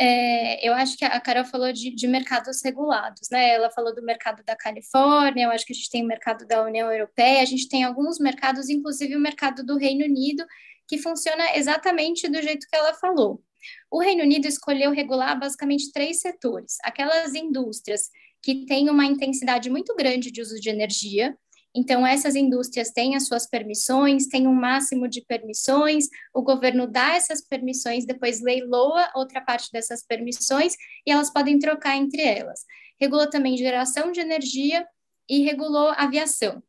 é, 0.00 0.66
eu 0.66 0.72
acho 0.74 0.96
que 0.96 1.04
a 1.04 1.20
Carol 1.20 1.44
falou 1.44 1.72
de, 1.72 1.90
de, 1.90 2.06
mercados 2.06 2.62
regulados, 2.64 3.28
né? 3.32 3.50
Ela 3.50 3.68
falou 3.68 3.92
do 3.92 4.02
mercado 4.02 4.44
da 4.44 4.54
Califórnia, 4.54 5.46
eu 5.46 5.50
acho 5.50 5.66
que 5.66 5.72
a 5.72 5.76
gente 5.76 5.90
tem 5.90 6.04
o 6.04 6.06
mercado 6.06 6.46
da 6.46 6.64
União 6.64 6.90
Europeia, 6.92 7.42
a 7.42 7.44
gente 7.44 7.68
tem 7.68 7.82
alguns 7.82 8.20
mercados, 8.20 8.68
inclusive 8.68 9.16
o 9.16 9.20
mercado 9.20 9.64
do 9.64 9.76
Reino 9.76 10.04
Unido, 10.04 10.44
que 10.86 10.98
funciona 10.98 11.56
exatamente 11.56 12.28
do 12.28 12.40
jeito 12.40 12.66
que 12.70 12.76
ela 12.76 12.94
falou. 12.94 13.42
O 13.90 14.00
Reino 14.00 14.22
Unido 14.22 14.46
escolheu 14.46 14.92
regular 14.92 15.38
basicamente 15.38 15.90
três 15.92 16.20
setores: 16.20 16.76
aquelas 16.84 17.34
indústrias 17.34 18.08
que 18.40 18.66
têm 18.66 18.88
uma 18.88 19.04
intensidade 19.04 19.68
muito 19.68 19.96
grande 19.96 20.30
de 20.30 20.40
uso 20.40 20.60
de 20.60 20.70
energia, 20.70 21.36
então, 21.78 22.04
essas 22.04 22.34
indústrias 22.34 22.90
têm 22.90 23.14
as 23.14 23.28
suas 23.28 23.46
permissões, 23.46 24.26
têm 24.26 24.48
um 24.48 24.52
máximo 24.52 25.06
de 25.06 25.24
permissões, 25.24 26.06
o 26.34 26.42
governo 26.42 26.88
dá 26.88 27.14
essas 27.14 27.40
permissões, 27.40 28.04
depois 28.04 28.40
leiloa 28.40 29.08
outra 29.14 29.40
parte 29.40 29.70
dessas 29.70 30.04
permissões 30.04 30.74
e 31.06 31.12
elas 31.12 31.32
podem 31.32 31.56
trocar 31.56 31.96
entre 31.96 32.20
elas. 32.20 32.64
Regula 33.00 33.30
também 33.30 33.56
geração 33.56 34.10
de 34.10 34.18
energia 34.18 34.84
e 35.30 35.44
regulou 35.44 35.90
aviação. 35.90 36.60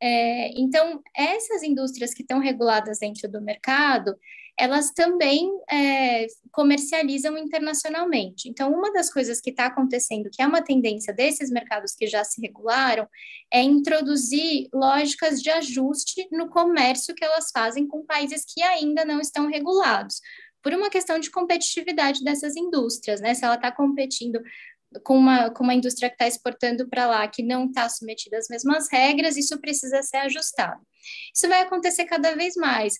É, 0.00 0.48
então, 0.58 1.00
essas 1.14 1.62
indústrias 1.62 2.12
que 2.12 2.22
estão 2.22 2.40
reguladas 2.40 2.98
dentro 2.98 3.30
do 3.30 3.40
mercado, 3.40 4.16
elas 4.58 4.90
também 4.90 5.48
é, 5.70 6.26
comercializam 6.50 7.38
internacionalmente. 7.38 8.48
Então, 8.48 8.72
uma 8.72 8.92
das 8.92 9.12
coisas 9.12 9.40
que 9.40 9.50
está 9.50 9.66
acontecendo, 9.66 10.28
que 10.32 10.42
é 10.42 10.46
uma 10.46 10.60
tendência 10.60 11.12
desses 11.14 11.48
mercados 11.48 11.94
que 11.94 12.06
já 12.06 12.24
se 12.24 12.40
regularam, 12.40 13.06
é 13.52 13.62
introduzir 13.62 14.68
lógicas 14.74 15.40
de 15.40 15.48
ajuste 15.48 16.26
no 16.32 16.48
comércio 16.48 17.14
que 17.14 17.24
elas 17.24 17.50
fazem 17.52 17.86
com 17.86 18.04
países 18.04 18.44
que 18.44 18.60
ainda 18.62 19.04
não 19.04 19.20
estão 19.20 19.48
regulados, 19.48 20.20
por 20.60 20.74
uma 20.74 20.90
questão 20.90 21.20
de 21.20 21.30
competitividade 21.30 22.24
dessas 22.24 22.56
indústrias, 22.56 23.20
né? 23.20 23.34
Se 23.34 23.44
ela 23.44 23.54
está 23.54 23.70
competindo 23.70 24.40
com 25.04 25.16
uma, 25.16 25.50
com 25.50 25.62
uma 25.62 25.74
indústria 25.74 26.08
que 26.08 26.14
está 26.14 26.26
exportando 26.26 26.88
para 26.88 27.06
lá, 27.06 27.28
que 27.28 27.42
não 27.42 27.66
está 27.66 27.88
submetida 27.88 28.38
às 28.38 28.48
mesmas 28.48 28.88
regras, 28.90 29.36
isso 29.36 29.60
precisa 29.60 30.02
ser 30.02 30.16
ajustado. 30.18 30.80
Isso 31.34 31.48
vai 31.48 31.60
acontecer 31.60 32.06
cada 32.06 32.34
vez 32.34 32.54
mais. 32.56 32.94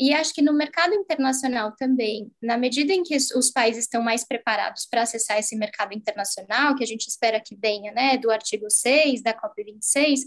E 0.00 0.14
acho 0.14 0.32
que 0.32 0.40
no 0.40 0.54
mercado 0.54 0.94
internacional 0.94 1.74
também, 1.76 2.32
na 2.42 2.56
medida 2.56 2.90
em 2.90 3.02
que 3.02 3.14
os 3.14 3.50
países 3.50 3.84
estão 3.84 4.02
mais 4.02 4.24
preparados 4.24 4.86
para 4.90 5.02
acessar 5.02 5.38
esse 5.38 5.54
mercado 5.54 5.92
internacional, 5.92 6.74
que 6.74 6.82
a 6.82 6.86
gente 6.86 7.06
espera 7.06 7.38
que 7.38 7.54
venha, 7.54 7.92
né, 7.92 8.16
do 8.16 8.30
artigo 8.30 8.64
6 8.70 9.22
da 9.22 9.34
COP26, 9.34 10.20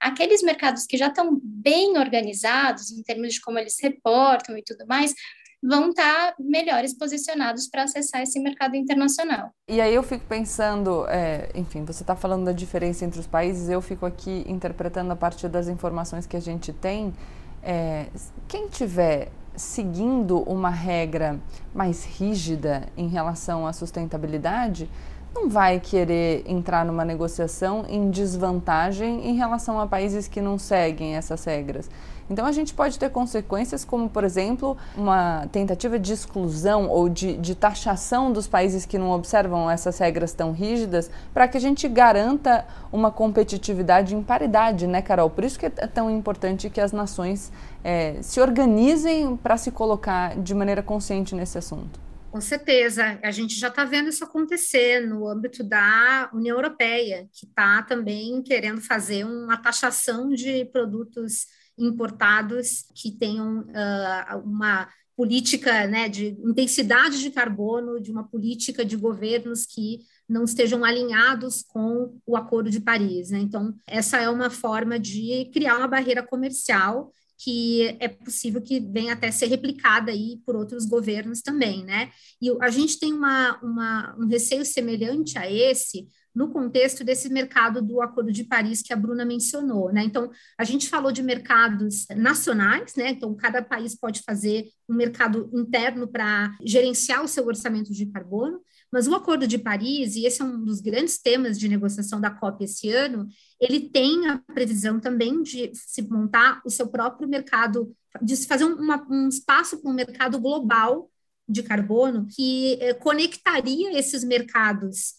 aqueles 0.00 0.42
mercados 0.42 0.86
que 0.86 0.96
já 0.96 1.06
estão 1.06 1.38
bem 1.40 1.96
organizados 1.98 2.90
em 2.90 3.00
termos 3.04 3.34
de 3.34 3.40
como 3.40 3.60
eles 3.60 3.76
reportam 3.80 4.58
e 4.58 4.62
tudo 4.64 4.84
mais, 4.88 5.14
vão 5.62 5.90
estar 5.90 6.34
melhores 6.40 6.92
posicionados 6.92 7.68
para 7.68 7.84
acessar 7.84 8.22
esse 8.22 8.40
mercado 8.40 8.74
internacional. 8.74 9.52
E 9.68 9.80
aí 9.80 9.94
eu 9.94 10.02
fico 10.02 10.24
pensando, 10.26 11.06
é, 11.08 11.48
enfim, 11.54 11.84
você 11.84 12.02
está 12.02 12.16
falando 12.16 12.46
da 12.46 12.52
diferença 12.52 13.04
entre 13.04 13.20
os 13.20 13.28
países, 13.28 13.68
eu 13.68 13.80
fico 13.80 14.04
aqui 14.04 14.44
interpretando 14.48 15.12
a 15.12 15.16
partir 15.16 15.48
das 15.48 15.68
informações 15.68 16.26
que 16.26 16.36
a 16.36 16.40
gente 16.40 16.72
tem 16.72 17.14
é, 17.62 18.06
quem 18.48 18.68
tiver 18.68 19.30
seguindo 19.54 20.40
uma 20.42 20.70
regra 20.70 21.38
mais 21.74 22.04
rígida 22.04 22.88
em 22.96 23.08
relação 23.08 23.66
à 23.66 23.72
sustentabilidade, 23.72 24.88
não 25.34 25.48
vai 25.48 25.80
querer 25.80 26.44
entrar 26.46 26.84
numa 26.84 27.04
negociação 27.04 27.84
em 27.88 28.10
desvantagem 28.10 29.26
em 29.28 29.34
relação 29.34 29.80
a 29.80 29.86
países 29.86 30.28
que 30.28 30.40
não 30.40 30.58
seguem 30.58 31.16
essas 31.16 31.44
regras. 31.44 31.88
Então, 32.30 32.46
a 32.46 32.52
gente 32.52 32.72
pode 32.72 32.98
ter 32.98 33.10
consequências 33.10 33.84
como, 33.84 34.08
por 34.08 34.24
exemplo, 34.24 34.76
uma 34.96 35.46
tentativa 35.52 35.98
de 35.98 36.12
exclusão 36.12 36.88
ou 36.88 37.08
de, 37.08 37.36
de 37.36 37.54
taxação 37.54 38.32
dos 38.32 38.46
países 38.46 38.86
que 38.86 38.96
não 38.96 39.10
observam 39.10 39.70
essas 39.70 39.98
regras 39.98 40.32
tão 40.32 40.52
rígidas, 40.52 41.10
para 41.34 41.46
que 41.46 41.58
a 41.58 41.60
gente 41.60 41.86
garanta 41.88 42.64
uma 42.90 43.10
competitividade 43.10 44.14
em 44.14 44.22
paridade, 44.22 44.86
né, 44.86 45.02
Carol? 45.02 45.28
Por 45.28 45.44
isso 45.44 45.58
que 45.58 45.66
é 45.66 45.70
tão 45.70 46.10
importante 46.10 46.70
que 46.70 46.80
as 46.80 46.92
nações 46.92 47.52
é, 47.84 48.16
se 48.22 48.40
organizem 48.40 49.36
para 49.36 49.56
se 49.56 49.70
colocar 49.70 50.36
de 50.36 50.54
maneira 50.54 50.82
consciente 50.82 51.34
nesse 51.34 51.58
assunto. 51.58 52.11
Com 52.32 52.40
certeza, 52.40 53.20
a 53.22 53.30
gente 53.30 53.54
já 53.60 53.68
está 53.68 53.84
vendo 53.84 54.08
isso 54.08 54.24
acontecer 54.24 55.06
no 55.06 55.28
âmbito 55.28 55.62
da 55.62 56.30
União 56.32 56.56
Europeia, 56.56 57.28
que 57.30 57.44
está 57.44 57.82
também 57.82 58.42
querendo 58.42 58.80
fazer 58.80 59.26
uma 59.26 59.58
taxação 59.58 60.30
de 60.30 60.64
produtos 60.64 61.46
importados 61.76 62.86
que 62.94 63.10
tenham 63.10 63.60
uh, 63.60 64.38
uma 64.46 64.88
política 65.14 65.86
né, 65.86 66.08
de 66.08 66.28
intensidade 66.42 67.20
de 67.20 67.30
carbono, 67.30 68.00
de 68.00 68.10
uma 68.10 68.26
política 68.26 68.82
de 68.82 68.96
governos 68.96 69.66
que 69.66 69.98
não 70.26 70.44
estejam 70.44 70.82
alinhados 70.86 71.62
com 71.62 72.18
o 72.24 72.34
Acordo 72.34 72.70
de 72.70 72.80
Paris. 72.80 73.28
Né? 73.28 73.40
Então, 73.40 73.74
essa 73.86 74.16
é 74.16 74.30
uma 74.30 74.48
forma 74.48 74.98
de 74.98 75.50
criar 75.52 75.76
uma 75.76 75.86
barreira 75.86 76.22
comercial 76.22 77.12
que 77.38 77.96
é 77.98 78.08
possível 78.08 78.60
que 78.60 78.80
venha 78.80 79.12
até 79.12 79.30
ser 79.30 79.46
replicada 79.46 80.12
aí 80.12 80.40
por 80.44 80.56
outros 80.56 80.86
governos 80.86 81.42
também, 81.42 81.84
né? 81.84 82.10
E 82.40 82.50
a 82.60 82.70
gente 82.70 82.98
tem 82.98 83.12
uma, 83.12 83.58
uma, 83.62 84.16
um 84.18 84.26
receio 84.26 84.64
semelhante 84.64 85.38
a 85.38 85.50
esse 85.50 86.06
no 86.34 86.50
contexto 86.50 87.04
desse 87.04 87.28
mercado 87.28 87.82
do 87.82 88.00
Acordo 88.00 88.32
de 88.32 88.44
Paris 88.44 88.80
que 88.82 88.92
a 88.92 88.96
Bruna 88.96 89.24
mencionou, 89.24 89.92
né? 89.92 90.02
Então, 90.02 90.30
a 90.56 90.64
gente 90.64 90.88
falou 90.88 91.12
de 91.12 91.22
mercados 91.22 92.06
nacionais, 92.16 92.94
né? 92.96 93.10
Então, 93.10 93.34
cada 93.34 93.62
país 93.62 93.94
pode 93.94 94.22
fazer 94.22 94.66
um 94.88 94.94
mercado 94.94 95.50
interno 95.52 96.08
para 96.08 96.56
gerenciar 96.64 97.22
o 97.22 97.28
seu 97.28 97.46
orçamento 97.46 97.92
de 97.92 98.06
carbono, 98.06 98.60
mas 98.92 99.08
o 99.08 99.14
Acordo 99.14 99.46
de 99.46 99.56
Paris, 99.56 100.14
e 100.16 100.26
esse 100.26 100.42
é 100.42 100.44
um 100.44 100.62
dos 100.62 100.82
grandes 100.82 101.18
temas 101.18 101.58
de 101.58 101.66
negociação 101.66 102.20
da 102.20 102.30
COP 102.30 102.64
esse 102.64 102.90
ano, 102.90 103.26
ele 103.58 103.88
tem 103.88 104.28
a 104.28 104.38
previsão 104.38 105.00
também 105.00 105.42
de 105.42 105.72
se 105.74 106.02
montar 106.02 106.60
o 106.62 106.70
seu 106.70 106.86
próprio 106.86 107.26
mercado, 107.26 107.96
de 108.20 108.36
se 108.36 108.46
fazer 108.46 108.64
uma, 108.64 109.02
um 109.10 109.28
espaço 109.28 109.80
para 109.80 109.90
um 109.90 109.94
mercado 109.94 110.38
global 110.38 111.10
de 111.48 111.62
carbono 111.62 112.26
que 112.26 112.74
eh, 112.80 112.92
conectaria 112.92 113.98
esses 113.98 114.22
mercados 114.22 115.14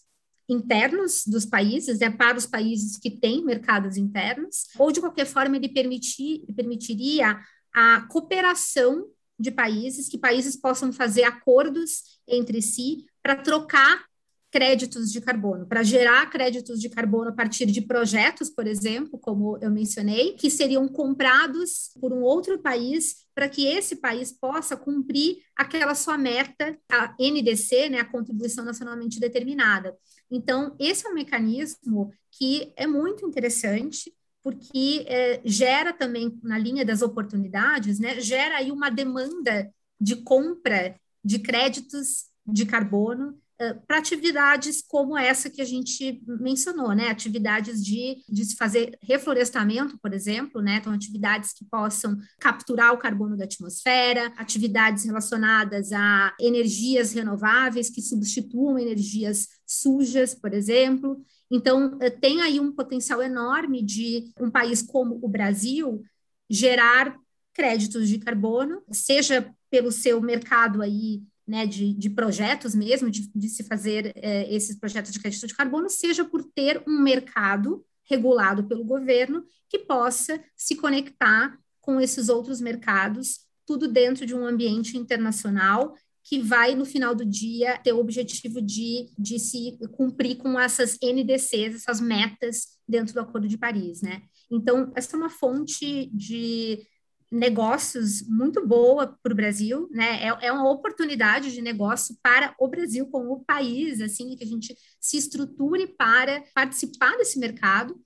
internos 0.48 1.24
dos 1.26 1.44
países, 1.44 1.98
né, 1.98 2.10
para 2.10 2.38
os 2.38 2.46
países 2.46 2.96
que 2.96 3.10
têm 3.10 3.44
mercados 3.44 3.96
internos, 3.96 4.68
ou 4.78 4.92
de 4.92 5.00
qualquer 5.00 5.26
forma 5.26 5.56
ele 5.56 5.68
permitir, 5.68 6.44
permitiria 6.54 7.40
a 7.74 8.02
cooperação 8.02 9.08
de 9.38 9.50
países, 9.50 10.08
que 10.08 10.16
países 10.16 10.54
possam 10.54 10.92
fazer 10.92 11.24
acordos 11.24 12.20
entre 12.28 12.62
si 12.62 13.04
para 13.24 13.36
trocar 13.36 14.04
créditos 14.50 15.10
de 15.10 15.20
carbono, 15.20 15.66
para 15.66 15.82
gerar 15.82 16.30
créditos 16.30 16.78
de 16.78 16.90
carbono 16.90 17.30
a 17.30 17.32
partir 17.32 17.66
de 17.66 17.80
projetos, 17.80 18.50
por 18.50 18.66
exemplo, 18.66 19.18
como 19.18 19.58
eu 19.62 19.70
mencionei, 19.70 20.34
que 20.34 20.50
seriam 20.50 20.86
comprados 20.86 21.90
por 21.98 22.12
um 22.12 22.20
outro 22.20 22.58
país 22.60 23.26
para 23.34 23.48
que 23.48 23.66
esse 23.66 23.96
país 23.96 24.30
possa 24.30 24.76
cumprir 24.76 25.38
aquela 25.56 25.94
sua 25.94 26.18
meta, 26.18 26.78
a 26.88 27.16
NDC, 27.18 27.88
né, 27.88 27.98
a 27.98 28.04
contribuição 28.04 28.64
nacionalmente 28.64 29.18
determinada. 29.18 29.96
Então, 30.30 30.76
esse 30.78 31.06
é 31.06 31.10
um 31.10 31.14
mecanismo 31.14 32.12
que 32.30 32.72
é 32.76 32.86
muito 32.86 33.26
interessante, 33.26 34.14
porque 34.42 35.04
é, 35.08 35.40
gera 35.44 35.94
também, 35.94 36.38
na 36.42 36.58
linha 36.58 36.84
das 36.84 37.00
oportunidades, 37.00 37.98
né, 37.98 38.20
gera 38.20 38.58
aí 38.58 38.70
uma 38.70 38.90
demanda 38.90 39.72
de 39.98 40.16
compra 40.16 40.94
de 41.24 41.38
créditos 41.38 42.26
de 42.46 42.66
carbono 42.66 43.38
para 43.86 43.98
atividades 43.98 44.82
como 44.82 45.16
essa 45.16 45.48
que 45.48 45.62
a 45.62 45.64
gente 45.64 46.20
mencionou, 46.26 46.92
né? 46.92 47.08
Atividades 47.08 47.84
de, 47.84 48.22
de 48.28 48.44
se 48.44 48.56
fazer 48.56 48.98
reflorestamento, 49.00 49.96
por 49.98 50.12
exemplo, 50.12 50.60
né? 50.60 50.76
Então, 50.76 50.92
atividades 50.92 51.52
que 51.52 51.64
possam 51.64 52.18
capturar 52.40 52.92
o 52.92 52.98
carbono 52.98 53.36
da 53.36 53.44
atmosfera, 53.44 54.32
atividades 54.36 55.04
relacionadas 55.04 55.92
a 55.92 56.34
energias 56.40 57.12
renováveis 57.12 57.88
que 57.88 58.02
substituam 58.02 58.78
energias 58.78 59.48
sujas, 59.64 60.34
por 60.34 60.52
exemplo. 60.52 61.24
Então, 61.50 61.98
tem 62.20 62.42
aí 62.42 62.58
um 62.58 62.72
potencial 62.72 63.22
enorme 63.22 63.82
de 63.82 64.32
um 64.40 64.50
país 64.50 64.82
como 64.82 65.20
o 65.22 65.28
Brasil 65.28 66.02
gerar 66.50 67.16
créditos 67.52 68.08
de 68.08 68.18
carbono, 68.18 68.82
seja 68.90 69.48
pelo 69.70 69.92
seu 69.92 70.20
mercado 70.20 70.82
aí 70.82 71.22
né, 71.46 71.66
de, 71.66 71.92
de 71.92 72.10
projetos 72.10 72.74
mesmo, 72.74 73.10
de, 73.10 73.30
de 73.34 73.48
se 73.48 73.64
fazer 73.64 74.12
é, 74.16 74.52
esses 74.52 74.78
projetos 74.78 75.12
de 75.12 75.20
crédito 75.20 75.46
de 75.46 75.54
carbono, 75.54 75.90
seja 75.90 76.24
por 76.24 76.42
ter 76.42 76.82
um 76.86 77.00
mercado 77.00 77.84
regulado 78.08 78.64
pelo 78.64 78.84
governo 78.84 79.44
que 79.68 79.78
possa 79.78 80.42
se 80.56 80.76
conectar 80.76 81.58
com 81.80 82.00
esses 82.00 82.28
outros 82.28 82.60
mercados, 82.60 83.40
tudo 83.66 83.88
dentro 83.88 84.24
de 84.24 84.34
um 84.34 84.46
ambiente 84.46 84.96
internacional 84.96 85.94
que 86.22 86.40
vai, 86.40 86.74
no 86.74 86.86
final 86.86 87.14
do 87.14 87.24
dia, 87.24 87.78
ter 87.78 87.92
o 87.92 87.98
objetivo 87.98 88.62
de, 88.62 89.10
de 89.18 89.38
se 89.38 89.78
cumprir 89.92 90.36
com 90.36 90.58
essas 90.58 90.96
NDCs, 91.02 91.74
essas 91.74 92.00
metas 92.00 92.78
dentro 92.88 93.12
do 93.12 93.20
Acordo 93.20 93.46
de 93.46 93.58
Paris, 93.58 94.00
né? 94.00 94.22
Então, 94.50 94.90
essa 94.96 95.14
é 95.14 95.18
uma 95.18 95.28
fonte 95.28 96.10
de 96.14 96.86
negócios 97.34 98.22
muito 98.28 98.64
boa 98.66 99.18
para 99.20 99.32
o 99.32 99.36
Brasil, 99.36 99.88
né? 99.90 100.22
É, 100.22 100.46
é, 100.46 100.52
uma 100.52 100.70
oportunidade 100.70 101.52
de 101.52 101.60
negócio 101.60 102.16
para 102.22 102.54
o 102.58 102.68
Brasil 102.68 103.06
como 103.06 103.44
país, 103.44 104.00
assim, 104.00 104.36
que 104.36 104.44
a 104.44 104.46
gente 104.46 104.76
se 105.00 105.16
estruture 105.16 105.86
para 105.98 106.44
participar 106.54 107.16
desse 107.16 107.38
mercado. 107.38 108.00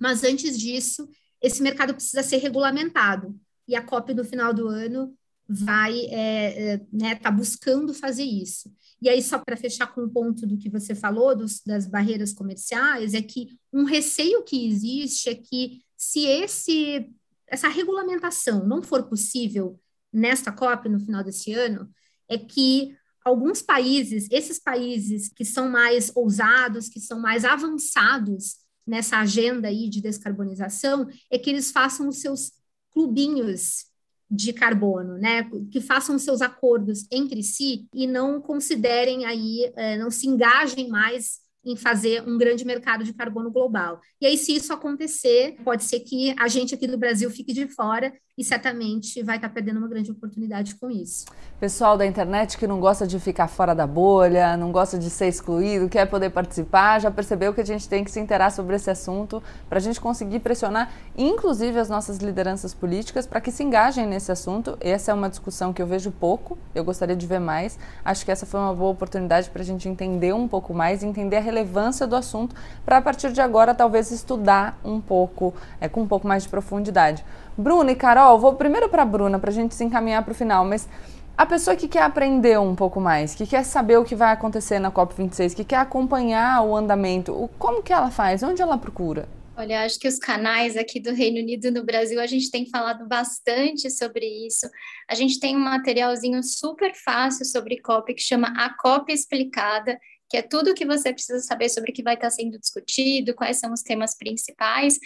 Mas 0.00 0.24
antes 0.24 0.58
disso, 0.58 1.06
esse 1.40 1.62
mercado 1.62 1.94
precisa 1.94 2.22
ser 2.22 2.38
regulamentado. 2.38 3.38
E 3.68 3.76
a 3.76 3.82
COP 3.82 4.14
no 4.14 4.24
final 4.24 4.54
do 4.54 4.66
ano 4.68 5.14
vai 5.46 6.06
é, 6.06 6.72
é, 6.72 6.80
né, 6.90 7.14
tá 7.16 7.30
buscando 7.30 7.92
fazer 7.92 8.24
isso. 8.24 8.72
E 9.02 9.08
aí, 9.08 9.20
só 9.20 9.38
para 9.38 9.56
fechar 9.56 9.88
com 9.88 10.00
o 10.00 10.04
um 10.04 10.08
ponto 10.08 10.46
do 10.46 10.56
que 10.56 10.70
você 10.70 10.94
falou, 10.94 11.36
dos, 11.36 11.60
das 11.60 11.86
barreiras 11.86 12.32
comerciais, 12.32 13.12
é 13.12 13.20
que 13.20 13.58
um 13.70 13.84
receio 13.84 14.42
que 14.44 14.66
existe 14.66 15.28
é 15.28 15.34
que 15.34 15.82
se 15.96 16.24
esse 16.24 17.12
essa 17.52 17.68
regulamentação 17.68 18.66
não 18.66 18.82
for 18.82 19.02
possível 19.02 19.78
nesta 20.10 20.50
COP 20.50 20.88
no 20.88 20.98
final 20.98 21.22
desse 21.22 21.52
ano, 21.52 21.88
é 22.26 22.38
que 22.38 22.96
alguns 23.22 23.60
países, 23.60 24.26
esses 24.30 24.58
países 24.58 25.28
que 25.28 25.44
são 25.44 25.68
mais 25.68 26.10
ousados, 26.14 26.88
que 26.88 26.98
são 26.98 27.20
mais 27.20 27.44
avançados 27.44 28.56
nessa 28.86 29.18
agenda 29.18 29.68
aí 29.68 29.90
de 29.90 30.00
descarbonização, 30.00 31.06
é 31.30 31.38
que 31.38 31.50
eles 31.50 31.70
façam 31.70 32.08
os 32.08 32.20
seus 32.20 32.52
clubinhos 32.90 33.84
de 34.30 34.54
carbono, 34.54 35.18
né? 35.18 35.48
Que 35.70 35.80
façam 35.80 36.18
seus 36.18 36.40
acordos 36.40 37.06
entre 37.10 37.42
si 37.42 37.86
e 37.94 38.06
não 38.06 38.40
considerem 38.40 39.26
aí, 39.26 39.70
eh, 39.76 39.98
não 39.98 40.10
se 40.10 40.26
engajem 40.26 40.88
mais 40.88 41.40
em 41.64 41.76
fazer 41.76 42.22
um 42.28 42.36
grande 42.36 42.64
mercado 42.64 43.04
de 43.04 43.12
carbono 43.12 43.50
global. 43.50 44.00
E 44.20 44.26
aí, 44.26 44.36
se 44.36 44.54
isso 44.54 44.72
acontecer, 44.72 45.56
pode 45.64 45.84
ser 45.84 46.00
que 46.00 46.34
a 46.38 46.48
gente 46.48 46.74
aqui 46.74 46.86
do 46.86 46.98
Brasil 46.98 47.30
fique 47.30 47.52
de 47.52 47.68
fora 47.68 48.12
e 48.36 48.42
certamente 48.42 49.22
vai 49.22 49.36
estar 49.36 49.50
perdendo 49.50 49.76
uma 49.76 49.88
grande 49.88 50.10
oportunidade 50.10 50.74
com 50.76 50.90
isso. 50.90 51.26
Pessoal 51.60 51.98
da 51.98 52.06
internet 52.06 52.56
que 52.56 52.66
não 52.66 52.80
gosta 52.80 53.06
de 53.06 53.20
ficar 53.20 53.46
fora 53.46 53.74
da 53.74 53.86
bolha, 53.86 54.56
não 54.56 54.72
gosta 54.72 54.98
de 54.98 55.10
ser 55.10 55.28
excluído, 55.28 55.88
quer 55.88 56.06
poder 56.06 56.30
participar, 56.30 56.98
já 56.98 57.10
percebeu 57.10 57.52
que 57.52 57.60
a 57.60 57.64
gente 57.64 57.86
tem 57.86 58.02
que 58.02 58.10
se 58.10 58.18
interar 58.18 58.50
sobre 58.50 58.74
esse 58.74 58.90
assunto 58.90 59.42
para 59.68 59.78
a 59.78 59.80
gente 59.80 60.00
conseguir 60.00 60.40
pressionar, 60.40 60.90
inclusive 61.16 61.78
as 61.78 61.90
nossas 61.90 62.18
lideranças 62.18 62.72
políticas, 62.72 63.26
para 63.26 63.40
que 63.40 63.52
se 63.52 63.62
engajem 63.62 64.06
nesse 64.06 64.32
assunto. 64.32 64.78
Essa 64.80 65.10
é 65.10 65.14
uma 65.14 65.28
discussão 65.28 65.72
que 65.72 65.82
eu 65.82 65.86
vejo 65.86 66.10
pouco, 66.10 66.56
eu 66.74 66.84
gostaria 66.84 67.14
de 67.14 67.26
ver 67.26 67.38
mais. 67.38 67.78
Acho 68.02 68.24
que 68.24 68.32
essa 68.32 68.46
foi 68.46 68.58
uma 68.58 68.74
boa 68.74 68.90
oportunidade 68.92 69.50
para 69.50 69.60
a 69.60 69.64
gente 69.64 69.88
entender 69.88 70.32
um 70.32 70.48
pouco 70.48 70.72
mais, 70.72 71.02
entender 71.02 71.36
a 71.36 71.40
relevância 71.40 72.06
do 72.06 72.16
assunto, 72.16 72.56
para 72.82 72.96
a 72.96 73.02
partir 73.02 73.30
de 73.30 73.42
agora 73.42 73.74
talvez 73.74 74.10
estudar 74.10 74.80
um 74.82 75.02
pouco, 75.02 75.54
é, 75.78 75.86
com 75.86 76.00
um 76.00 76.08
pouco 76.08 76.26
mais 76.26 76.44
de 76.44 76.48
profundidade. 76.48 77.22
Bruna 77.56 77.92
e 77.92 77.94
Carol, 77.94 78.38
vou 78.38 78.54
primeiro 78.54 78.88
para 78.88 79.04
Bruna 79.04 79.38
para 79.38 79.50
a 79.50 79.52
gente 79.52 79.74
se 79.74 79.84
encaminhar 79.84 80.22
para 80.22 80.32
o 80.32 80.34
final, 80.34 80.64
mas 80.64 80.88
a 81.36 81.46
pessoa 81.46 81.76
que 81.76 81.88
quer 81.88 82.02
aprender 82.02 82.58
um 82.58 82.74
pouco 82.74 83.00
mais, 83.00 83.34
que 83.34 83.46
quer 83.46 83.64
saber 83.64 83.98
o 83.98 84.04
que 84.04 84.14
vai 84.14 84.32
acontecer 84.32 84.78
na 84.78 84.90
COP26, 84.90 85.54
que 85.54 85.64
quer 85.64 85.76
acompanhar 85.76 86.62
o 86.62 86.76
andamento, 86.76 87.50
como 87.58 87.82
que 87.82 87.92
ela 87.92 88.10
faz? 88.10 88.42
Onde 88.42 88.62
ela 88.62 88.78
procura? 88.78 89.28
Olha, 89.54 89.84
acho 89.84 89.98
que 89.98 90.08
os 90.08 90.18
canais 90.18 90.78
aqui 90.78 90.98
do 90.98 91.12
Reino 91.12 91.38
Unido 91.38 91.70
no 91.70 91.84
Brasil, 91.84 92.18
a 92.20 92.26
gente 92.26 92.50
tem 92.50 92.66
falado 92.70 93.06
bastante 93.06 93.90
sobre 93.90 94.24
isso. 94.46 94.66
A 95.08 95.14
gente 95.14 95.38
tem 95.38 95.54
um 95.54 95.60
materialzinho 95.60 96.42
super 96.42 96.94
fácil 96.94 97.44
sobre 97.44 97.80
COP 97.80 98.14
que 98.14 98.22
chama 98.22 98.48
A 98.56 98.70
COP 98.70 99.12
Explicada, 99.12 99.98
que 100.32 100.38
é 100.38 100.40
tudo 100.40 100.70
o 100.70 100.74
que 100.74 100.86
você 100.86 101.12
precisa 101.12 101.40
saber 101.40 101.68
sobre 101.68 101.90
o 101.90 101.94
que 101.94 102.02
vai 102.02 102.14
estar 102.14 102.30
sendo 102.30 102.58
discutido, 102.58 103.34
quais 103.34 103.58
são 103.58 103.70
os 103.70 103.82
temas 103.82 104.16
principais 104.16 104.98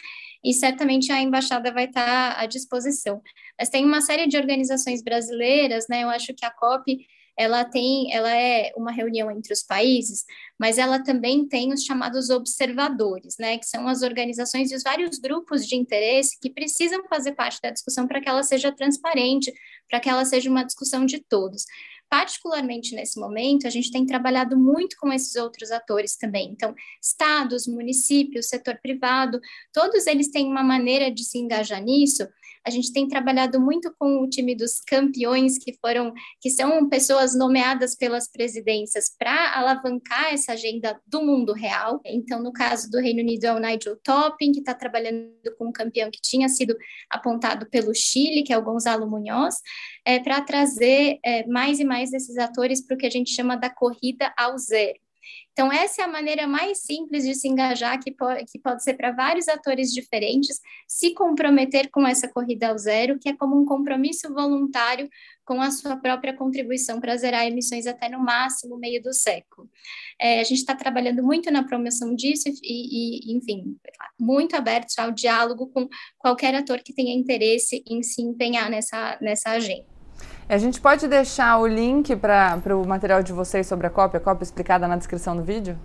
e 0.45 0.55
certamente 0.55 1.11
a 1.11 1.21
embaixada 1.21 1.73
vai 1.73 1.87
estar 1.87 2.39
à 2.39 2.47
disposição. 2.47 3.21
Mas 3.59 3.69
tem 3.69 3.85
uma 3.85 4.01
série 4.01 4.29
de 4.29 4.37
organizações 4.37 5.03
brasileiras, 5.03 5.87
né? 5.91 6.05
Eu 6.05 6.11
acho 6.11 6.33
que 6.33 6.47
a 6.47 6.51
COP 6.53 7.05
ela 7.37 7.65
tem, 7.65 8.15
ela 8.15 8.31
é 8.31 8.73
uma 8.77 8.93
reunião 8.93 9.29
entre 9.29 9.53
os 9.53 9.65
países, 9.65 10.25
mas 10.59 10.79
ela 10.79 11.03
também 11.03 11.47
tem 11.47 11.73
os 11.73 11.83
chamados 11.83 12.31
observadores, 12.31 13.37
né, 13.39 13.59
que 13.59 13.67
são 13.67 13.87
as 13.89 14.01
organizações 14.03 14.71
e 14.71 14.75
os 14.75 14.83
vários 14.83 15.19
grupos 15.19 15.67
de 15.67 15.77
interesse 15.77 16.39
que 16.41 16.49
precisam 16.49 17.03
fazer 17.09 17.33
parte 17.33 17.61
da 17.61 17.71
discussão 17.71 18.07
para 18.07 18.23
que 18.23 18.29
ela 18.29 18.43
seja 18.43 18.73
transparente, 18.73 19.53
para 19.91 20.01
que 20.01 20.09
ela 20.09 20.25
seja 20.25 20.49
uma 20.49 20.65
discussão 20.65 21.05
de 21.05 21.19
todos. 21.29 21.67
Particularmente 22.09 22.95
nesse 22.95 23.19
momento, 23.19 23.67
a 23.67 23.71
gente 23.71 23.91
tem 23.91 24.07
trabalhado 24.07 24.57
muito 24.57 24.97
com 24.97 25.13
esses 25.13 25.35
outros 25.35 25.71
atores 25.73 26.17
também. 26.17 26.51
Então, 26.53 26.75
estados, 27.03 27.67
municípios, 27.67 28.49
setor 28.49 28.79
privado, 28.81 29.41
todos 29.73 30.07
eles 30.07 30.31
têm 30.31 30.47
uma 30.47 30.63
maneira 30.63 31.11
de 31.11 31.25
se 31.25 31.39
engajar 31.39 31.83
nisso. 31.83 32.27
A 32.67 32.71
gente 32.71 32.93
tem 32.93 33.07
trabalhado 33.07 33.61
muito 33.61 33.95
com 33.97 34.25
o 34.25 34.29
time 34.29 34.57
dos 34.57 34.81
campeões, 34.81 35.57
que 35.57 35.73
foram, 35.81 36.13
que 36.41 36.51
são 36.51 36.89
pessoas 36.89 37.33
nomeadas 37.37 37.95
pelas 37.95 38.29
presidências 38.29 39.15
para 39.17 39.57
alavancar 39.57 40.35
essa 40.35 40.53
agenda 40.53 41.01
do 41.07 41.23
mundo 41.23 41.53
real. 41.53 42.01
Então, 42.05 42.43
no 42.43 42.53
caso 42.53 42.91
do 42.91 42.99
Reino 42.99 43.21
Unido, 43.21 43.45
é 43.45 43.53
o 43.53 43.61
Nigel 43.61 43.97
Topping, 44.03 44.51
que 44.51 44.59
está 44.59 44.75
trabalhando 44.75 45.31
com 45.57 45.69
um 45.69 45.73
campeão 45.73 46.11
que 46.11 46.21
tinha 46.21 46.49
sido 46.49 46.77
apontado 47.09 47.67
pelo 47.71 47.95
Chile, 47.95 48.43
que 48.43 48.53
é 48.53 48.59
o 48.59 48.65
Gonzalo 48.65 49.09
Munhoz, 49.09 49.57
é, 50.05 50.19
para 50.19 50.41
trazer 50.41 51.21
é, 51.25 51.47
mais 51.47 51.79
e 51.79 51.85
mais 51.85 52.11
desses 52.11 52.37
atores 52.37 52.85
para 52.85 52.97
o 52.97 52.99
que 52.99 53.07
a 53.07 53.11
gente 53.11 53.31
chama 53.31 53.57
da 53.57 53.71
corrida 53.71 54.35
ao 54.37 54.59
zero. 54.59 55.06
Então, 55.57 55.73
essa 55.73 56.03
é 56.03 56.05
a 56.05 56.09
maneira 56.09 56.47
mais 56.47 56.83
simples 56.83 57.25
de 57.25 57.35
se 57.35 57.49
engajar, 57.49 57.99
que 57.99 58.13
pode, 58.13 58.45
que 58.45 58.59
pode 58.59 58.85
ser 58.85 58.93
para 58.93 59.11
vários 59.11 59.49
atores 59.49 59.91
diferentes, 59.91 60.61
se 60.87 61.15
comprometer 61.15 61.89
com 61.89 62.07
essa 62.07 62.29
corrida 62.29 62.69
ao 62.69 62.77
zero, 62.77 63.19
que 63.19 63.31
é 63.31 63.35
como 63.35 63.59
um 63.59 63.65
compromisso 63.65 64.29
voluntário 64.35 65.09
com 65.47 65.59
a 65.63 65.71
sua 65.71 65.97
própria 65.97 66.37
contribuição 66.37 67.01
para 67.01 67.17
zerar 67.17 67.47
emissões 67.47 67.87
até 67.87 68.07
no 68.07 68.19
máximo 68.19 68.77
meio 68.77 69.03
do 69.03 69.15
século. 69.15 69.67
É, 70.21 70.41
a 70.41 70.45
gente 70.45 70.59
está 70.59 70.75
trabalhando 70.75 71.23
muito 71.23 71.51
na 71.51 71.65
promoção 71.65 72.15
disso 72.15 72.51
e, 72.63 73.33
e, 73.33 73.35
enfim, 73.35 73.79
muito 74.21 74.55
aberto 74.57 74.93
ao 74.99 75.11
diálogo 75.11 75.69
com 75.69 75.89
qualquer 76.19 76.55
ator 76.55 76.83
que 76.83 76.93
tenha 76.93 77.15
interesse 77.15 77.83
em 77.89 78.03
se 78.03 78.21
empenhar 78.21 78.69
nessa, 78.69 79.17
nessa 79.23 79.53
agenda. 79.53 79.96
A 80.49 80.59
gente 80.59 80.81
pode 80.81 81.09
deixar 81.09 81.59
o 81.59 81.67
link 81.67 82.15
para 82.15 82.61
o 82.77 82.87
material 82.87 83.21
de 83.21 83.33
vocês 83.33 83.67
sobre 83.67 83.89
a 83.89 83.91
cópia, 83.91 84.19
a 84.19 84.21
cópia 84.21 84.45
explicada 84.45 84.87
na 84.87 84.97
descrição 84.97 85.37
do 85.37 85.43
vídeo? 85.43 85.77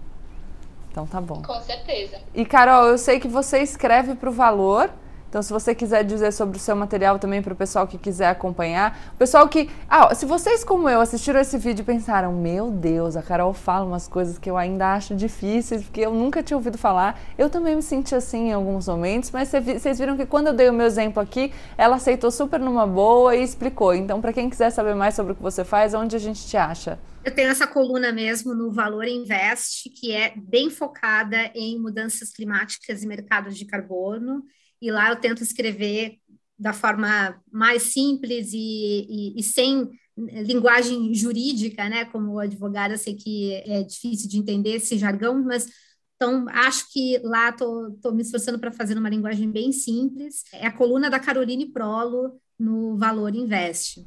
Então 0.92 1.08
tá 1.08 1.20
bom. 1.20 1.42
Com 1.42 1.60
certeza. 1.62 2.20
E 2.34 2.46
Carol, 2.46 2.90
eu 2.90 2.98
sei 2.98 3.20
que 3.20 3.28
você 3.28 3.60
escreve 3.60 4.14
para 4.14 4.30
o 4.30 4.32
Valor 4.32 4.92
Então, 5.32 5.42
se 5.42 5.54
você 5.54 5.74
quiser 5.74 6.04
dizer 6.04 6.34
sobre 6.34 6.58
o 6.58 6.60
seu 6.60 6.76
material 6.76 7.18
também 7.18 7.42
para 7.42 7.54
o 7.54 7.56
pessoal 7.56 7.88
que 7.88 7.98
quiser 7.98 8.28
acompanhar, 8.28 9.14
o 9.14 9.18
pessoal 9.18 9.48
que. 9.48 9.70
Ah, 9.88 10.14
se 10.14 10.26
vocês, 10.26 10.62
como 10.62 10.90
eu, 10.90 11.00
assistiram 11.00 11.40
esse 11.40 11.58
vídeo 11.58 11.84
e 11.84 11.86
pensaram, 11.86 12.34
meu 12.34 12.70
Deus, 12.70 13.16
a 13.16 13.22
Carol 13.22 13.54
fala 13.54 13.86
umas 13.86 14.10
coisas 14.10 14.38
que 14.38 14.50
eu 14.50 14.58
ainda 14.58 14.94
acho 14.94 15.16
difíceis, 15.16 15.84
porque 15.84 16.02
eu 16.02 16.14
nunca 16.14 16.44
tinha 16.44 16.58
ouvido 16.58 16.78
falar. 16.78 17.18
Eu 17.38 17.50
também 17.50 17.78
me 17.78 17.82
senti 17.82 18.14
assim 18.14 18.50
em 18.50 18.52
alguns 18.52 18.90
momentos, 18.90 19.32
mas 19.32 19.50
vocês 19.50 19.98
viram 19.98 20.18
que 20.18 20.26
quando 20.26 20.48
eu 20.48 20.54
dei 20.54 20.68
o 20.68 20.74
meu 20.74 20.86
exemplo 20.86 21.24
aqui, 21.24 21.54
ela 21.78 21.96
aceitou 21.96 22.30
super 22.30 22.60
numa 22.60 22.86
boa 22.86 23.34
e 23.34 23.42
explicou. 23.42 23.96
Então, 23.96 24.20
para 24.20 24.34
quem 24.34 24.50
quiser 24.50 24.70
saber 24.70 24.96
mais 24.96 25.16
sobre 25.16 25.32
o 25.32 25.36
que 25.36 25.42
você 25.42 25.64
faz, 25.64 25.94
onde 25.94 26.14
a 26.14 26.20
gente 26.20 26.46
te 26.46 26.58
acha? 26.58 27.00
Eu 27.24 27.34
tenho 27.34 27.52
essa 27.52 27.66
coluna 27.66 28.12
mesmo 28.12 28.54
no 28.54 28.70
Valor 28.70 29.08
Invest, 29.08 29.90
que 29.92 30.12
é 30.12 30.34
bem 30.36 30.70
focada 30.70 31.38
em 31.56 31.80
mudanças 31.80 32.34
climáticas 32.34 33.02
e 33.02 33.08
mercados 33.08 33.58
de 33.58 33.64
carbono 33.64 34.44
e 34.82 34.92
lá 34.92 35.10
eu 35.10 35.16
tento 35.16 35.44
escrever 35.44 36.18
da 36.58 36.74
forma 36.74 37.40
mais 37.52 37.84
simples 37.84 38.52
e, 38.54 39.08
e, 39.10 39.40
e 39.40 39.44
sem 39.44 39.90
linguagem 40.18 41.14
jurídica, 41.14 41.90
né? 41.90 42.06
Como 42.06 42.40
advogada, 42.40 42.98
sei 42.98 43.16
que 43.16 43.54
é 43.66 43.84
difícil 43.84 44.30
de 44.30 44.38
entender 44.38 44.76
esse 44.76 44.98
jargão, 44.98 45.44
mas 45.44 45.68
então 46.16 46.46
acho 46.50 46.92
que 46.92 47.20
lá 47.24 47.50
estou 47.50 48.14
me 48.14 48.22
esforçando 48.22 48.60
para 48.60 48.72
fazer 48.72 48.96
uma 48.96 49.10
linguagem 49.10 49.50
bem 49.50 49.72
simples. 49.72 50.44
É 50.54 50.68
a 50.68 50.72
coluna 50.72 51.10
da 51.10 51.20
Caroline 51.20 51.72
Prolo 51.72 52.40
no 52.60 52.96
Valor 52.96 53.34
Invest. 53.34 54.06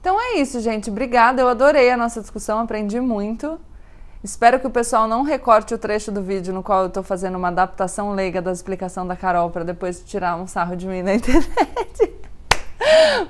Então 0.00 0.16
é 0.20 0.40
isso, 0.40 0.60
gente. 0.60 0.88
Obrigada. 0.88 1.42
Eu 1.42 1.48
adorei 1.48 1.90
a 1.90 1.96
nossa 1.96 2.20
discussão, 2.20 2.60
aprendi 2.60 3.00
muito. 3.00 3.58
Espero 4.24 4.58
que 4.58 4.66
o 4.66 4.70
pessoal 4.70 5.06
não 5.06 5.22
recorte 5.22 5.74
o 5.74 5.78
trecho 5.78 6.10
do 6.10 6.22
vídeo 6.22 6.52
no 6.52 6.62
qual 6.62 6.82
eu 6.82 6.88
estou 6.88 7.02
fazendo 7.02 7.36
uma 7.36 7.48
adaptação 7.48 8.12
leiga 8.12 8.40
da 8.40 8.50
explicação 8.50 9.06
da 9.06 9.14
Carol 9.14 9.50
para 9.50 9.62
depois 9.62 10.02
tirar 10.02 10.36
um 10.36 10.46
sarro 10.46 10.74
de 10.74 10.86
mim 10.86 11.02
na 11.02 11.14
internet. 11.16 12.14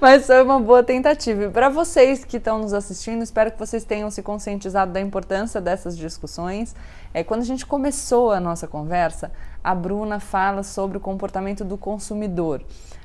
Mas 0.01 0.27
foi 0.27 0.43
uma 0.43 0.61
boa 0.61 0.83
tentativa. 0.83 1.45
E 1.45 1.51
para 1.51 1.69
vocês 1.69 2.25
que 2.25 2.37
estão 2.37 2.59
nos 2.59 2.73
assistindo, 2.73 3.23
espero 3.23 3.51
que 3.51 3.59
vocês 3.59 3.85
tenham 3.85 4.11
se 4.11 4.23
conscientizado 4.23 4.93
da 4.93 5.01
importância 5.01 5.61
dessas 5.61 5.97
discussões. 5.97 6.75
É, 7.13 7.25
quando 7.25 7.41
a 7.41 7.45
gente 7.45 7.65
começou 7.65 8.31
a 8.33 8.41
nossa 8.41 8.67
conversa, 8.67 9.33
a 9.63 9.75
Bruna 9.75 10.21
fala 10.21 10.63
sobre 10.63 10.99
o 10.99 11.01
comportamento 11.01 11.65
do 11.65 11.77
consumidor. 11.77 12.63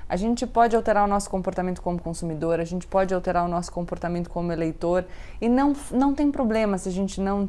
A 0.07 0.17
gente 0.17 0.45
pode 0.45 0.75
alterar 0.75 1.05
o 1.05 1.07
nosso 1.07 1.29
comportamento 1.29 1.81
como 1.81 2.01
consumidor, 2.01 2.59
a 2.59 2.65
gente 2.65 2.85
pode 2.85 3.13
alterar 3.13 3.45
o 3.45 3.47
nosso 3.47 3.71
comportamento 3.71 4.29
como 4.29 4.51
eleitor, 4.51 5.05
e 5.39 5.47
não, 5.47 5.73
não 5.89 6.13
tem 6.13 6.29
problema 6.29 6.77
se 6.77 6.89
a 6.89 6.91
gente 6.91 7.21
não 7.21 7.47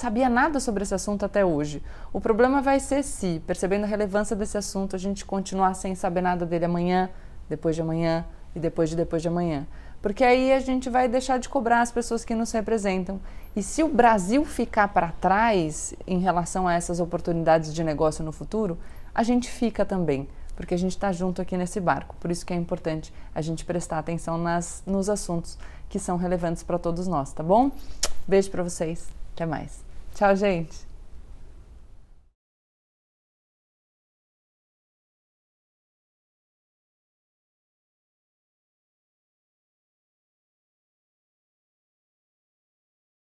sabia 0.00 0.28
nada 0.30 0.58
sobre 0.58 0.82
esse 0.82 0.94
assunto 0.94 1.24
até 1.24 1.44
hoje. 1.44 1.82
O 2.12 2.20
problema 2.20 2.62
vai 2.62 2.80
ser 2.80 3.02
se, 3.04 3.42
percebendo 3.46 3.84
a 3.84 3.86
relevância 3.86 4.34
desse 4.34 4.56
assunto, 4.56 4.96
a 4.96 4.98
gente 4.98 5.24
continuar 5.24 5.74
sem 5.74 5.94
saber 5.94 6.22
nada 6.22 6.46
dele 6.46 6.64
amanhã, 6.64 7.10
depois 7.48 7.76
de 7.76 7.82
amanhã 7.82 8.24
e 8.54 8.58
depois 8.58 8.88
de 8.88 8.96
depois 8.96 9.20
de 9.20 9.28
amanhã. 9.28 9.66
Porque 10.00 10.24
aí 10.24 10.52
a 10.52 10.60
gente 10.60 10.88
vai 10.88 11.06
deixar 11.06 11.38
de 11.38 11.48
cobrar 11.48 11.82
as 11.82 11.92
pessoas 11.92 12.24
que 12.24 12.34
nos 12.34 12.50
representam. 12.50 13.20
E 13.54 13.62
se 13.62 13.82
o 13.82 13.88
Brasil 13.88 14.42
ficar 14.44 14.88
para 14.88 15.12
trás 15.12 15.94
em 16.06 16.18
relação 16.18 16.66
a 16.66 16.72
essas 16.72 16.98
oportunidades 16.98 17.74
de 17.74 17.84
negócio 17.84 18.24
no 18.24 18.32
futuro, 18.32 18.78
a 19.14 19.22
gente 19.22 19.50
fica 19.50 19.84
também, 19.84 20.26
porque 20.56 20.72
a 20.72 20.78
gente 20.78 20.92
está 20.92 21.12
junto 21.12 21.42
aqui 21.42 21.58
nesse 21.58 21.78
barco. 21.78 22.16
Por 22.18 22.30
isso 22.30 22.46
que 22.46 22.54
é 22.54 22.56
importante 22.56 23.12
a 23.34 23.42
gente 23.42 23.66
prestar 23.66 23.98
atenção 23.98 24.38
nas, 24.38 24.82
nos 24.86 25.10
assuntos 25.10 25.58
que 25.90 25.98
são 25.98 26.16
relevantes 26.16 26.62
para 26.62 26.78
todos 26.78 27.06
nós, 27.06 27.32
tá 27.32 27.42
bom? 27.42 27.70
Beijo 28.26 28.50
para 28.50 28.62
vocês. 28.62 29.08
Até 29.34 29.44
mais. 29.44 29.89
Tchau, 30.14 30.36
gente. 30.36 30.89